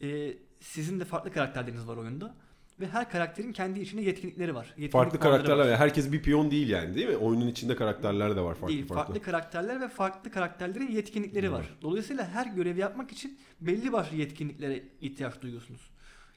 e, 0.03 0.35
sizin 0.61 1.01
de 1.01 1.05
farklı 1.05 1.33
karakterleriniz 1.33 1.89
var 1.89 1.97
oyunda. 1.97 2.35
Ve 2.80 2.89
her 2.89 3.11
karakterin 3.11 3.53
kendi 3.53 3.80
içinde 3.80 4.03
yetkinlikleri 4.03 4.55
var. 4.55 4.66
Yetkinlik 4.66 4.93
Farklı 4.93 5.20
karakterler. 5.20 5.70
var. 5.70 5.76
Herkes 5.76 6.12
bir 6.12 6.22
piyon 6.22 6.51
değil 6.51 6.68
yani 6.68 6.95
değil 6.95 7.09
mi? 7.09 7.16
Oyunun 7.16 7.47
içinde 7.49 7.76
karakterler 7.76 8.37
de 8.37 8.41
var 8.41 8.55
farklı 8.55 8.68
değil. 8.68 8.87
farklı. 8.87 9.05
Farklı 9.05 9.22
karakterler 9.22 9.80
ve 9.80 9.89
farklı 9.89 10.30
karakterlerin 10.30 10.91
yetkinlikleri 10.91 11.53
Var. 11.53 11.59
var. 11.59 11.66
Dolayısıyla 11.83 12.28
her 12.28 12.47
görevi 12.47 12.80
yapmak 12.80 13.12
için 13.12 13.39
belli 13.61 13.93
başlı 13.93 14.16
yetkinliklere 14.16 14.83
ihtiyaç 15.01 15.43
duyuyorsunuz. 15.43 15.91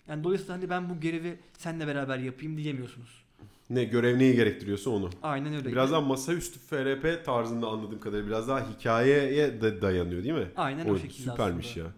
Yani 0.07 0.23
dolayısıyla 0.23 0.53
hani 0.55 0.69
ben 0.69 0.89
bu 0.89 0.99
görevi 0.99 1.39
seninle 1.57 1.87
beraber 1.87 2.17
yapayım 2.17 2.57
diyemiyorsunuz. 2.57 3.23
Ne 3.69 3.83
görev 3.83 4.19
neyi 4.19 4.35
gerektiriyorsa 4.35 4.89
onu. 4.89 5.09
Aynen 5.23 5.53
öyle. 5.55 5.71
Biraz 5.71 5.91
daha 5.91 6.01
masaüstü 6.01 6.59
FRP 6.59 7.25
tarzında 7.25 7.67
anladığım 7.67 7.99
kadarıyla 7.99 8.27
biraz 8.27 8.47
daha 8.47 8.69
hikayeye 8.69 9.61
de 9.61 9.81
dayanıyor 9.81 10.23
değil 10.23 10.35
mi? 10.35 10.47
Aynen 10.55 10.85
o 10.85 10.89
Oyun 10.89 11.01
şekilde 11.01 11.31
süpermiş 11.31 11.67
aslında. 11.71 11.85
ya. 11.85 11.91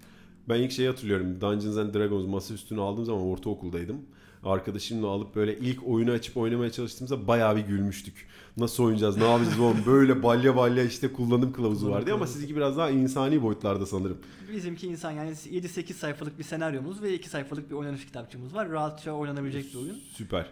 Ben 0.49 0.59
ilk 0.59 0.71
şeyi 0.71 0.87
hatırlıyorum. 0.87 1.41
Dungeons 1.41 1.77
and 1.77 1.93
Dragons 1.93 2.27
masa 2.27 2.53
üstünü 2.53 2.81
aldığım 2.81 3.05
zaman 3.05 3.21
ortaokuldaydım. 3.23 3.97
Arkadaşımla 4.43 5.07
alıp 5.07 5.35
böyle 5.35 5.57
ilk 5.57 5.87
oyunu 5.87 6.11
açıp 6.11 6.37
oynamaya 6.37 6.71
çalıştığımızda 6.71 7.27
bayağı 7.27 7.55
bir 7.55 7.61
gülmüştük. 7.61 8.27
Nasıl 8.57 8.83
oynayacağız, 8.83 9.17
ne 9.17 9.31
yapacağız 9.31 9.59
oğlum? 9.59 9.77
Böyle 9.85 10.23
balya 10.23 10.55
balya 10.55 10.83
işte 10.83 11.13
kullanım 11.13 11.53
kılavuzu 11.53 11.89
vardı 11.89 12.13
ama 12.13 12.27
sizinki 12.27 12.55
biraz 12.55 12.77
daha 12.77 12.89
insani 12.89 13.41
boyutlarda 13.41 13.85
sanırım. 13.85 14.17
Bizimki 14.53 14.87
insan 14.87 15.11
yani 15.11 15.31
7-8 15.31 15.93
sayfalık 15.93 16.39
bir 16.39 16.43
senaryomuz 16.43 17.01
ve 17.01 17.13
2 17.13 17.29
sayfalık 17.29 17.69
bir 17.69 17.75
oynanış 17.75 18.05
kitapçığımız 18.05 18.53
var. 18.55 18.69
Rahatça 18.69 19.11
oynanabilecek 19.11 19.73
bir 19.73 19.79
oyun. 19.79 19.97
Süper. 20.13 20.45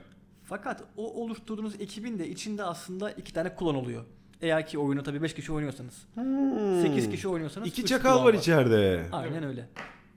Fakat 0.45 0.83
o 0.97 1.23
oluşturduğunuz 1.23 1.81
ekibin 1.81 2.19
de 2.19 2.29
içinde 2.29 2.63
aslında 2.63 3.11
iki 3.11 3.33
tane 3.33 3.55
klon 3.55 3.75
oluyor. 3.75 4.03
Eğer 4.41 4.67
ki 4.67 4.77
oyunu 4.79 5.03
tabii 5.03 5.21
5 5.21 5.33
kişi 5.33 5.53
oynuyorsanız. 5.53 5.93
Hmm. 6.13 6.81
8 6.81 7.09
kişi 7.09 7.27
oynuyorsanız 7.27 7.67
İki 7.67 7.81
üç 7.81 7.87
çakal 7.87 8.23
var 8.25 8.33
içeride. 8.33 9.05
Aynen 9.11 9.43
öyle. 9.43 9.69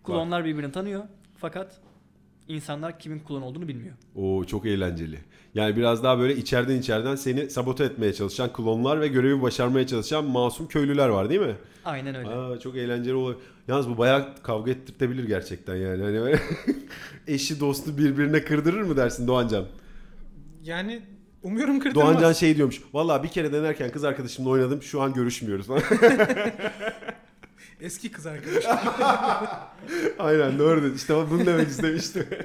Klonlar 0.05 0.45
birbirini 0.45 0.73
tanıyor 0.73 1.05
fakat 1.37 1.81
insanlar 2.49 2.99
kimin 2.99 3.19
klon 3.19 3.43
olduğunu 3.43 3.69
bilmiyor. 3.69 3.95
Oo 4.17 4.45
çok 4.45 4.67
eğlenceli. 4.67 5.19
Yani 5.55 5.77
biraz 5.77 6.03
daha 6.03 6.19
böyle 6.19 6.37
içeriden 6.37 6.77
içeriden 6.77 7.17
seni 7.17 7.51
sabote 7.51 7.85
etmeye 7.85 8.13
çalışan 8.13 8.53
klonlar 8.53 9.01
ve 9.01 9.09
görevi 9.09 9.43
başarmaya 9.43 9.87
çalışan 9.87 10.25
masum 10.25 10.69
köylüler 10.69 11.09
var 11.09 11.31
değil 11.31 11.41
mi? 11.41 11.57
Aynen 11.85 12.15
öyle. 12.15 12.29
Aa, 12.29 12.61
çok 12.61 12.77
eğlenceli 12.77 13.15
oluyor. 13.15 13.41
Yalnız 13.69 13.89
bu 13.89 13.99
bayağı 13.99 14.29
kavga 14.43 14.71
ettirtebilir 14.71 15.25
gerçekten 15.25 15.77
yani. 15.77 16.03
Hani 16.03 16.21
böyle 16.21 16.41
eşi 17.27 17.61
dostu 17.61 17.99
birbirine 17.99 18.45
kırdırır 18.45 18.83
mı 18.83 18.97
dersin 18.97 19.27
Doğancan? 19.27 19.65
Yani 20.69 21.03
umuyorum 21.43 21.81
kırdırmaz. 21.81 22.05
Doğancan 22.07 22.33
şey 22.33 22.57
diyormuş. 22.57 22.81
Valla 22.93 23.23
bir 23.23 23.29
kere 23.29 23.53
denerken 23.53 23.91
kız 23.91 24.05
arkadaşımla 24.05 24.49
oynadım. 24.51 24.83
Şu 24.83 25.01
an 25.03 25.15
görüşmüyoruz. 25.15 25.67
Eski 27.81 28.13
kız 28.13 28.27
arkadaş. 28.27 28.65
Aynen 30.19 30.59
doğru 30.59 30.83
dedi. 30.83 30.97
İşte 30.97 31.15
bunu 31.31 31.47
demek 31.47 31.69
istemiştim. 31.69 32.27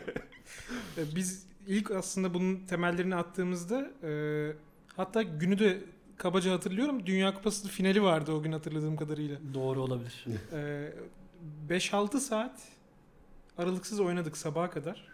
E, 0.97 1.15
Biz 1.15 1.45
ilk 1.67 1.91
aslında 1.91 2.33
bunun 2.33 2.55
temellerini 2.67 3.15
attığımızda 3.15 3.91
e, 4.03 4.11
hatta 4.95 5.21
günü 5.21 5.59
de 5.59 5.77
kabaca 6.17 6.51
hatırlıyorum. 6.51 7.05
Dünya 7.05 7.33
Kupası 7.33 7.67
finali 7.67 8.03
vardı 8.03 8.31
o 8.31 8.41
gün 8.43 8.51
hatırladığım 8.51 8.95
kadarıyla. 8.95 9.37
Doğru 9.53 9.81
olabilir. 9.81 10.25
E, 10.53 10.91
5-6 11.69 12.19
saat 12.19 12.59
aralıksız 13.57 13.99
oynadık 13.99 14.37
sabaha 14.37 14.69
kadar. 14.69 15.07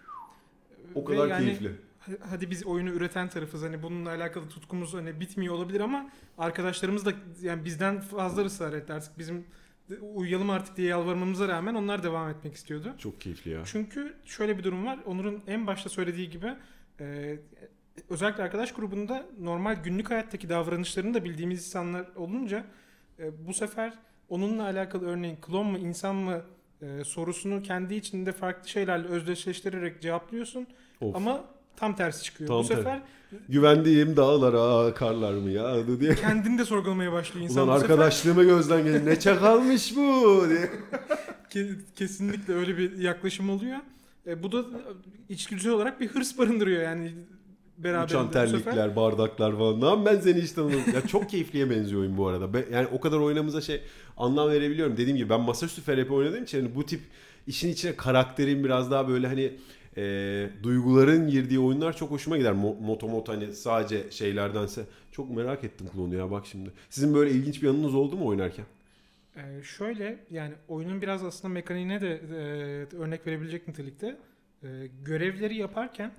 o 0.96 1.02
Ve 1.02 1.06
kadar 1.16 1.28
yani 1.28 1.46
keyifli. 1.46 1.72
Hadi 2.30 2.52
biz 2.52 2.66
oyunu 2.66 2.90
üreten 2.90 3.30
tarafız 3.30 3.64
hani 3.64 3.84
bununla 3.84 4.10
alakalı 4.10 4.50
tutkumuz 4.50 4.94
hani 4.94 5.20
bitmiyor 5.20 5.54
olabilir 5.54 5.80
ama 5.80 6.10
arkadaşlarımız 6.38 7.06
da 7.06 7.14
yani 7.42 7.66
bizden 7.66 8.02
fazla 8.02 8.42
ısrar 8.42 8.74
etti 8.74 8.94
artık 8.94 9.20
bizim 9.20 9.46
uyuyalım 10.14 10.50
artık 10.50 10.78
diye 10.78 10.88
yalvarmamıza 10.88 11.48
rağmen 11.48 11.74
onlar 11.76 12.04
devam 12.04 12.30
etmek 12.30 12.56
istiyordu. 12.56 12.96
Çok 12.98 13.22
keyifli 13.22 13.52
ya. 13.52 13.62
Çünkü 13.66 14.14
şöyle 14.26 14.58
bir 14.58 14.64
durum 14.64 14.86
var. 14.86 15.00
Onur'un 15.06 15.44
en 15.48 15.68
başta 15.68 15.90
söylediği 15.90 16.30
gibi 16.30 16.56
e, 17.00 17.38
özellikle 18.10 18.44
arkadaş 18.44 18.74
grubunda 18.74 19.26
normal 19.40 19.76
günlük 19.76 20.10
hayattaki 20.10 20.50
davranışlarını 20.50 21.14
da 21.14 21.24
bildiğimiz 21.24 21.66
insanlar 21.68 22.06
olunca 22.16 22.66
e, 23.20 23.48
bu 23.48 23.54
sefer 23.54 23.94
onunla 24.30 24.64
alakalı 24.64 25.06
örneğin 25.08 25.36
klon 25.36 25.66
mu 25.66 25.78
insan 25.78 26.16
mı 26.16 26.42
e, 26.82 27.04
sorusunu 27.04 27.62
kendi 27.62 27.96
içinde 27.96 28.32
farklı 28.32 28.70
şeylerle 28.70 29.08
özdeşleştirerek 29.08 30.02
cevaplıyorsun 30.02 30.68
Of. 31.02 31.16
ama 31.16 31.46
tam 31.76 31.96
tersi 31.96 32.24
çıkıyor. 32.24 32.48
Tam 32.48 32.60
bu 32.60 32.64
sefer 32.64 33.02
Güvendiğim 33.50 34.18
dağlara 34.18 34.94
karlar 34.94 35.34
mı 35.34 35.50
yağdı 35.50 36.00
diye. 36.00 36.16
kendini 36.16 36.58
de 36.58 36.66
sorgulamaya 36.66 37.12
başlıyor 37.12 37.46
insan. 37.46 37.64
Ulan 37.68 37.76
bu 37.76 37.80
sefer 37.80 37.94
arkadaşlığımı 37.94 38.44
gözden 38.44 38.84
geçir. 38.84 39.06
Ne 39.06 39.20
çakalmış 39.20 39.96
bu 39.96 40.46
diye. 40.50 40.70
Ke- 41.54 41.76
kesinlikle 41.96 42.54
öyle 42.54 42.78
bir 42.78 42.98
yaklaşım 42.98 43.50
oluyor. 43.50 43.78
E, 44.28 44.44
bu 44.44 44.52
da 44.52 44.66
içgüdüsel 45.30 45.72
olarak 45.72 46.02
bir 46.02 46.08
hırs 46.08 46.38
barındırıyor 46.38 46.82
yani 46.84 47.12
beraberinde. 47.78 48.06
Uçan 48.06 48.28
Bu 48.28 48.32
sefer- 48.34 48.64
terlikler, 48.64 48.96
bardaklar 48.96 49.58
falan. 49.58 49.82
Lan 49.82 50.06
ben 50.06 50.20
seni 50.20 50.42
hiç 50.42 50.52
tanımadım. 50.52 50.94
ya 50.94 51.08
çok 51.08 51.30
keyifliye 51.30 51.70
benziyor 51.70 52.02
oyun 52.02 52.18
bu 52.18 52.28
arada. 52.28 52.54
Ben- 52.54 52.66
yani 52.74 52.88
o 52.92 53.00
kadar 53.00 53.18
oynamamıza 53.18 53.62
şey 53.62 53.82
anlam 54.18 54.50
verebiliyorum. 54.50 54.94
Dediğim 54.98 55.18
gibi 55.18 55.30
ben 55.30 55.42
masaüstü 55.42 55.82
FRP 55.82 56.12
oynadığım 56.12 56.44
için 56.44 56.62
hani 56.62 56.76
bu 56.76 56.86
tip 56.86 57.02
işin 57.48 57.70
içine 57.70 57.96
karakterin 57.96 58.64
biraz 58.64 58.92
daha 58.92 59.08
böyle 59.08 59.28
hani 59.28 59.52
e, 60.00 60.64
duyguların 60.64 61.28
girdiği 61.30 61.60
oyunlar 61.60 61.98
çok 61.98 62.12
hoşuma 62.12 62.38
gider. 62.38 62.54
Mo- 62.54 62.82
Motomot 62.82 63.30
hani 63.30 63.54
sadece 63.54 64.12
şeylerdense. 64.12 64.86
Çok 65.12 65.30
merak 65.30 65.64
ettim 65.64 65.88
klonu 65.94 66.16
ya 66.16 66.32
bak 66.32 66.46
şimdi. 66.46 66.72
Sizin 66.90 67.14
böyle 67.14 67.32
ilginç 67.32 67.64
bir 67.64 67.68
anınız 67.68 67.96
oldu 67.96 68.18
mu 68.18 68.28
oynarken? 68.28 68.66
Ee, 69.36 69.64
şöyle 69.64 70.20
yani 70.32 70.54
oyunun 70.68 71.02
biraz 71.02 71.24
aslında 71.24 71.54
mekaniğine 71.54 72.02
de 72.02 72.10
e, 72.14 72.98
örnek 72.98 73.28
verebilecek 73.28 73.68
nitelikte 73.68 74.18
e, 74.64 74.68
görevleri 75.06 75.56
yaparken 75.56 76.12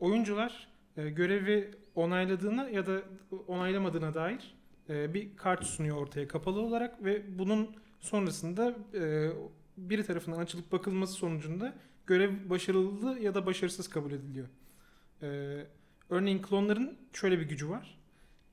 oyuncular 0.00 0.68
e, 0.96 1.10
görevi 1.10 1.70
onayladığına 1.94 2.68
ya 2.68 2.86
da 2.86 3.02
onaylamadığına 3.46 4.14
dair 4.14 4.54
e, 4.88 5.14
bir 5.14 5.36
kart 5.36 5.64
sunuyor 5.64 5.96
ortaya 5.96 6.28
kapalı 6.28 6.60
olarak 6.60 7.04
ve 7.04 7.38
bunun 7.38 7.70
sonrasında 8.00 8.74
e, 8.94 9.30
biri 9.76 10.04
tarafından 10.04 10.38
açılıp 10.38 10.72
bakılması 10.72 11.12
sonucunda 11.12 11.74
görev 12.10 12.30
başarılı 12.50 13.18
ya 13.20 13.34
da 13.34 13.46
başarısız 13.46 13.88
kabul 13.88 14.12
ediliyor. 14.12 14.48
E, 15.22 15.28
örneğin 16.08 16.42
klonların 16.42 16.98
şöyle 17.12 17.38
bir 17.38 17.48
gücü 17.48 17.68
var. 17.68 17.98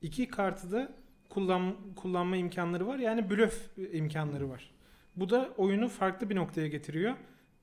İki 0.02 0.28
kartı 0.28 0.72
da 0.72 0.92
kullan, 1.28 1.76
kullanma 1.96 2.36
imkanları 2.36 2.86
var. 2.86 2.98
Yani 2.98 3.30
blöf 3.30 3.78
imkanları 3.92 4.50
var. 4.50 4.70
Bu 5.16 5.30
da 5.30 5.54
oyunu 5.56 5.88
farklı 5.88 6.30
bir 6.30 6.36
noktaya 6.36 6.68
getiriyor. 6.68 7.14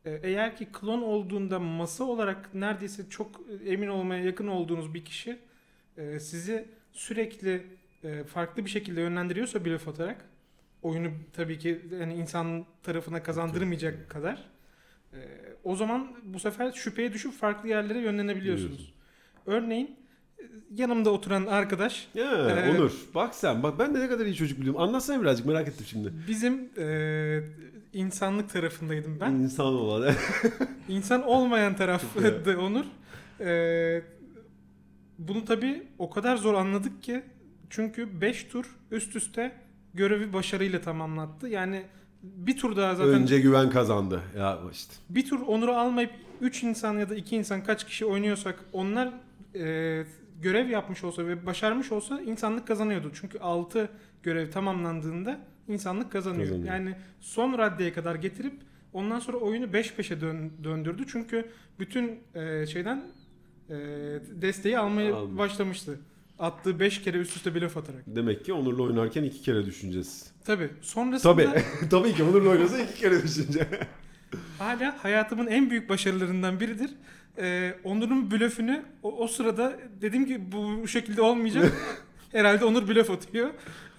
Ee, 0.05 0.19
Eğer 0.23 0.55
ki 0.55 0.65
klon 0.65 1.01
olduğunda 1.01 1.59
masa 1.59 2.03
olarak 2.03 2.53
neredeyse 2.53 3.09
çok 3.09 3.41
emin 3.65 3.87
olmaya 3.87 4.23
yakın 4.23 4.47
olduğunuz 4.47 4.93
bir 4.93 5.05
kişi 5.05 5.39
e, 5.97 6.19
sizi 6.19 6.67
sürekli 6.91 7.63
e, 8.03 8.23
farklı 8.23 8.65
bir 8.65 8.69
şekilde 8.69 9.01
yönlendiriyorsa 9.01 9.65
blöf 9.65 9.87
atarak 9.87 10.25
oyunu 10.81 11.09
tabii 11.33 11.59
ki 11.59 11.81
yani 11.99 12.13
insan 12.13 12.65
tarafına 12.83 13.23
kazandırmayacak 13.23 14.09
kadar 14.09 14.54
e, 15.15 15.19
o 15.63 15.75
zaman 15.75 16.07
bu 16.23 16.39
sefer 16.39 16.71
şüpheye 16.71 17.13
düşüp 17.13 17.33
farklı 17.33 17.69
yerlere 17.69 17.99
yönlenebiliyorsunuz. 17.99 18.71
Biliyorsun. 18.71 18.95
Örneğin 19.45 19.95
e, 20.39 20.43
yanımda 20.75 21.09
oturan 21.09 21.45
arkadaş 21.45 22.07
Ya 22.13 22.31
Ee, 22.31 22.71
Onur 22.71 22.91
bak 23.15 23.35
sen 23.35 23.63
bak 23.63 23.79
ben 23.79 23.95
de 23.95 23.99
ne 23.99 24.07
kadar 24.07 24.25
iyi 24.25 24.35
çocuk 24.35 24.59
biliyorum. 24.59 24.81
Anlatsana 24.81 25.21
birazcık 25.21 25.45
merak 25.45 25.67
ettim 25.67 25.85
şimdi. 25.89 26.13
Bizim 26.27 26.69
e, 26.77 27.39
insanlık 27.93 28.49
tarafındaydım 28.49 29.19
ben. 29.19 29.31
İnsan 29.31 29.65
olan. 29.65 30.13
İnsan 30.89 31.23
olmayan 31.23 31.75
tarafta 31.75 32.59
Onur. 32.59 32.85
E, 33.39 34.01
bunu 35.17 35.45
tabii 35.45 35.83
o 35.99 36.09
kadar 36.09 36.37
zor 36.37 36.53
anladık 36.53 37.03
ki 37.03 37.23
çünkü 37.69 38.21
5 38.21 38.43
tur 38.43 38.65
üst 38.91 39.15
üste 39.15 39.51
görevi 39.93 40.33
başarıyla 40.33 40.81
tamamlattı. 40.81 41.47
Yani 41.47 41.83
bir 42.23 42.57
tur 42.57 42.75
daha 42.75 42.95
zaten 42.95 43.13
Önce 43.13 43.39
güven 43.39 43.69
kazandı. 43.69 44.21
Ya 44.37 44.59
işte. 44.71 44.93
bir 45.09 45.29
tur 45.29 45.39
onuru 45.39 45.71
almayıp 45.71 46.11
3 46.41 46.63
insan 46.63 46.93
ya 46.99 47.09
da 47.09 47.15
2 47.15 47.35
insan 47.35 47.63
kaç 47.63 47.85
kişi 47.85 48.05
oynuyorsak 48.05 48.59
onlar 48.73 49.13
e, 49.55 50.05
görev 50.41 50.69
yapmış 50.69 51.03
olsa 51.03 51.27
ve 51.27 51.45
başarmış 51.45 51.91
olsa 51.91 52.21
insanlık 52.21 52.67
kazanıyordu. 52.67 53.11
Çünkü 53.13 53.39
6 53.39 53.89
görev 54.23 54.51
tamamlandığında 54.51 55.39
insanlık 55.67 56.11
kazanıyor. 56.11 56.47
Kazanıyor. 56.47 56.73
Yani 56.73 56.95
son 57.19 57.57
raddeye 57.57 57.93
kadar 57.93 58.15
getirip 58.15 58.53
ondan 58.93 59.19
sonra 59.19 59.37
oyunu 59.37 59.73
5 59.73 59.93
peşe 59.93 60.21
dön, 60.21 60.51
döndürdü. 60.63 61.03
Çünkü 61.07 61.45
bütün 61.79 62.19
e, 62.35 62.67
şeyden 62.67 63.03
e, 63.69 63.75
desteği 64.41 64.79
almaya 64.79 65.15
Almış. 65.15 65.37
başlamıştı. 65.37 65.99
Attığı 66.39 66.79
5 66.79 67.01
kere 67.01 67.17
üst 67.17 67.35
üste 67.37 67.55
blöf 67.55 67.77
atarak. 67.77 68.03
Demek 68.07 68.45
ki 68.45 68.53
Onur'la 68.53 68.83
oynarken 68.83 69.23
iki 69.23 69.41
kere 69.41 69.65
düşüneceğiz. 69.65 70.31
Tabii. 70.45 70.69
Sonrasında 70.81 71.33
Tabii. 71.33 71.63
Tabii 71.89 72.13
ki 72.13 72.23
Onur'la 72.23 72.49
oynasa 72.49 72.79
iki 72.79 72.99
kere 72.99 73.23
düşünce. 73.23 73.67
hala 74.59 75.03
hayatımın 75.03 75.47
en 75.47 75.69
büyük 75.69 75.89
başarılarından 75.89 76.59
biridir. 76.59 76.89
Ee, 77.37 77.73
Onur'un 77.83 78.31
blöfünü 78.31 78.83
o, 79.03 79.11
o 79.17 79.27
sırada 79.27 79.73
dedim 80.01 80.25
ki 80.25 80.51
bu, 80.51 80.81
bu 80.83 80.87
şekilde 80.87 81.21
olmayacak. 81.21 81.73
Herhalde 82.31 82.65
Onur 82.65 82.87
blöf 82.87 83.11
atıyor. 83.11 83.49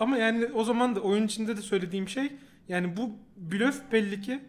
Ama 0.00 0.16
yani 0.16 0.46
o 0.54 0.64
zaman 0.64 0.96
da 0.96 1.00
oyun 1.00 1.26
içinde 1.26 1.56
de 1.56 1.62
söylediğim 1.62 2.08
şey 2.08 2.32
yani 2.68 2.96
bu 2.96 3.10
blöf 3.36 3.92
belli 3.92 4.20
ki 4.20 4.40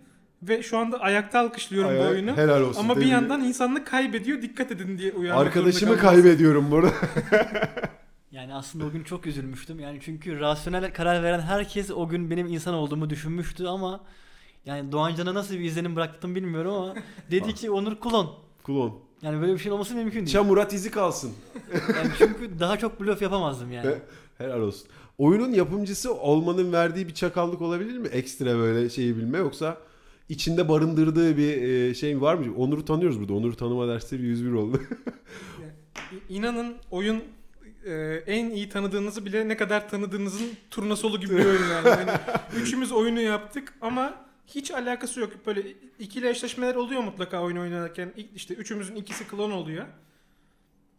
ve 0.44 0.64
şu 0.64 0.78
anda 0.78 1.00
ayakta 1.00 1.40
alkışlıyorum 1.40 1.98
bu 1.98 2.02
Ay- 2.02 2.08
oyunu. 2.08 2.38
Helal 2.38 2.62
olsun. 2.62 2.80
Ama 2.80 2.98
bir 2.98 3.06
yandan 3.06 3.44
insanlık 3.44 3.88
kaybediyor. 3.88 4.42
Dikkat 4.42 4.72
edin 4.72 4.98
diye 4.98 5.12
uyarmak 5.12 5.48
Arkadaşımı 5.48 5.98
kaybediyorum 5.98 6.72
burada. 6.72 6.92
Yani 8.32 8.54
aslında 8.54 8.86
o 8.86 8.92
gün 8.92 9.04
çok 9.04 9.28
üzülmüştüm. 9.28 9.80
Yani 9.80 10.00
çünkü 10.02 10.40
rasyonel 10.40 10.94
karar 10.94 11.24
veren 11.24 11.40
herkes 11.40 11.92
o 11.92 12.10
gün 12.10 12.30
benim 12.30 12.48
insan 12.48 12.74
olduğumu 12.74 13.10
düşünmüştü 13.10 13.66
ama 13.66 14.00
yani 14.66 14.92
Doğancan'a 14.92 15.34
nasıl 15.34 15.54
bir 15.54 15.60
izlenim 15.60 15.96
bıraktım 15.96 16.36
bilmiyorum 16.36 16.74
ama 16.74 16.96
dedi 17.32 17.54
ki 17.54 17.72
Onur 17.72 17.96
klon. 17.96 18.36
Klon. 18.64 19.00
Yani 19.22 19.42
böyle 19.42 19.54
bir 19.54 19.58
şey 19.58 19.72
olması 19.72 19.96
mümkün 19.96 20.20
değil. 20.20 20.28
Çamurat 20.28 20.74
izi 20.74 20.92
kalsın. 20.92 21.34
Yani 21.74 22.10
çünkü 22.18 22.60
daha 22.60 22.78
çok 22.78 23.00
blöf 23.00 23.22
yapamazdım 23.22 23.72
yani. 23.72 23.96
Helal 24.38 24.60
olsun. 24.60 24.88
Oyunun 25.18 25.52
yapımcısı 25.52 26.14
olmanın 26.14 26.74
verdiği 26.74 27.08
bir 27.08 27.14
çakallık 27.14 27.62
olabilir 27.62 27.98
mi? 27.98 28.08
Ekstra 28.08 28.58
böyle 28.58 28.90
şeyi 28.90 29.18
bilme 29.18 29.38
yoksa 29.38 29.78
içinde 30.30 30.70
barındırdığı 30.70 31.38
bir 31.38 31.62
e, 31.62 31.94
şey 31.94 32.22
var 32.22 32.36
mı? 32.36 32.56
Onur'u 32.58 32.86
tanıyoruz 32.86 33.20
burada. 33.20 33.34
Onur'u 33.34 33.56
tanıma 33.56 33.88
dersleri 33.88 34.22
101 34.22 34.52
oldu. 34.52 34.82
İnanın 36.30 36.76
oyun 36.92 37.24
e, 37.86 38.24
en 38.28 38.50
iyi 38.50 38.70
tanıdığınızı 38.70 39.26
bile 39.26 39.48
ne 39.48 39.58
kadar 39.58 39.90
tanıdığınızın 39.90 40.48
turna 40.72 40.96
solu 40.96 41.20
gibi 41.20 41.38
bir 41.38 41.46
oyun 41.46 41.70
yani. 41.70 41.88
Yani 41.88 42.12
üçümüz 42.62 42.92
oyunu 42.92 43.22
yaptık 43.22 43.74
ama 43.82 44.26
hiç 44.48 44.72
alakası 44.72 45.20
yok. 45.20 45.32
Böyle 45.46 45.62
ikili 46.00 46.30
eşleşmeler 46.30 46.76
oluyor 46.76 47.04
mutlaka 47.04 47.42
oyun 47.42 47.58
oynarken. 47.58 48.14
İşte 48.36 48.54
üçümüzün 48.54 48.96
ikisi 48.96 49.28
klon 49.28 49.52
oluyor. 49.52 49.86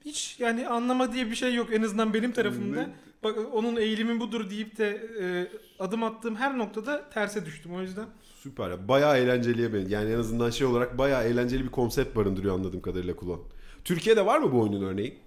Hiç 0.05 0.37
yani 0.39 0.69
anlama 0.69 1.13
diye 1.13 1.31
bir 1.31 1.37
şey 1.37 1.55
yok 1.55 1.69
en 1.73 1.83
azından 1.83 2.15
benim 2.15 2.33
tarafımda. 2.33 2.91
Bak 3.25 3.37
onun 3.53 3.77
eğilimi 3.77 4.21
budur 4.21 4.51
deyip 4.51 4.79
de 4.79 5.09
e, 5.21 5.49
adım 5.79 6.03
attığım 6.03 6.37
her 6.37 6.59
noktada 6.59 7.11
terse 7.11 7.47
düştüm 7.47 7.75
o 7.75 7.81
yüzden. 7.81 8.07
Süper. 8.43 8.71
ya. 8.71 8.89
Bayağı 8.89 9.19
eğlenceliye 9.19 9.75
ben. 9.75 9.89
Yani 9.89 10.11
en 10.11 10.19
azından 10.19 10.51
şey 10.51 10.67
olarak 10.67 10.99
bayağı 10.99 11.25
eğlenceli 11.25 11.65
bir 11.65 11.71
konsept 11.71 12.17
barındırıyor 12.17 12.55
anladığım 12.55 12.81
kadarıyla 12.81 13.17
Klon. 13.17 13.43
Türkiye'de 13.85 14.27
var 14.27 14.39
mı 14.39 14.53
bu 14.53 14.61
oyunun 14.61 14.83
örneği? 14.83 15.19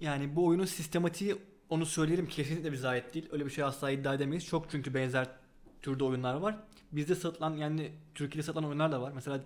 Yani 0.00 0.36
bu 0.36 0.46
oyunun 0.46 0.64
sistematiği 0.64 1.36
onu 1.68 1.86
söyleyelim 1.86 2.26
kesinlikle 2.26 2.72
bize 2.72 2.88
ait 2.88 3.14
değil. 3.14 3.28
Öyle 3.32 3.46
bir 3.46 3.50
şey 3.50 3.64
asla 3.64 3.90
iddia 3.90 4.14
edemeyiz. 4.14 4.46
Çok 4.46 4.70
çünkü 4.70 4.94
benzer 4.94 5.28
türde 5.82 6.04
oyunlar 6.04 6.34
var. 6.34 6.56
Bizde 6.92 7.14
satılan 7.14 7.56
yani 7.56 7.90
Türkiye'de 8.14 8.46
satılan 8.46 8.64
oyunlar 8.64 8.92
da 8.92 9.02
var. 9.02 9.12
Mesela 9.14 9.40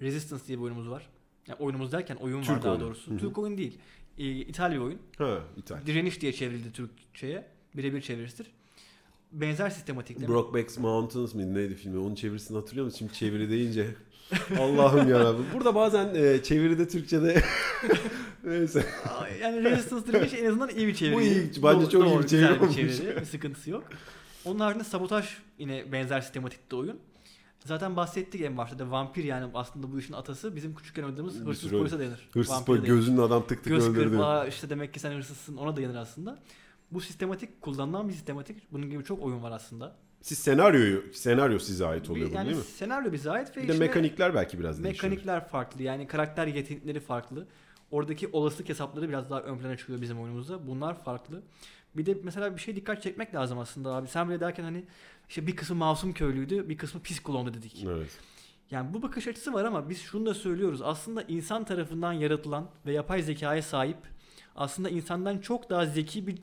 Resistance 0.00 0.46
diye 0.46 0.58
bir 0.58 0.62
oyunumuz 0.62 0.90
var. 0.90 1.08
Yani 1.48 1.58
oyunumuz 1.58 1.92
derken 1.92 2.16
oyun 2.16 2.38
var 2.38 2.44
Türk 2.44 2.62
daha 2.62 2.80
doğrusu. 2.80 3.10
Hı 3.10 3.14
hı. 3.14 3.18
Türk 3.18 3.38
oyun 3.38 3.58
değil. 3.58 3.78
Ee, 4.18 4.30
İtalya 4.30 4.80
bir 4.80 4.84
oyun. 4.84 4.98
Ha, 5.18 5.38
İtalya. 5.56 5.86
Direniş 5.86 6.20
diye 6.20 6.32
çevrildi 6.32 6.72
Türkçe'ye. 6.72 7.46
Birebir 7.74 8.00
çevirisidir. 8.00 8.50
Benzer 9.32 9.70
sistematikte. 9.70 10.28
Brokeback 10.28 10.78
Mountains 10.78 11.34
mıydı 11.34 11.54
neydi 11.54 11.74
filmi? 11.74 11.98
Onun 11.98 12.14
çevirisini 12.14 12.56
hatırlıyor 12.58 12.84
musun? 12.86 12.98
Şimdi 12.98 13.12
çeviri 13.12 13.50
deyince. 13.50 13.86
Allah'ım 14.60 15.08
yarabbim. 15.10 15.44
Burada 15.54 15.74
bazen 15.74 16.14
e, 16.14 16.42
çeviride 16.42 16.88
Türkçe'de 16.88 17.42
neyse. 18.44 18.86
Yani 19.42 19.64
Resistance 19.64 20.06
Direniş 20.12 20.34
en 20.34 20.46
azından 20.46 20.68
iyi 20.68 20.86
bir 20.86 20.94
çeviri. 20.94 21.14
Bu 21.14 21.20
iyi, 21.20 21.50
bence 21.62 21.88
çok 21.90 22.06
iyi 22.06 22.18
bir 22.18 22.26
çeviri 22.26 22.46
güzel 22.48 22.60
olmuş. 22.60 22.76
çeviri. 22.76 23.16
Bir 23.20 23.24
sıkıntısı 23.24 23.70
yok. 23.70 23.84
Onun 24.44 24.60
haricinde 24.60 24.84
Sabotaj 24.84 25.26
yine 25.58 25.92
benzer 25.92 26.20
sistematikte 26.20 26.76
oyun. 26.76 26.98
Zaten 27.64 27.96
bahsettik 27.96 28.40
en 28.40 28.56
başta 28.56 28.78
da 28.78 28.90
vampir 28.90 29.24
yani 29.24 29.50
aslında 29.54 29.92
bu 29.92 29.98
işin 29.98 30.12
atası 30.12 30.56
bizim 30.56 30.74
küçükken 30.74 31.02
oynadığımız 31.02 31.40
Bir 31.40 31.46
hırsız 31.46 31.70
polise 31.70 31.98
dayanır. 31.98 32.28
Hırsız 32.32 32.66
dayanır. 32.66 32.86
gözünün 32.86 33.18
adam 33.18 33.42
tık 33.46 33.64
tık 33.64 33.72
Göz 33.72 33.88
öldürdü. 33.88 34.08
kırpma 34.10 34.46
işte 34.46 34.70
demek 34.70 34.94
ki 34.94 35.00
sen 35.00 35.12
hırsızsın 35.12 35.56
ona 35.56 35.76
dayanır 35.76 35.94
aslında. 35.96 36.38
Bu 36.92 37.00
sistematik 37.00 37.60
kullanılan 37.60 38.08
bir 38.08 38.12
sistematik. 38.12 38.72
Bunun 38.72 38.90
gibi 38.90 39.04
çok 39.04 39.22
oyun 39.22 39.42
var 39.42 39.52
aslında. 39.52 39.96
Siz 40.22 40.38
senaryoyu, 40.38 41.04
senaryo 41.12 41.58
size 41.58 41.86
ait 41.86 42.10
oluyor 42.10 42.28
Bir- 42.30 42.34
yani 42.34 42.46
değil 42.46 42.56
mi? 42.58 42.64
senaryo 42.64 43.12
bize 43.12 43.30
ait 43.30 43.56
ve 43.56 43.62
Bir 43.62 43.68
de 43.68 43.72
işte 43.72 43.86
mekanikler 43.86 44.34
belki 44.34 44.58
biraz 44.58 44.84
değişiyor. 44.84 45.10
mekanikler 45.10 45.48
farklı. 45.48 45.82
Yani 45.82 46.06
karakter 46.06 46.46
yetenekleri 46.46 47.00
farklı. 47.00 47.46
Oradaki 47.90 48.28
olasılık 48.32 48.68
hesapları 48.68 49.08
biraz 49.08 49.30
daha 49.30 49.40
ön 49.42 49.58
plana 49.58 49.76
çıkıyor 49.76 50.00
bizim 50.00 50.20
oyunumuzda. 50.20 50.66
Bunlar 50.66 51.04
farklı. 51.04 51.42
Bir 51.96 52.06
de 52.06 52.16
mesela 52.22 52.56
bir 52.56 52.60
şey 52.60 52.76
dikkat 52.76 53.02
çekmek 53.02 53.34
lazım 53.34 53.58
aslında 53.58 53.94
abi. 53.94 54.08
Sen 54.08 54.28
bile 54.28 54.40
derken 54.40 54.64
hani 54.64 54.84
işte 55.28 55.46
bir 55.46 55.56
kısmı 55.56 55.76
masum 55.76 56.12
köylüydü, 56.12 56.68
bir 56.68 56.76
kısmı 56.78 57.00
pis 57.02 57.20
klondu 57.22 57.54
dedik. 57.54 57.84
Evet. 57.88 58.10
Yani 58.70 58.94
bu 58.94 59.02
bakış 59.02 59.28
açısı 59.28 59.52
var 59.52 59.64
ama 59.64 59.88
biz 59.90 60.00
şunu 60.00 60.26
da 60.26 60.34
söylüyoruz. 60.34 60.82
Aslında 60.82 61.22
insan 61.22 61.64
tarafından 61.64 62.12
yaratılan 62.12 62.70
ve 62.86 62.92
yapay 62.92 63.22
zekaya 63.22 63.62
sahip 63.62 63.96
aslında 64.56 64.88
insandan 64.90 65.38
çok 65.38 65.70
daha 65.70 65.86
zeki 65.86 66.26
bir 66.26 66.38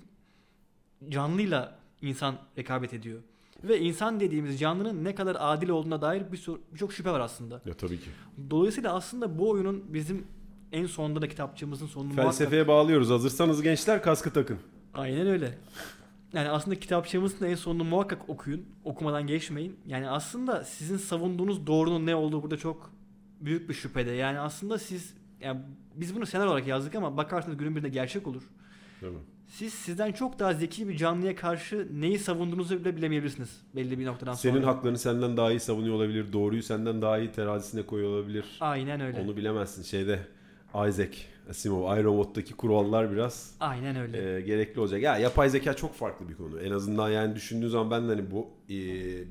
canlıyla 1.10 1.80
insan 2.02 2.36
rekabet 2.58 2.94
ediyor. 2.94 3.20
Ve 3.64 3.80
insan 3.80 4.20
dediğimiz 4.20 4.60
canlının 4.60 5.04
ne 5.04 5.16
kadar 5.16 5.38
adil 5.40 5.70
olduğuna 5.70 6.02
dair 6.02 6.32
bir 6.32 6.38
sor- 6.38 6.60
birçok 6.74 6.94
şüphe 6.94 7.12
var 7.12 7.20
aslında. 7.20 7.62
Ya 7.66 7.74
tabii 7.74 8.00
ki. 8.00 8.10
Dolayısıyla 8.50 8.94
aslında 8.94 9.40
bu 9.40 9.50
oyunun 9.50 9.84
bizim 9.94 10.28
en 10.72 10.86
sonunda 10.86 11.22
da 11.22 11.28
kitapçığımızın 11.28 11.88
sonunda 11.88 12.14
muhakkak- 12.14 12.24
Felsefeye 12.26 12.68
bağlıyoruz. 12.68 13.10
Hazırsanız 13.10 13.62
gençler 13.62 14.04
kaskı 14.04 14.34
takın. 14.34 14.58
Aynen 14.94 15.28
öyle. 15.28 15.58
Yani 16.34 16.50
aslında 16.50 16.80
kitapçığımızın 16.80 17.46
en 17.46 17.56
sonunu 17.56 17.84
muhakkak 17.84 18.30
okuyun. 18.30 18.66
Okumadan 18.84 19.28
geçmeyin. 19.28 19.76
Yani 19.88 20.10
aslında 20.10 20.64
sizin 20.64 20.98
savunduğunuz 20.98 21.68
doğrunun 21.68 22.06
ne 22.06 22.16
olduğu 22.16 22.44
burada 22.44 22.58
çok 22.58 22.92
büyük 23.42 23.70
bir 23.70 23.74
şüphede. 23.74 24.12
Yani 24.12 24.40
aslında 24.40 24.80
siz 24.80 25.14
yani 25.42 25.60
biz 25.96 26.16
bunu 26.16 26.26
senaryo 26.26 26.52
olarak 26.52 26.68
yazdık 26.68 26.96
ama 26.96 27.18
bakarsanız 27.18 27.58
günün 27.58 27.76
birinde 27.76 27.90
gerçek 27.90 28.28
olur. 28.28 28.44
Değil 29.02 29.14
mi? 29.14 29.20
Siz 29.50 29.74
sizden 29.74 30.12
çok 30.12 30.40
daha 30.40 30.54
zeki 30.54 30.88
bir 30.90 30.98
canlıya 30.98 31.36
karşı 31.36 31.88
neyi 31.94 32.20
savunduğunuzu 32.20 32.80
bile 32.80 32.96
bilemeyebilirsiniz 32.96 33.50
belli 33.76 34.00
bir 34.00 34.06
noktadan 34.06 34.34
sonra. 34.34 34.54
Senin 34.54 34.64
haklarını 34.64 34.98
senden 34.98 35.38
daha 35.38 35.52
iyi 35.52 35.60
savunuyor 35.60 35.96
olabilir. 35.96 36.34
Doğruyu 36.34 36.64
senden 36.64 37.02
daha 37.02 37.20
iyi 37.20 37.32
terazisine 37.32 37.82
koyuyor 37.82 38.12
olabilir. 38.12 38.46
Aynen 38.60 39.02
öyle. 39.02 39.20
Onu 39.20 39.38
bilemezsin. 39.38 39.84
Şeyde 39.84 40.20
Isaac 40.90 41.18
Asimov, 41.50 41.98
iRobot'taki 41.98 42.54
kurallar 42.54 43.12
biraz 43.12 43.56
Aynen 43.60 43.96
öyle. 43.96 44.36
e, 44.36 44.42
gerekli 44.42 44.80
olacak. 44.82 45.02
Ya 45.02 45.18
yapay 45.18 45.50
zeka 45.50 45.74
çok 45.74 45.96
farklı 45.96 46.30
bir 46.30 46.36
konu. 46.36 46.60
En 46.62 46.72
azından 46.72 47.10
yani 47.10 47.36
düşündüğün 47.36 47.68
zaman 47.68 47.92
ben 47.92 48.04
de 48.10 48.16
hani 48.16 48.32
bu 48.32 48.48
e, 48.70 48.76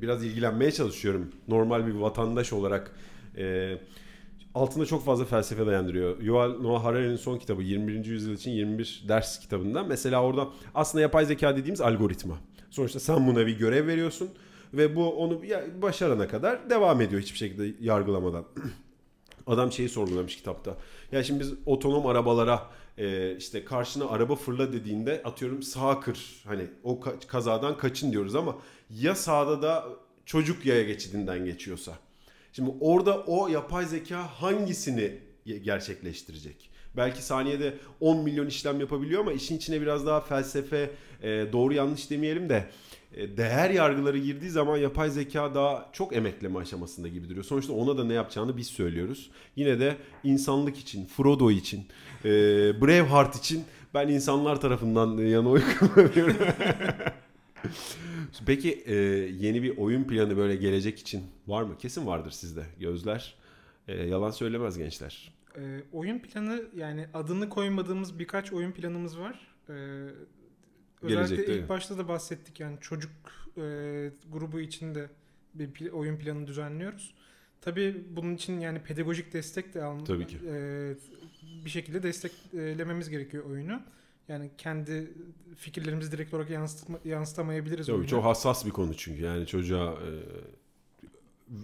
biraz 0.02 0.24
ilgilenmeye 0.24 0.72
çalışıyorum. 0.72 1.32
Normal 1.48 1.86
bir 1.86 1.92
vatandaş 1.94 2.52
olarak 2.52 2.90
e, 3.36 3.74
altında 4.58 4.86
çok 4.86 5.04
fazla 5.04 5.24
felsefe 5.24 5.66
dayandırıyor. 5.66 6.20
Yuval 6.22 6.50
Noah 6.60 6.84
Harari'nin 6.84 7.16
son 7.16 7.38
kitabı 7.38 7.62
21. 7.62 8.04
yüzyıl 8.04 8.34
için 8.34 8.50
21 8.50 9.04
ders 9.08 9.40
kitabından. 9.40 9.88
Mesela 9.88 10.22
orada 10.22 10.48
aslında 10.74 11.02
yapay 11.02 11.26
zeka 11.26 11.56
dediğimiz 11.56 11.80
algoritma. 11.80 12.38
Sonuçta 12.70 13.00
sen 13.00 13.26
buna 13.26 13.46
bir 13.46 13.58
görev 13.58 13.86
veriyorsun 13.86 14.28
ve 14.74 14.96
bu 14.96 15.12
onu 15.12 15.42
başarana 15.82 16.28
kadar 16.28 16.70
devam 16.70 17.00
ediyor 17.00 17.22
hiçbir 17.22 17.38
şekilde 17.38 17.84
yargılamadan. 17.84 18.44
Adam 19.46 19.72
şeyi 19.72 19.88
sorgulamış 19.88 20.36
kitapta. 20.36 20.76
Ya 21.12 21.24
şimdi 21.24 21.40
biz 21.40 21.52
otonom 21.66 22.06
arabalara 22.06 22.62
e, 22.98 23.36
işte 23.36 23.64
karşına 23.64 24.08
araba 24.08 24.34
fırla 24.34 24.72
dediğinde 24.72 25.22
atıyorum 25.24 25.62
sağa 25.62 26.00
kır. 26.00 26.42
Hani 26.44 26.62
o 26.82 26.94
ka- 26.94 27.26
kazadan 27.26 27.76
kaçın 27.76 28.12
diyoruz 28.12 28.34
ama 28.34 28.56
ya 28.90 29.14
sağda 29.14 29.62
da 29.62 29.86
çocuk 30.26 30.66
yaya 30.66 30.82
geçidinden 30.82 31.44
geçiyorsa. 31.44 31.92
Şimdi 32.58 32.70
orada 32.80 33.20
o 33.20 33.48
yapay 33.48 33.86
zeka 33.86 34.42
hangisini 34.42 35.12
gerçekleştirecek? 35.62 36.70
Belki 36.96 37.22
saniyede 37.22 37.74
10 38.00 38.18
milyon 38.18 38.46
işlem 38.46 38.80
yapabiliyor 38.80 39.20
ama 39.20 39.32
işin 39.32 39.56
içine 39.56 39.80
biraz 39.80 40.06
daha 40.06 40.20
felsefe, 40.20 40.90
e, 41.22 41.28
doğru 41.52 41.74
yanlış 41.74 42.10
demeyelim 42.10 42.48
de 42.48 42.70
e, 43.14 43.36
değer 43.36 43.70
yargıları 43.70 44.18
girdiği 44.18 44.50
zaman 44.50 44.76
yapay 44.76 45.10
zeka 45.10 45.54
daha 45.54 45.90
çok 45.92 46.16
emekleme 46.16 46.58
aşamasında 46.58 47.08
gibi 47.08 47.28
duruyor. 47.28 47.44
Sonuçta 47.44 47.72
ona 47.72 47.98
da 47.98 48.04
ne 48.04 48.14
yapacağını 48.14 48.56
biz 48.56 48.66
söylüyoruz. 48.66 49.30
Yine 49.56 49.80
de 49.80 49.96
insanlık 50.24 50.78
için, 50.78 51.06
Frodo 51.06 51.50
için, 51.50 51.86
e, 52.24 52.30
Braveheart 52.80 53.36
için 53.36 53.64
Ben 53.94 54.08
insanlar 54.08 54.60
tarafından 54.60 55.18
yana 55.18 55.48
oy 55.48 55.62
kullanıyorum. 55.78 56.36
Peki 58.46 58.82
e, 58.86 58.94
yeni 59.40 59.62
bir 59.62 59.76
oyun 59.78 60.04
planı 60.04 60.36
böyle 60.36 60.56
gelecek 60.56 60.98
için 60.98 61.24
var 61.46 61.62
mı? 61.62 61.78
Kesin 61.78 62.06
vardır 62.06 62.30
sizde. 62.30 62.62
Gözler 62.80 63.34
e, 63.88 64.06
yalan 64.06 64.30
söylemez 64.30 64.78
gençler. 64.78 65.32
Ee, 65.56 65.80
oyun 65.92 66.18
planı 66.18 66.62
yani 66.76 67.06
adını 67.14 67.48
koymadığımız 67.48 68.18
birkaç 68.18 68.52
oyun 68.52 68.72
planımız 68.72 69.18
var. 69.18 69.46
Ee, 69.68 69.72
özellikle 69.72 71.08
Gelecekte, 71.08 71.58
ilk 71.58 71.68
başta 71.68 71.98
da 71.98 72.08
bahsettik 72.08 72.60
yani 72.60 72.76
çocuk 72.80 73.10
e, 73.56 73.60
grubu 74.32 74.60
içinde 74.60 75.08
bir 75.54 75.68
pl- 75.68 75.90
oyun 75.90 76.16
planı 76.16 76.46
düzenliyoruz. 76.46 77.14
Tabii 77.60 78.04
bunun 78.10 78.34
için 78.34 78.60
yani 78.60 78.82
pedagojik 78.82 79.32
destek 79.32 79.74
de 79.74 79.78
alm- 79.82 80.04
Tabii 80.04 80.26
ki. 80.26 80.36
e, 80.48 80.94
bir 81.64 81.70
şekilde 81.70 82.02
desteklememiz 82.02 83.10
gerekiyor 83.10 83.44
oyunu. 83.44 83.82
Yani 84.28 84.50
kendi 84.58 85.12
fikirlerimizi 85.56 86.12
direkt 86.12 86.34
olarak 86.34 86.50
yansıtma, 86.50 86.98
yansıtamayabiliriz. 87.04 87.86
Tabii, 87.86 87.96
oyuna. 87.96 88.08
çok 88.08 88.24
hassas 88.24 88.66
bir 88.66 88.70
konu 88.70 88.94
çünkü 88.94 89.22
yani 89.22 89.46
çocuğa 89.46 89.92
e, 89.92 90.10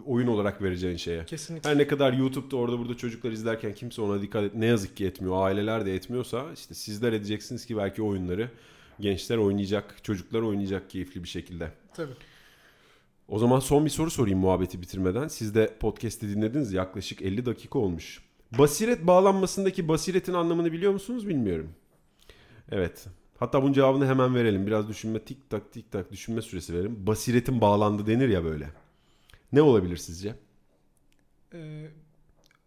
oyun 0.06 0.26
olarak 0.26 0.62
vereceğin 0.62 0.96
şeye. 0.96 1.24
Kesinlikle. 1.24 1.70
Her 1.70 1.78
ne 1.78 1.86
kadar 1.86 2.12
YouTube'da 2.12 2.56
orada 2.56 2.78
burada 2.78 2.96
çocuklar 2.96 3.32
izlerken 3.32 3.74
kimse 3.74 4.02
ona 4.02 4.22
dikkat 4.22 4.44
et 4.44 4.54
ne 4.54 4.66
yazık 4.66 4.96
ki 4.96 5.06
etmiyor. 5.06 5.46
Aileler 5.46 5.86
de 5.86 5.94
etmiyorsa 5.94 6.46
işte 6.54 6.74
sizler 6.74 7.12
edeceksiniz 7.12 7.66
ki 7.66 7.76
belki 7.76 8.02
oyunları 8.02 8.50
gençler 9.00 9.36
oynayacak, 9.36 10.04
çocuklar 10.04 10.42
oynayacak 10.42 10.90
keyifli 10.90 11.22
bir 11.22 11.28
şekilde. 11.28 11.70
Tabii. 11.94 12.12
O 13.28 13.38
zaman 13.38 13.60
son 13.60 13.84
bir 13.84 13.90
soru 13.90 14.10
sorayım 14.10 14.38
muhabbeti 14.38 14.82
bitirmeden. 14.82 15.28
Siz 15.28 15.54
de 15.54 15.76
podcast'i 15.80 16.36
dinlediniz 16.36 16.72
yaklaşık 16.72 17.22
50 17.22 17.46
dakika 17.46 17.78
olmuş. 17.78 18.22
Basiret 18.58 19.06
bağlanmasındaki 19.06 19.88
basiretin 19.88 20.32
anlamını 20.32 20.72
biliyor 20.72 20.92
musunuz 20.92 21.28
bilmiyorum. 21.28 21.68
Evet. 22.72 23.06
Hatta 23.38 23.62
bunun 23.62 23.72
cevabını 23.72 24.06
hemen 24.06 24.34
verelim. 24.34 24.66
Biraz 24.66 24.88
düşünme 24.88 25.18
tik 25.18 25.50
tak 25.50 25.72
tik 25.72 25.92
tak 25.92 26.12
düşünme 26.12 26.42
süresi 26.42 26.74
verelim. 26.74 27.06
Basiretin 27.06 27.60
bağlandı 27.60 28.06
denir 28.06 28.28
ya 28.28 28.44
böyle. 28.44 28.70
Ne 29.52 29.62
olabilir 29.62 29.96
sizce? 29.96 30.34
Ee, 31.54 31.86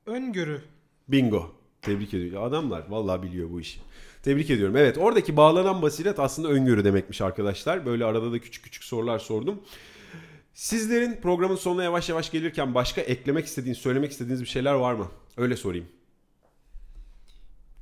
öngörü 0.06 0.62
Bingo. 1.08 1.56
Tebrik 1.82 2.14
ediyorum. 2.14 2.44
Adamlar 2.44 2.84
vallahi 2.90 3.24
biliyor 3.24 3.52
bu 3.52 3.62
işi. 3.62 3.80
Tebrik 4.24 4.50
ediyorum. 4.50 4.78
Evet 4.78 4.98
oradaki 4.98 5.38
bağlanan 5.38 5.82
basiret 5.82 6.20
aslında 6.20 6.48
öngörü 6.48 6.84
demekmiş 6.84 7.22
arkadaşlar. 7.22 7.86
Böyle 7.86 8.06
arada 8.06 8.32
da 8.32 8.40
küçük 8.40 8.64
küçük 8.64 8.84
sorular 8.84 9.20
sordum. 9.20 9.62
Sizlerin 10.54 11.22
programın 11.22 11.56
sonuna 11.56 11.84
yavaş 11.84 12.10
yavaş 12.10 12.32
gelirken 12.32 12.76
başka 12.76 13.02
eklemek 13.02 13.46
istediğiniz, 13.46 13.78
söylemek 13.78 14.12
istediğiniz 14.12 14.42
bir 14.42 14.48
şeyler 14.48 14.74
var 14.74 14.94
mı? 14.94 15.08
Öyle 15.38 15.56
sorayım. 15.56 15.86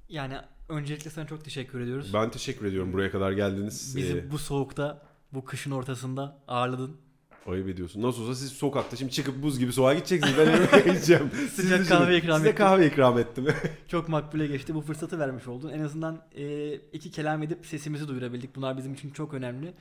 Yani 0.09 0.37
öncelikle 0.69 1.09
sana 1.09 1.27
çok 1.27 1.43
teşekkür 1.45 1.79
ediyoruz. 1.79 2.13
Ben 2.13 2.31
teşekkür 2.31 2.65
ediyorum 2.65 2.93
buraya 2.93 3.11
kadar 3.11 3.31
geldiniz. 3.31 3.93
Bizi 3.97 4.17
Ee, 4.17 4.31
bu 4.31 4.37
soğukta, 4.37 5.01
bu 5.33 5.45
kışın 5.45 5.71
ortasında 5.71 6.37
ağırladın. 6.47 6.97
ayıp 7.47 7.69
ediyorsun. 7.69 8.01
Nasıl 8.01 8.21
olsa 8.23 8.35
siz 8.35 8.51
sokakta 8.51 8.95
şimdi 8.97 9.11
çıkıp 9.11 9.43
buz 9.43 9.59
gibi 9.59 9.73
soğuğa 9.73 9.93
gideceksiniz. 9.93 10.33
Ben 10.37 10.45
yemeğe 10.45 10.83
gideceğim. 10.85 11.31
Sıcak 11.53 11.87
kahve 11.87 12.17
ikram 12.17 12.37
Size 12.37 12.49
ettim. 12.49 12.65
kahve 12.65 12.87
ikram 12.87 13.19
ettim. 13.19 13.45
Çok 13.87 14.09
makbule 14.09 14.47
geçti. 14.47 14.75
Bu 14.75 14.81
fırsatı 14.81 15.19
vermiş 15.19 15.47
oldun. 15.47 15.69
En 15.69 15.79
azından 15.79 16.21
e, 16.35 16.73
iki 16.75 17.11
kelam 17.11 17.43
edip 17.43 17.65
sesimizi 17.65 18.07
duyurabildik. 18.07 18.55
Bunlar 18.55 18.77
bizim 18.77 18.93
için 18.93 19.09
çok 19.09 19.33
önemli. 19.33 19.73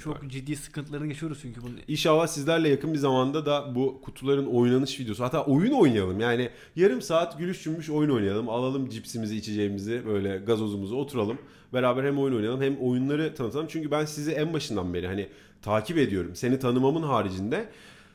Süper. 0.00 0.20
Çok 0.20 0.30
ciddi 0.30 0.56
sıkıntılarını 0.56 1.06
yaşıyoruz 1.08 1.38
çünkü 1.42 1.62
bunun. 1.62 1.78
İnşallah 1.88 2.26
sizlerle 2.26 2.68
yakın 2.68 2.92
bir 2.92 2.98
zamanda 2.98 3.46
da 3.46 3.74
bu 3.74 4.00
kutuların 4.02 4.46
oynanış 4.46 5.00
videosu 5.00 5.24
hatta 5.24 5.44
oyun 5.44 5.72
oynayalım. 5.72 6.20
Yani 6.20 6.50
yarım 6.76 7.02
saat 7.02 7.38
gülüş 7.38 7.62
cümbüş 7.62 7.90
oyun 7.90 8.10
oynayalım. 8.10 8.48
Alalım 8.48 8.88
cipsimizi, 8.88 9.36
içeceğimizi, 9.36 10.02
böyle 10.06 10.36
gazozumuzu 10.36 10.96
oturalım. 10.96 11.38
Beraber 11.72 12.04
hem 12.04 12.18
oyun 12.18 12.34
oynayalım 12.34 12.62
hem 12.62 12.76
oyunları 12.76 13.34
tanıtalım. 13.34 13.66
Çünkü 13.68 13.90
ben 13.90 14.04
sizi 14.04 14.32
en 14.32 14.52
başından 14.52 14.94
beri 14.94 15.06
hani 15.06 15.28
takip 15.62 15.98
ediyorum. 15.98 16.30
Seni 16.34 16.58
tanımamın 16.58 17.02
haricinde. 17.02 17.68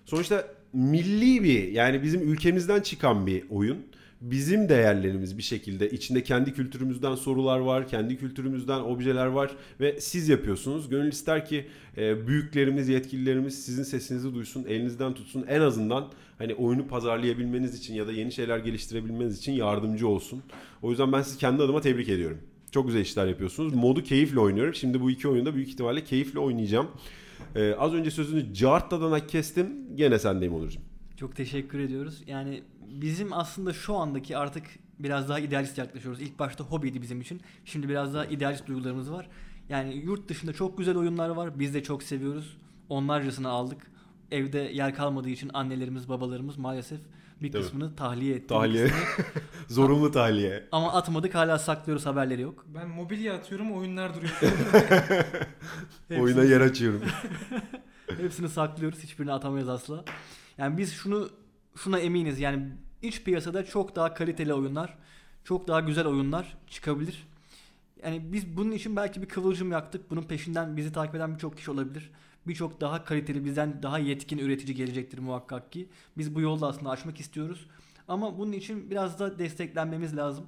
Sonuçta 0.06 0.48
milli 0.74 1.44
bir 1.44 1.72
yani 1.72 2.04
bizim 2.04 2.22
ülkemizden 2.32 2.82
çıkan 2.82 3.28
bir 3.28 3.44
oyun. 3.50 3.78
Bizim 4.22 4.70
değerlerimiz 4.70 5.38
bir 5.38 5.44
şekilde 5.44 5.90
içinde 5.90 6.24
kendi 6.24 6.54
kültürümüzden 6.54 7.16
sorular 7.16 7.60
var, 7.60 7.88
kendi 7.88 8.18
kültürümüzden 8.18 8.80
objeler 8.80 9.26
var 9.26 9.52
ve 9.80 10.02
siz 10.02 10.30
yapıyorsunuz. 10.30 10.90
Gönül 10.90 11.12
ister 11.12 11.46
ki 11.46 11.66
e, 11.98 12.28
büyüklerimiz, 12.28 12.90
yetkililerimiz 12.90 13.66
sizin 13.66 13.84
sesinizi 13.84 14.34
duysun, 14.34 14.66
elinizden 14.68 15.14
tutsun. 15.14 15.46
En 15.50 15.62
azından 15.62 16.08
hani 16.38 16.56
oyunu 16.56 16.88
pazarlayabilmeniz 16.88 17.80
için 17.80 17.94
ya 17.94 18.08
da 18.08 18.12
yeni 18.12 18.32
şeyler 18.32 18.58
geliştirebilmeniz 18.58 19.38
için 19.38 19.52
yardımcı 19.52 20.08
olsun. 20.08 20.44
O 20.82 20.90
yüzden 20.90 21.12
ben 21.12 21.22
sizi 21.22 21.38
kendi 21.38 21.64
adıma 21.64 21.82
tebrik 21.82 22.10
ediyorum. 22.10 22.38
Çok 22.72 22.88
güzel 22.88 23.02
işler 23.02 23.28
yapıyorsunuz. 23.28 23.74
Modu 23.74 24.04
keyifle 24.04 24.40
oynuyorum. 24.40 24.74
Şimdi 24.74 25.02
bu 25.02 25.12
iki 25.12 25.28
oyunda 25.28 25.56
büyük 25.56 25.70
ihtimalle 25.70 26.04
keyifle 26.04 26.40
oynayacağım. 26.40 26.88
Ee, 27.56 27.74
az 27.74 27.94
önce 27.94 28.12
sözünü 28.12 28.54
Cart'tan 28.54 29.28
kestim. 29.28 29.68
Gene 29.96 30.20
sendeyim 30.20 30.54
Onurcuğum. 30.54 30.89
Çok 31.20 31.36
teşekkür 31.36 31.80
ediyoruz. 31.80 32.24
Yani 32.28 32.64
bizim 32.88 33.34
aslında 33.34 33.74
şu 33.74 33.96
andaki 33.96 34.38
artık 34.38 34.64
biraz 35.00 35.30
daha 35.30 35.40
idealist 35.40 35.78
yaklaşıyoruz. 35.78 36.22
İlk 36.22 36.40
başta 36.40 36.64
hobiydi 36.64 37.02
bizim 37.02 37.22
için. 37.22 37.42
Şimdi 37.66 37.90
biraz 37.90 38.14
daha 38.14 38.26
idealist 38.26 38.68
duygularımız 38.68 39.12
var. 39.12 39.30
Yani 39.70 39.96
yurt 39.96 40.30
dışında 40.30 40.54
çok 40.54 40.78
güzel 40.78 40.98
oyunlar 40.98 41.30
var. 41.30 41.60
Biz 41.60 41.74
de 41.74 41.84
çok 41.84 42.04
seviyoruz. 42.04 42.58
Onlarcasını 42.90 43.50
aldık. 43.50 43.92
Evde 44.32 44.60
yer 44.60 44.96
kalmadığı 44.96 45.30
için 45.30 45.52
annelerimiz, 45.54 46.10
babalarımız 46.10 46.58
maalesef 46.58 47.00
bir 47.42 47.52
Tabii. 47.52 47.62
kısmını 47.62 47.96
tahliye 47.96 48.36
etti. 48.36 48.48
Tahliye. 48.48 48.92
Zorunlu 49.68 50.12
tahliye. 50.12 50.68
Ama 50.72 50.94
atmadık 50.94 51.36
hala 51.36 51.60
saklıyoruz 51.60 52.06
haberleri 52.06 52.42
yok. 52.42 52.66
Ben 52.68 52.90
mobilya 52.90 53.36
atıyorum 53.36 53.72
oyunlar 53.72 54.12
duruyor. 54.16 54.42
Oyuna 56.22 56.44
yer 56.44 56.62
açıyorum. 56.62 57.02
Hepsini 58.18 58.50
saklıyoruz. 58.50 59.00
Hiçbirini 59.00 59.34
atamayız 59.34 59.70
asla. 59.70 60.06
Yani 60.60 60.78
biz 60.78 60.94
şunu 60.94 61.30
şuna 61.76 62.00
eminiz. 62.00 62.40
Yani 62.40 62.70
iç 63.02 63.24
piyasada 63.24 63.66
çok 63.66 63.96
daha 63.96 64.14
kaliteli 64.14 64.54
oyunlar, 64.54 64.98
çok 65.44 65.68
daha 65.68 65.80
güzel 65.80 66.06
oyunlar 66.06 66.58
çıkabilir. 66.68 67.28
Yani 68.04 68.34
biz 68.34 68.58
bunun 68.58 68.72
için 68.72 68.96
belki 68.96 69.22
bir 69.22 69.28
kıvılcım 69.28 69.72
yaktık. 69.72 70.10
Bunun 70.10 70.22
peşinden 70.24 70.78
bizi 70.78 70.94
takip 70.94 71.16
eden 71.16 71.34
birçok 71.34 71.58
kişi 71.58 71.72
olabilir. 71.72 72.12
Birçok 72.48 72.82
daha 72.82 73.04
kaliteli, 73.04 73.46
bizden 73.46 73.84
daha 73.84 74.00
yetkin 74.00 74.38
üretici 74.38 74.76
gelecektir 74.76 75.20
muhakkak 75.20 75.72
ki. 75.72 75.90
Biz 76.18 76.36
bu 76.36 76.42
yolda 76.42 76.68
aslında 76.68 76.90
açmak 76.90 77.20
istiyoruz. 77.20 77.68
Ama 78.08 78.38
bunun 78.38 78.52
için 78.52 78.92
biraz 78.92 79.20
da 79.20 79.40
desteklenmemiz 79.40 80.18
lazım. 80.18 80.46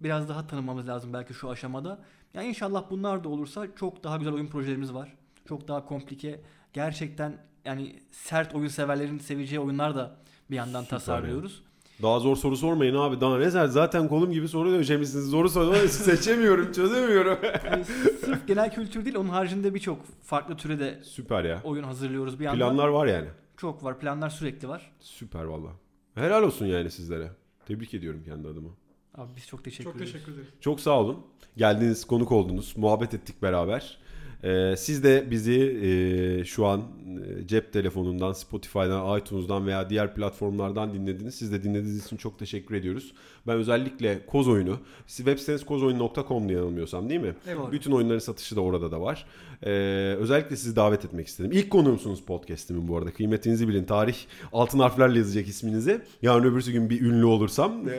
Biraz 0.00 0.28
daha 0.28 0.46
tanımamız 0.46 0.88
lazım 0.88 1.12
belki 1.12 1.34
şu 1.34 1.50
aşamada. 1.50 2.04
Yani 2.34 2.48
inşallah 2.48 2.90
bunlar 2.90 3.24
da 3.24 3.28
olursa 3.28 3.66
çok 3.76 4.04
daha 4.04 4.16
güzel 4.16 4.32
oyun 4.32 4.46
projelerimiz 4.46 4.94
var. 4.94 5.16
Çok 5.48 5.68
daha 5.68 5.84
komplike, 5.84 6.40
gerçekten 6.72 7.51
yani 7.64 8.00
sert 8.10 8.54
oyun 8.54 8.68
severlerin 8.68 9.18
seveceği 9.18 9.60
oyunlar 9.60 9.94
da 9.94 10.16
bir 10.50 10.56
yandan 10.56 10.82
Süper 10.82 10.98
tasarlıyoruz. 10.98 11.62
Daha 12.02 12.20
zor 12.20 12.36
soru 12.36 12.56
sormayın 12.56 12.94
abi. 12.94 13.20
Daha 13.20 13.38
ne 13.38 13.50
zor. 13.50 13.66
Zaten 13.66 14.08
kolum 14.08 14.32
gibi 14.32 14.48
soru 14.48 14.72
döşemişsiniz. 14.72 15.24
Zoru 15.26 15.48
soru 15.48 15.88
seçemiyorum, 15.88 16.72
çözemiyorum. 16.76 17.38
Yani 17.64 17.84
sırf 18.20 18.46
genel 18.46 18.74
kültür 18.74 19.04
değil, 19.04 19.16
onun 19.16 19.28
haricinde 19.28 19.74
birçok 19.74 19.98
farklı 20.22 20.56
türe 20.56 20.78
de 20.78 21.00
Süper 21.02 21.44
ya. 21.44 21.60
oyun 21.64 21.82
hazırlıyoruz 21.82 22.40
bir 22.40 22.44
yandan. 22.44 22.58
Planlar 22.58 22.88
var 22.88 23.06
yani. 23.06 23.28
Çok 23.56 23.84
var, 23.84 23.98
planlar 24.00 24.30
sürekli 24.30 24.68
var. 24.68 24.92
Süper 25.00 25.44
valla. 25.44 25.70
Helal 26.14 26.42
olsun 26.42 26.66
yani 26.66 26.90
sizlere. 26.90 27.30
Tebrik 27.66 27.94
ediyorum 27.94 28.22
kendi 28.24 28.48
adıma. 28.48 28.68
Abi 29.14 29.30
biz 29.36 29.46
çok 29.46 29.64
teşekkür 29.64 29.84
Çok 29.84 29.96
ederiz. 29.96 30.12
teşekkür 30.12 30.32
ederim. 30.32 30.48
Çok 30.60 30.80
sağ 30.80 31.00
olun. 31.00 31.26
Geldiniz, 31.56 32.04
konuk 32.06 32.32
oldunuz. 32.32 32.74
Muhabbet 32.76 33.14
ettik 33.14 33.42
beraber. 33.42 33.98
Ee, 34.44 34.74
siz 34.78 35.04
de 35.04 35.30
bizi 35.30 35.60
e, 35.60 36.44
şu 36.44 36.66
an 36.66 36.80
e, 36.80 37.46
cep 37.46 37.72
telefonundan, 37.72 38.32
Spotify'dan, 38.32 39.18
iTunes'dan 39.18 39.66
veya 39.66 39.90
diğer 39.90 40.14
platformlardan 40.14 40.94
dinlediniz. 40.94 41.34
Siz 41.34 41.52
de 41.52 41.62
dinlediğiniz 41.62 42.06
için 42.06 42.16
çok 42.16 42.38
teşekkür 42.38 42.74
ediyoruz. 42.74 43.12
Ben 43.46 43.56
özellikle 43.56 44.26
Koz 44.26 44.48
oyunu, 44.48 44.78
web 45.06 45.38
siteniz 45.38 45.64
kozoyun.com 45.64 46.48
diye 46.48 46.58
yanılmıyorsam 46.58 47.08
değil 47.08 47.20
mi? 47.20 47.34
Evet. 47.46 47.72
Bütün 47.72 47.92
oyunların 47.92 48.18
satışı 48.18 48.56
da 48.56 48.60
orada 48.60 48.90
da 48.90 49.00
var. 49.00 49.26
Ee, 49.62 49.70
özellikle 50.18 50.56
sizi 50.56 50.76
davet 50.76 51.04
etmek 51.04 51.26
istedim. 51.26 51.52
İlk 51.52 51.70
konuğumsunuz 51.70 52.22
podcast'imin 52.22 52.88
bu 52.88 52.96
arada. 52.96 53.10
Kıymetinizi 53.10 53.68
bilin. 53.68 53.84
Tarih 53.84 54.16
altın 54.52 54.78
harflerle 54.78 55.18
yazacak 55.18 55.48
isminizi. 55.48 56.00
Yarın 56.22 56.44
öbürsü 56.44 56.72
gün 56.72 56.90
bir 56.90 57.00
ünlü 57.00 57.24
olursam 57.24 57.72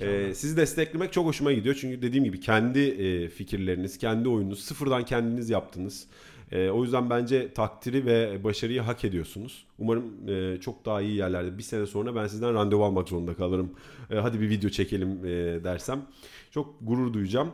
Ee, 0.00 0.34
sizi 0.34 0.56
desteklemek 0.56 1.12
çok 1.12 1.26
hoşuma 1.26 1.52
gidiyor. 1.52 1.74
Çünkü 1.80 2.02
dediğim 2.02 2.24
gibi 2.24 2.40
kendi 2.40 2.80
e, 2.80 3.28
fikirleriniz, 3.28 3.98
kendi 3.98 4.28
oyununuz, 4.28 4.64
sıfırdan 4.64 5.04
kendiniz 5.04 5.50
yaptınız. 5.50 6.06
E, 6.52 6.70
o 6.70 6.82
yüzden 6.82 7.10
bence 7.10 7.54
takdiri 7.54 8.06
ve 8.06 8.44
başarıyı 8.44 8.80
hak 8.80 9.04
ediyorsunuz. 9.04 9.66
Umarım 9.78 10.28
e, 10.28 10.60
çok 10.60 10.84
daha 10.84 11.00
iyi 11.00 11.16
yerlerde 11.16 11.58
bir 11.58 11.62
sene 11.62 11.86
sonra 11.86 12.14
ben 12.14 12.26
sizden 12.26 12.54
randevu 12.54 12.84
almak 12.84 13.08
zorunda 13.08 13.34
kalırım. 13.34 13.72
E, 14.10 14.16
hadi 14.16 14.40
bir 14.40 14.48
video 14.48 14.70
çekelim 14.70 15.24
e, 15.24 15.64
dersem. 15.64 16.02
Çok 16.50 16.74
gurur 16.80 17.12
duyacağım. 17.12 17.52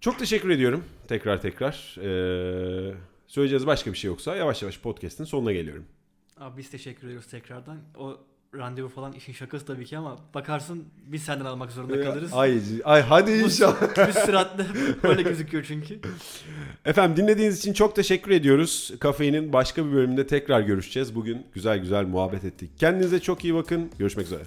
Çok 0.00 0.18
teşekkür 0.18 0.50
ediyorum 0.50 0.84
tekrar 1.08 1.40
tekrar. 1.40 1.96
E, 2.02 2.94
söyleyeceğiz 3.26 3.66
başka 3.66 3.92
bir 3.92 3.96
şey 3.96 4.08
yoksa 4.08 4.36
yavaş 4.36 4.62
yavaş 4.62 4.80
podcast'in 4.80 5.24
sonuna 5.24 5.52
geliyorum. 5.52 5.84
Abi 6.36 6.58
biz 6.58 6.70
teşekkür 6.70 7.06
ediyoruz 7.06 7.26
tekrardan. 7.26 7.78
O 7.98 8.16
randevu 8.58 8.88
falan 8.88 9.12
işin 9.12 9.32
şakası 9.32 9.66
tabii 9.66 9.84
ki 9.84 9.98
ama 9.98 10.16
bakarsın 10.34 10.84
biz 11.06 11.22
senden 11.22 11.44
almak 11.44 11.72
zorunda 11.72 12.02
kalırız. 12.02 12.30
Ay, 12.32 12.60
ay 12.84 13.02
hadi 13.02 13.30
Bu 13.40 13.44
inşallah. 13.44 14.08
bir 14.08 14.12
süratle 14.12 14.66
böyle 15.02 15.22
gözüküyor 15.22 15.64
çünkü. 15.68 15.98
Efendim 16.84 17.16
dinlediğiniz 17.16 17.58
için 17.58 17.72
çok 17.72 17.96
teşekkür 17.96 18.30
ediyoruz. 18.30 18.92
Kafeinin 19.00 19.52
başka 19.52 19.86
bir 19.86 19.92
bölümünde 19.92 20.26
tekrar 20.26 20.60
görüşeceğiz. 20.60 21.14
Bugün 21.14 21.46
güzel 21.54 21.78
güzel 21.78 22.04
muhabbet 22.04 22.44
ettik. 22.44 22.70
Kendinize 22.78 23.20
çok 23.20 23.44
iyi 23.44 23.54
bakın. 23.54 23.90
Görüşmek 23.98 24.26
üzere. 24.26 24.42